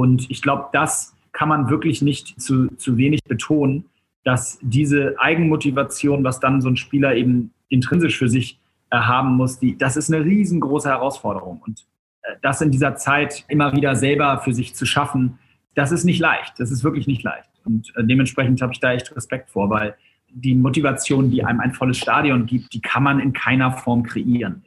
Und 0.00 0.30
ich 0.30 0.40
glaube, 0.40 0.70
das 0.72 1.14
kann 1.32 1.50
man 1.50 1.68
wirklich 1.68 2.00
nicht 2.00 2.40
zu, 2.40 2.68
zu 2.76 2.96
wenig 2.96 3.22
betonen, 3.24 3.84
dass 4.24 4.58
diese 4.62 5.14
Eigenmotivation, 5.18 6.24
was 6.24 6.40
dann 6.40 6.62
so 6.62 6.70
ein 6.70 6.78
Spieler 6.78 7.14
eben 7.16 7.52
intrinsisch 7.68 8.16
für 8.16 8.30
sich 8.30 8.58
äh, 8.90 8.96
haben 8.96 9.36
muss, 9.36 9.58
die, 9.58 9.76
das 9.76 9.98
ist 9.98 10.10
eine 10.10 10.24
riesengroße 10.24 10.88
Herausforderung. 10.88 11.60
Und 11.66 11.84
äh, 12.22 12.32
das 12.40 12.62
in 12.62 12.70
dieser 12.70 12.96
Zeit 12.96 13.44
immer 13.48 13.74
wieder 13.74 13.94
selber 13.94 14.38
für 14.38 14.54
sich 14.54 14.74
zu 14.74 14.86
schaffen, 14.86 15.38
das 15.74 15.92
ist 15.92 16.04
nicht 16.04 16.18
leicht. 16.18 16.54
Das 16.56 16.70
ist 16.70 16.82
wirklich 16.82 17.06
nicht 17.06 17.22
leicht. 17.22 17.50
Und 17.66 17.92
äh, 17.94 18.02
dementsprechend 18.02 18.62
habe 18.62 18.72
ich 18.72 18.80
da 18.80 18.94
echt 18.94 19.14
Respekt 19.14 19.50
vor, 19.50 19.68
weil 19.68 19.96
die 20.30 20.54
Motivation, 20.54 21.30
die 21.30 21.44
einem 21.44 21.60
ein 21.60 21.74
volles 21.74 21.98
Stadion 21.98 22.46
gibt, 22.46 22.72
die 22.72 22.80
kann 22.80 23.02
man 23.02 23.20
in 23.20 23.34
keiner 23.34 23.72
Form 23.72 24.02
kreieren. 24.02 24.64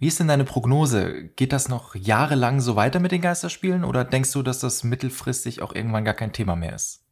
Wie 0.00 0.06
ist 0.06 0.20
denn 0.20 0.28
deine 0.28 0.44
Prognose? 0.44 1.30
Geht 1.34 1.52
das 1.52 1.68
noch 1.68 1.96
jahrelang 1.96 2.60
so 2.60 2.76
weiter 2.76 3.00
mit 3.00 3.10
den 3.10 3.20
Geisterspielen 3.20 3.82
oder 3.82 4.04
denkst 4.04 4.32
du, 4.32 4.42
dass 4.42 4.60
das 4.60 4.84
mittelfristig 4.84 5.60
auch 5.60 5.74
irgendwann 5.74 6.04
gar 6.04 6.14
kein 6.14 6.32
Thema 6.32 6.54
mehr 6.54 6.74
ist? 6.76 7.04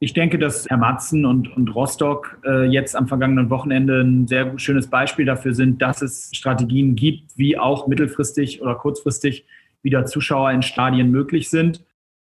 Ich 0.00 0.12
denke, 0.12 0.36
dass 0.36 0.68
Herr 0.68 0.78
Matzen 0.78 1.24
und, 1.24 1.56
und 1.56 1.72
Rostock 1.76 2.40
äh, 2.44 2.64
jetzt 2.64 2.96
am 2.96 3.06
vergangenen 3.06 3.50
Wochenende 3.50 4.00
ein 4.00 4.26
sehr 4.26 4.58
schönes 4.58 4.88
Beispiel 4.88 5.24
dafür 5.24 5.54
sind, 5.54 5.80
dass 5.80 6.02
es 6.02 6.30
Strategien 6.32 6.96
gibt, 6.96 7.38
wie 7.38 7.56
auch 7.56 7.86
mittelfristig 7.86 8.60
oder 8.60 8.74
kurzfristig 8.74 9.46
wieder 9.82 10.04
Zuschauer 10.04 10.50
in 10.50 10.62
Stadien 10.62 11.12
möglich 11.12 11.50
sind. 11.50 11.84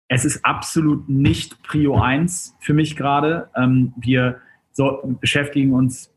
Es 0.08 0.26
ist 0.26 0.44
absolut 0.44 1.08
nicht 1.08 1.62
Prio 1.62 1.98
1 1.98 2.56
für 2.60 2.74
mich 2.74 2.94
gerade. 2.94 3.48
Ähm, 3.56 3.94
wir 3.96 4.36
so, 4.72 5.00
beschäftigen 5.22 5.72
uns 5.72 6.11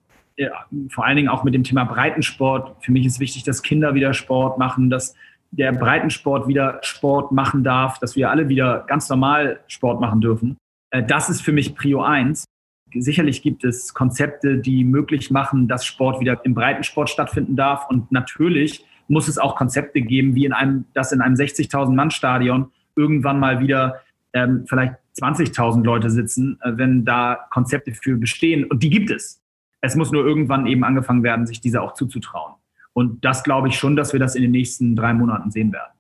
vor 0.89 1.05
allen 1.05 1.15
Dingen 1.15 1.29
auch 1.29 1.43
mit 1.43 1.53
dem 1.53 1.63
Thema 1.63 1.85
Breitensport. 1.85 2.83
Für 2.83 2.91
mich 2.91 3.05
ist 3.05 3.19
wichtig, 3.19 3.43
dass 3.43 3.61
Kinder 3.61 3.93
wieder 3.93 4.13
Sport 4.13 4.57
machen, 4.57 4.89
dass 4.89 5.15
der 5.51 5.71
Breitensport 5.71 6.47
wieder 6.47 6.79
Sport 6.81 7.31
machen 7.31 7.63
darf, 7.63 7.99
dass 7.99 8.15
wir 8.15 8.29
alle 8.29 8.49
wieder 8.49 8.83
ganz 8.87 9.09
normal 9.09 9.59
Sport 9.67 10.01
machen 10.01 10.21
dürfen. 10.21 10.57
Äh, 10.91 11.03
das 11.03 11.29
ist 11.29 11.41
für 11.41 11.51
mich 11.51 11.75
Prio 11.75 12.01
1. 12.01 12.45
Sicherlich 12.93 13.41
gibt 13.41 13.63
es 13.63 13.93
Konzepte, 13.93 14.57
die 14.57 14.83
möglich 14.83 15.31
machen, 15.31 15.67
dass 15.67 15.85
Sport 15.85 16.19
wieder 16.19 16.43
im 16.45 16.53
Breitensport 16.53 17.09
stattfinden 17.09 17.55
darf. 17.55 17.89
Und 17.89 18.11
natürlich 18.11 18.85
muss 19.07 19.27
es 19.27 19.37
auch 19.37 19.55
Konzepte 19.55 20.01
geben, 20.01 20.35
wie 20.35 20.45
in 20.45 20.53
einem, 20.53 20.85
dass 20.93 21.11
in 21.11 21.21
einem 21.21 21.35
60.000 21.35 21.93
Mann 21.93 22.11
Stadion 22.11 22.71
irgendwann 22.95 23.39
mal 23.39 23.59
wieder 23.59 24.01
ähm, 24.33 24.65
vielleicht 24.67 24.95
20.000 25.19 25.83
Leute 25.83 26.09
sitzen, 26.09 26.59
äh, 26.61 26.71
wenn 26.75 27.05
da 27.05 27.47
Konzepte 27.49 27.93
für 27.93 28.17
bestehen. 28.17 28.65
Und 28.65 28.83
die 28.83 28.89
gibt 28.89 29.11
es. 29.11 29.41
Es 29.85 29.95
muss 29.95 30.11
nur 30.11 30.25
irgendwann 30.25 30.65
eben 30.65 30.83
angefangen 30.83 31.23
werden, 31.23 31.45
sich 31.45 31.61
diese 31.61 31.81
auch 31.81 31.93
zuzutrauen. 31.93 32.55
Und 32.93 33.23
das 33.23 33.43
glaube 33.43 33.67
ich 33.67 33.77
schon, 33.77 33.95
dass 33.95 34.13
wir 34.13 34.19
das 34.19 34.35
in 34.35 34.41
den 34.41 34.51
nächsten 34.51 34.95
drei 34.95 35.13
Monaten 35.13 35.51
sehen 35.51 35.71
werden. 35.71 35.91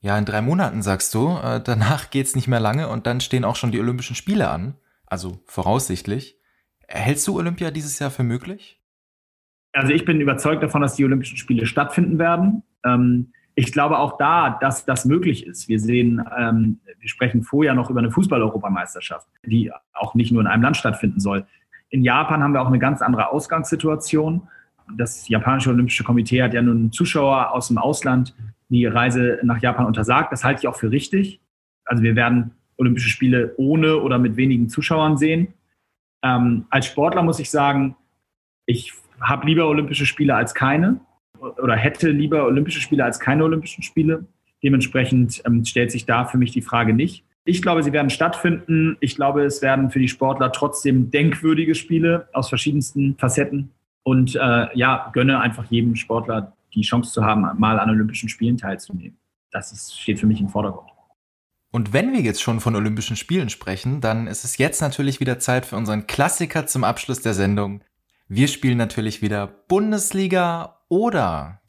Ja, 0.00 0.18
in 0.18 0.26
drei 0.26 0.42
Monaten 0.42 0.82
sagst 0.82 1.14
du. 1.14 1.38
Äh, 1.42 1.62
danach 1.62 2.10
geht's 2.10 2.36
nicht 2.36 2.48
mehr 2.48 2.60
lange 2.60 2.88
und 2.88 3.06
dann 3.06 3.20
stehen 3.20 3.44
auch 3.44 3.56
schon 3.56 3.72
die 3.72 3.80
Olympischen 3.80 4.14
Spiele 4.14 4.50
an. 4.50 4.74
Also 5.06 5.40
voraussichtlich. 5.46 6.38
Hältst 6.86 7.26
du 7.26 7.38
Olympia 7.38 7.70
dieses 7.70 7.98
Jahr 7.98 8.10
für 8.10 8.24
möglich? 8.24 8.80
Also 9.72 9.92
ich 9.92 10.04
bin 10.04 10.20
überzeugt 10.20 10.62
davon, 10.62 10.82
dass 10.82 10.96
die 10.96 11.04
Olympischen 11.04 11.36
Spiele 11.36 11.66
stattfinden 11.66 12.18
werden. 12.18 12.62
Ähm, 12.84 13.32
ich 13.54 13.72
glaube 13.72 13.98
auch 13.98 14.18
da, 14.18 14.50
dass 14.60 14.84
das 14.84 15.04
möglich 15.04 15.46
ist. 15.46 15.68
Wir 15.68 15.80
sehen, 15.80 16.24
ähm, 16.38 16.80
wir 16.98 17.08
sprechen 17.08 17.42
vorher 17.42 17.74
noch 17.74 17.90
über 17.90 18.00
eine 18.00 18.10
Fußball-Europameisterschaft, 18.10 19.26
die 19.44 19.72
auch 19.94 20.14
nicht 20.14 20.30
nur 20.30 20.42
in 20.42 20.46
einem 20.46 20.62
Land 20.62 20.76
stattfinden 20.76 21.20
soll. 21.20 21.46
In 21.90 22.02
Japan 22.02 22.42
haben 22.42 22.52
wir 22.52 22.62
auch 22.62 22.66
eine 22.66 22.78
ganz 22.78 23.02
andere 23.02 23.30
Ausgangssituation. 23.30 24.48
Das 24.96 25.28
japanische 25.28 25.70
Olympische 25.70 26.04
Komitee 26.04 26.42
hat 26.42 26.54
ja 26.54 26.62
nun 26.62 26.92
Zuschauer 26.92 27.52
aus 27.52 27.68
dem 27.68 27.78
Ausland 27.78 28.34
die 28.68 28.86
Reise 28.86 29.38
nach 29.42 29.60
Japan 29.60 29.86
untersagt. 29.86 30.32
Das 30.32 30.44
halte 30.44 30.60
ich 30.60 30.68
auch 30.68 30.76
für 30.76 30.90
richtig. 30.90 31.40
Also 31.84 32.02
wir 32.02 32.16
werden 32.16 32.52
Olympische 32.76 33.08
Spiele 33.08 33.54
ohne 33.56 33.98
oder 33.98 34.18
mit 34.18 34.36
wenigen 34.36 34.68
Zuschauern 34.68 35.16
sehen. 35.16 35.54
Ähm, 36.22 36.66
als 36.70 36.86
Sportler 36.86 37.22
muss 37.22 37.38
ich 37.38 37.50
sagen, 37.50 37.96
ich 38.66 38.92
habe 39.20 39.46
lieber 39.46 39.66
Olympische 39.66 40.06
Spiele 40.06 40.34
als 40.34 40.54
keine 40.54 41.00
oder 41.40 41.76
hätte 41.76 42.10
lieber 42.10 42.44
Olympische 42.44 42.80
Spiele 42.80 43.04
als 43.04 43.20
keine 43.20 43.44
Olympischen 43.44 43.82
Spiele. 43.82 44.26
Dementsprechend 44.62 45.42
ähm, 45.46 45.64
stellt 45.64 45.90
sich 45.90 46.06
da 46.06 46.24
für 46.24 46.38
mich 46.38 46.52
die 46.52 46.62
Frage 46.62 46.92
nicht. 46.92 47.24
Ich 47.48 47.62
glaube, 47.62 47.82
sie 47.82 47.94
werden 47.94 48.10
stattfinden. 48.10 48.98
Ich 49.00 49.16
glaube, 49.16 49.42
es 49.42 49.62
werden 49.62 49.90
für 49.90 49.98
die 49.98 50.08
Sportler 50.08 50.52
trotzdem 50.52 51.10
denkwürdige 51.10 51.74
Spiele 51.74 52.28
aus 52.34 52.50
verschiedensten 52.50 53.16
Facetten. 53.16 53.70
Und 54.02 54.36
äh, 54.36 54.66
ja, 54.76 55.10
gönne 55.14 55.40
einfach 55.40 55.64
jedem 55.70 55.96
Sportler 55.96 56.52
die 56.74 56.82
Chance 56.82 57.10
zu 57.10 57.24
haben, 57.24 57.48
mal 57.58 57.80
an 57.80 57.88
Olympischen 57.88 58.28
Spielen 58.28 58.58
teilzunehmen. 58.58 59.16
Das 59.50 59.72
ist, 59.72 59.98
steht 59.98 60.20
für 60.20 60.26
mich 60.26 60.42
im 60.42 60.50
Vordergrund. 60.50 60.90
Und 61.70 61.94
wenn 61.94 62.12
wir 62.12 62.20
jetzt 62.20 62.42
schon 62.42 62.60
von 62.60 62.76
Olympischen 62.76 63.16
Spielen 63.16 63.48
sprechen, 63.48 64.02
dann 64.02 64.26
ist 64.26 64.44
es 64.44 64.58
jetzt 64.58 64.82
natürlich 64.82 65.18
wieder 65.18 65.38
Zeit 65.38 65.64
für 65.64 65.76
unseren 65.76 66.06
Klassiker 66.06 66.66
zum 66.66 66.84
Abschluss 66.84 67.22
der 67.22 67.32
Sendung. 67.32 67.80
Wir 68.28 68.48
spielen 68.48 68.76
natürlich 68.76 69.22
wieder 69.22 69.46
Bundesliga 69.46 70.82
oder. 70.90 71.62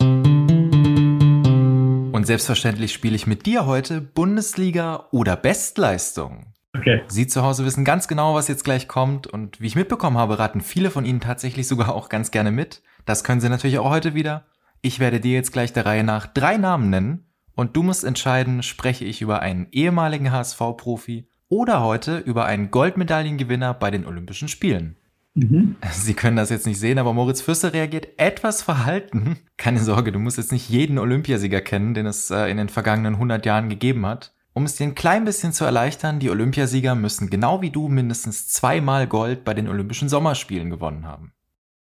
Und 2.20 2.26
selbstverständlich 2.26 2.92
spiele 2.92 3.16
ich 3.16 3.28
mit 3.28 3.46
dir 3.46 3.66
heute 3.66 4.02
Bundesliga 4.02 5.06
oder 5.12 5.38
Bestleistung. 5.38 6.48
Okay. 6.76 7.02
Sie 7.08 7.28
zu 7.28 7.44
Hause 7.44 7.64
wissen 7.64 7.86
ganz 7.86 8.10
genau, 8.10 8.36
was 8.36 8.50
jetzt 8.50 8.66
gleich 8.66 8.90
kommt 8.90 9.26
und 9.26 9.62
wie 9.62 9.68
ich 9.68 9.78
mitbekommen 9.78 10.18
habe, 10.18 10.38
raten 10.38 10.60
viele 10.60 10.92
von 10.92 11.06
Ihnen 11.06 11.22
tatsächlich 11.22 11.70
sogar 11.70 11.96
auch 11.96 12.10
ganz 12.10 12.30
gerne 12.30 12.52
mit. 12.52 12.82
Das 13.06 13.24
können 13.24 13.40
Sie 13.40 13.48
natürlich 13.48 13.80
auch 13.80 13.90
heute 13.90 14.16
wieder. 14.16 14.44
Ich 14.82 15.00
werde 15.00 15.22
dir 15.22 15.32
jetzt 15.32 15.54
gleich 15.54 15.72
der 15.72 15.86
Reihe 15.86 16.04
nach 16.04 16.28
drei 16.28 16.58
Namen 16.58 16.90
nennen 16.90 17.32
und 17.56 17.78
du 17.78 17.84
musst 17.84 18.04
entscheiden, 18.04 18.64
spreche 18.64 19.06
ich 19.06 19.22
über 19.22 19.42
einen 19.42 19.68
ehemaligen 19.72 20.30
HSV-Profi 20.30 21.30
oder 21.48 21.82
heute 21.82 22.18
über 22.18 22.44
einen 22.44 22.70
Goldmedaillengewinner 22.70 23.74
bei 23.74 23.92
den 23.92 24.06
Olympischen 24.06 24.50
Spielen. 24.50 24.98
Mhm. 25.40 25.76
Sie 25.92 26.14
können 26.14 26.36
das 26.36 26.50
jetzt 26.50 26.68
nicht 26.68 26.80
sehen, 26.80 26.98
aber 26.98 27.14
Moritz 27.14 27.42
Fürster 27.42 27.74
reagiert 27.74 28.08
etwas 28.18 28.62
verhalten. 28.62 29.38
Keine 29.58 29.80
Sorge, 29.80 30.12
du 30.12 30.20
musst 30.20 30.38
jetzt 30.38 30.52
nicht 30.52 30.70
jeden 30.70 30.98
Olympiasieger 30.98 31.62
kennen, 31.62 31.94
den 31.94 32.06
es 32.06 32.30
äh, 32.30 32.50
in 32.50 32.58
den 32.58 32.70
vergangenen 32.70 33.16
100 33.16 33.46
Jahren 33.46 33.70
gegeben 33.70 34.06
hat. 34.06 34.34
Um 34.54 34.66
es 34.66 34.76
dir 34.76 34.86
ein 34.86 34.96
klein 34.96 35.26
bisschen 35.26 35.54
zu 35.54 35.64
erleichtern, 35.64 36.20
die 36.20 36.30
Olympiasieger 36.30 36.96
müssen 36.96 37.30
genau 37.30 37.62
wie 37.62 37.70
du 37.70 37.88
mindestens 37.88 38.50
zweimal 38.50 39.08
Gold 39.08 39.46
bei 39.46 39.54
den 39.54 39.70
Olympischen 39.70 40.10
Sommerspielen 40.10 40.70
gewonnen 40.70 41.06
haben. 41.06 41.32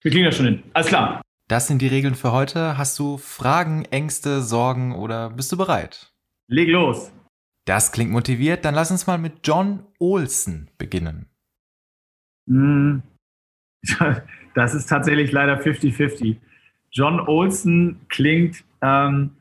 Wir 0.01 0.11
kriegen 0.11 0.25
das 0.25 0.37
schon 0.37 0.47
hin. 0.47 0.63
Alles 0.73 0.89
klar. 0.89 1.21
Das 1.49 1.67
sind 1.67 1.83
die 1.83 1.89
Regeln 1.89 2.15
für 2.15 2.33
heute. 2.33 2.79
Hast 2.79 2.99
du 2.99 3.19
Fragen, 3.19 3.85
Ängste, 3.87 4.41
Sorgen 4.41 4.95
oder 4.95 5.31
bist 5.31 5.53
du 5.53 5.59
bereit? 5.59 6.13
Leg 6.47 6.69
los. 6.69 7.13
Das 7.67 7.93
klingt 7.93 8.11
motiviert. 8.11 8.65
Dann 8.65 8.75
lass 8.75 8.91
uns 8.91 9.07
mal 9.07 9.19
mit 9.19 9.47
John 9.47 9.85
Olsen 9.99 10.71
beginnen. 10.79 11.27
Hm. 12.49 13.03
Das 14.55 14.75
ist 14.75 14.87
tatsächlich 14.87 15.33
leider 15.33 15.59
50-50. 15.59 16.37
John 16.91 17.21
Olsen 17.21 18.01
klingt 18.09 18.65
ähm, 18.83 19.37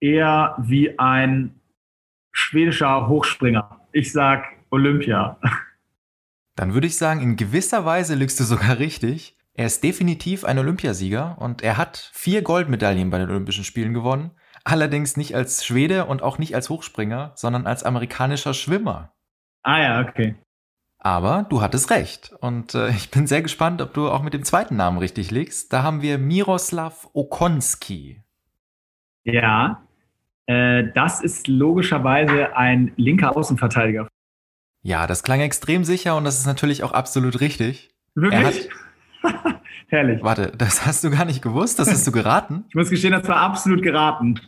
eher 0.00 0.54
wie 0.58 0.98
ein 0.98 1.52
schwedischer 2.32 3.08
Hochspringer. 3.08 3.80
Ich 3.92 4.12
sag 4.12 4.44
Olympia. 4.70 5.38
Dann 6.56 6.74
würde 6.74 6.86
ich 6.86 6.96
sagen, 6.96 7.20
in 7.20 7.36
gewisser 7.36 7.84
Weise 7.84 8.14
lügst 8.14 8.38
du 8.38 8.44
sogar 8.44 8.78
richtig. 8.78 9.36
Er 9.54 9.66
ist 9.66 9.82
definitiv 9.82 10.44
ein 10.44 10.58
Olympiasieger 10.58 11.38
und 11.40 11.62
er 11.62 11.76
hat 11.76 12.10
vier 12.12 12.42
Goldmedaillen 12.42 13.10
bei 13.10 13.18
den 13.18 13.30
Olympischen 13.30 13.64
Spielen 13.64 13.94
gewonnen. 13.94 14.32
Allerdings 14.64 15.16
nicht 15.16 15.34
als 15.34 15.64
Schwede 15.64 16.06
und 16.06 16.22
auch 16.22 16.38
nicht 16.38 16.54
als 16.54 16.68
Hochspringer, 16.68 17.32
sondern 17.36 17.66
als 17.66 17.84
amerikanischer 17.84 18.52
Schwimmer. 18.52 19.14
Ah 19.62 19.80
ja, 19.80 20.00
okay. 20.00 20.34
Aber 21.06 21.46
du 21.48 21.62
hattest 21.62 21.92
recht. 21.92 22.34
Und 22.40 22.74
äh, 22.74 22.88
ich 22.88 23.12
bin 23.12 23.28
sehr 23.28 23.40
gespannt, 23.40 23.80
ob 23.80 23.94
du 23.94 24.08
auch 24.08 24.24
mit 24.24 24.34
dem 24.34 24.42
zweiten 24.42 24.74
Namen 24.74 24.98
richtig 24.98 25.30
liegst. 25.30 25.72
Da 25.72 25.84
haben 25.84 26.02
wir 26.02 26.18
Miroslav 26.18 27.08
Okonski. 27.12 28.24
Ja, 29.22 29.86
äh, 30.46 30.82
das 30.96 31.22
ist 31.22 31.46
logischerweise 31.46 32.56
ein 32.56 32.90
linker 32.96 33.36
Außenverteidiger. 33.36 34.08
Ja, 34.82 35.06
das 35.06 35.22
klang 35.22 35.38
extrem 35.38 35.84
sicher 35.84 36.16
und 36.16 36.24
das 36.24 36.38
ist 36.38 36.46
natürlich 36.46 36.82
auch 36.82 36.90
absolut 36.90 37.38
richtig. 37.38 37.94
Wirklich? 38.16 38.68
Herrlich. 39.88 40.22
Warte, 40.22 40.52
das 40.56 40.84
hast 40.86 41.04
du 41.04 41.10
gar 41.10 41.24
nicht 41.24 41.42
gewusst? 41.42 41.78
Das 41.78 41.90
hast 41.90 42.06
du 42.06 42.12
geraten? 42.12 42.64
ich 42.68 42.74
muss 42.74 42.90
gestehen, 42.90 43.12
das 43.12 43.28
war 43.28 43.36
absolut 43.36 43.82
geraten. 43.82 44.40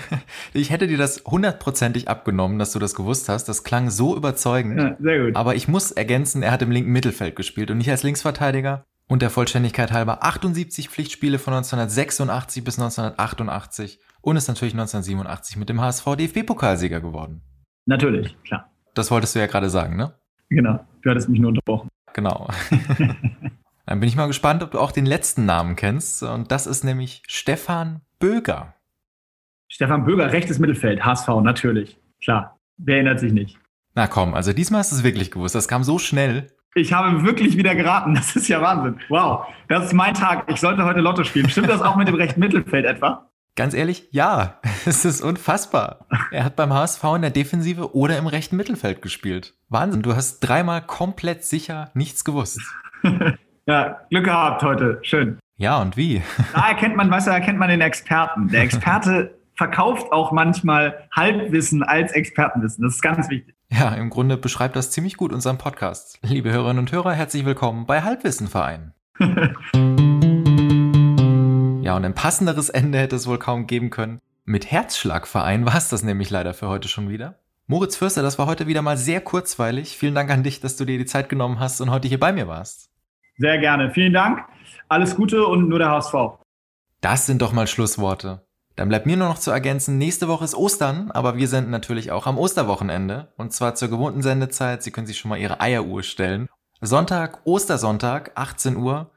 ich 0.52 0.70
hätte 0.70 0.86
dir 0.86 0.98
das 0.98 1.24
hundertprozentig 1.26 2.08
abgenommen, 2.08 2.58
dass 2.58 2.72
du 2.72 2.78
das 2.78 2.94
gewusst 2.94 3.28
hast. 3.28 3.48
Das 3.48 3.64
klang 3.64 3.90
so 3.90 4.16
überzeugend. 4.16 4.78
Ja, 4.78 4.96
sehr 5.00 5.24
gut. 5.24 5.36
Aber 5.36 5.54
ich 5.54 5.68
muss 5.68 5.92
ergänzen, 5.92 6.42
er 6.42 6.52
hat 6.52 6.62
im 6.62 6.70
linken 6.70 6.92
Mittelfeld 6.92 7.36
gespielt 7.36 7.70
und 7.70 7.78
nicht 7.78 7.90
als 7.90 8.02
Linksverteidiger. 8.02 8.84
Und 9.08 9.22
der 9.22 9.30
Vollständigkeit 9.30 9.92
halber 9.92 10.24
78 10.24 10.88
Pflichtspiele 10.88 11.38
von 11.38 11.54
1986 11.54 12.64
bis 12.64 12.78
1988 12.78 13.98
und 14.22 14.36
ist 14.36 14.48
natürlich 14.48 14.74
1987 14.74 15.56
mit 15.56 15.68
dem 15.68 15.80
HSV 15.80 16.16
DFB-Pokalsieger 16.16 17.00
geworden. 17.00 17.42
Natürlich, 17.86 18.36
klar. 18.44 18.70
Das 18.94 19.10
wolltest 19.10 19.34
du 19.34 19.40
ja 19.40 19.46
gerade 19.46 19.70
sagen, 19.70 19.96
ne? 19.96 20.14
Genau, 20.48 20.80
du 21.02 21.10
hattest 21.10 21.28
mich 21.28 21.40
nur 21.40 21.48
unterbrochen. 21.48 21.88
Genau. 22.12 22.48
Dann 23.86 24.00
bin 24.00 24.08
ich 24.08 24.16
mal 24.16 24.26
gespannt, 24.26 24.62
ob 24.62 24.70
du 24.70 24.78
auch 24.78 24.92
den 24.92 25.06
letzten 25.06 25.44
Namen 25.44 25.76
kennst. 25.76 26.22
Und 26.22 26.50
das 26.50 26.66
ist 26.66 26.84
nämlich 26.84 27.22
Stefan 27.26 28.00
Böger. 28.18 28.74
Stefan 29.68 30.04
Böger, 30.04 30.32
rechtes 30.32 30.58
Mittelfeld, 30.58 31.04
HSV, 31.04 31.28
natürlich. 31.42 31.98
Klar. 32.22 32.58
Wer 32.76 32.96
erinnert 32.96 33.20
sich 33.20 33.32
nicht? 33.32 33.58
Na 33.94 34.06
komm, 34.06 34.34
also 34.34 34.52
diesmal 34.52 34.80
hast 34.80 34.92
du 34.92 34.96
es 34.96 35.04
wirklich 35.04 35.30
gewusst. 35.30 35.54
Das 35.54 35.68
kam 35.68 35.84
so 35.84 35.98
schnell. 35.98 36.48
Ich 36.74 36.92
habe 36.92 37.24
wirklich 37.24 37.56
wieder 37.56 37.74
geraten. 37.74 38.14
Das 38.14 38.34
ist 38.34 38.48
ja 38.48 38.62
Wahnsinn. 38.62 38.98
Wow. 39.08 39.46
Das 39.68 39.84
ist 39.84 39.92
mein 39.92 40.14
Tag. 40.14 40.50
Ich 40.50 40.60
sollte 40.60 40.84
heute 40.84 41.00
Lotto 41.00 41.24
spielen. 41.24 41.48
Stimmt 41.50 41.68
das 41.68 41.82
auch 41.82 41.96
mit 41.96 42.08
dem 42.08 42.14
rechten 42.14 42.40
Mittelfeld 42.40 42.86
etwa? 42.86 43.30
Ganz 43.54 43.74
ehrlich, 43.74 44.08
ja. 44.10 44.60
Es 44.86 45.04
ist 45.04 45.20
unfassbar. 45.20 46.06
Er 46.30 46.44
hat 46.44 46.56
beim 46.56 46.72
HSV 46.72 47.04
in 47.16 47.22
der 47.22 47.30
Defensive 47.30 47.94
oder 47.94 48.18
im 48.18 48.26
rechten 48.26 48.56
Mittelfeld 48.56 49.02
gespielt. 49.02 49.54
Wahnsinn. 49.68 50.02
Du 50.02 50.16
hast 50.16 50.40
dreimal 50.40 50.82
komplett 50.82 51.44
sicher 51.44 51.90
nichts 51.94 52.24
gewusst. 52.24 52.60
Ja, 53.66 54.00
Glück 54.10 54.24
gehabt 54.24 54.64
heute. 54.64 54.98
Schön. 55.02 55.38
Ja, 55.56 55.80
und 55.80 55.96
wie? 55.96 56.20
Da 56.52 56.68
erkennt 56.68 56.96
man, 56.96 57.08
weißt 57.08 57.28
du, 57.28 57.30
erkennt 57.30 57.60
man 57.60 57.68
den 57.68 57.80
Experten. 57.80 58.48
Der 58.48 58.62
Experte 58.62 59.38
verkauft 59.54 60.10
auch 60.10 60.32
manchmal 60.32 61.06
Halbwissen 61.14 61.84
als 61.84 62.10
Expertenwissen. 62.10 62.82
Das 62.82 62.94
ist 62.94 63.02
ganz 63.02 63.30
wichtig. 63.30 63.54
Ja, 63.70 63.94
im 63.94 64.10
Grunde 64.10 64.36
beschreibt 64.36 64.74
das 64.74 64.90
ziemlich 64.90 65.16
gut 65.16 65.32
unseren 65.32 65.58
Podcast. 65.58 66.18
Liebe 66.22 66.50
Hörerinnen 66.50 66.80
und 66.80 66.90
Hörer, 66.90 67.12
herzlich 67.12 67.44
willkommen 67.44 67.86
bei 67.86 68.02
Halbwissenverein. 68.02 68.94
ja, 71.82 71.96
und 71.96 72.04
ein 72.04 72.14
passenderes 72.14 72.68
Ende 72.68 72.98
hätte 72.98 73.14
es 73.14 73.28
wohl 73.28 73.38
kaum 73.38 73.68
geben 73.68 73.90
können. 73.90 74.20
Mit 74.44 74.72
Herzschlagverein 74.72 75.66
war 75.66 75.76
es 75.76 75.88
das 75.88 76.02
nämlich 76.02 76.30
leider 76.30 76.52
für 76.52 76.66
heute 76.66 76.88
schon 76.88 77.08
wieder. 77.08 77.38
Moritz 77.68 77.94
Fürster, 77.94 78.22
das 78.22 78.40
war 78.40 78.46
heute 78.46 78.66
wieder 78.66 78.82
mal 78.82 78.96
sehr 78.96 79.20
kurzweilig. 79.20 79.96
Vielen 79.96 80.16
Dank 80.16 80.30
an 80.32 80.42
dich, 80.42 80.58
dass 80.58 80.76
du 80.76 80.84
dir 80.84 80.98
die 80.98 81.06
Zeit 81.06 81.28
genommen 81.28 81.60
hast 81.60 81.80
und 81.80 81.90
heute 81.90 82.08
hier 82.08 82.18
bei 82.18 82.32
mir 82.32 82.48
warst. 82.48 82.91
Sehr 83.38 83.58
gerne. 83.58 83.90
Vielen 83.90 84.12
Dank. 84.12 84.44
Alles 84.88 85.16
Gute 85.16 85.46
und 85.46 85.68
nur 85.68 85.78
der 85.78 85.90
HSV. 85.90 86.14
Das 87.00 87.26
sind 87.26 87.42
doch 87.42 87.52
mal 87.52 87.66
Schlussworte. 87.66 88.46
Dann 88.76 88.88
bleibt 88.88 89.06
mir 89.06 89.16
nur 89.16 89.28
noch 89.28 89.38
zu 89.38 89.50
ergänzen, 89.50 89.98
nächste 89.98 90.28
Woche 90.28 90.44
ist 90.44 90.54
Ostern, 90.54 91.10
aber 91.10 91.36
wir 91.36 91.46
senden 91.46 91.70
natürlich 91.70 92.10
auch 92.10 92.26
am 92.26 92.38
Osterwochenende 92.38 93.32
und 93.36 93.52
zwar 93.52 93.74
zur 93.74 93.88
gewohnten 93.88 94.22
Sendezeit. 94.22 94.82
Sie 94.82 94.90
können 94.90 95.06
sich 95.06 95.18
schon 95.18 95.28
mal 95.28 95.38
Ihre 95.38 95.60
Eieruhr 95.60 96.02
stellen. 96.02 96.48
Sonntag, 96.80 97.40
Ostersonntag, 97.44 98.32
18 98.34 98.76
Uhr. 98.76 99.10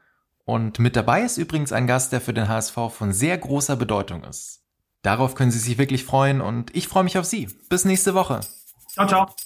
Und 0.44 0.78
mit 0.78 0.94
dabei 0.94 1.22
ist 1.22 1.38
übrigens 1.38 1.72
ein 1.72 1.86
Gast, 1.86 2.12
der 2.12 2.20
für 2.20 2.32
den 2.32 2.48
HSV 2.48 2.76
von 2.90 3.12
sehr 3.12 3.36
großer 3.36 3.76
Bedeutung 3.76 4.22
ist. 4.24 4.62
Darauf 5.02 5.34
können 5.34 5.50
Sie 5.50 5.58
sich 5.58 5.78
wirklich 5.78 6.04
freuen 6.04 6.40
und 6.40 6.74
ich 6.74 6.88
freue 6.88 7.04
mich 7.04 7.18
auf 7.18 7.24
Sie. 7.24 7.48
Bis 7.68 7.84
nächste 7.84 8.14
Woche. 8.14 8.40
Ciao, 8.92 9.06
ciao. 9.06 9.45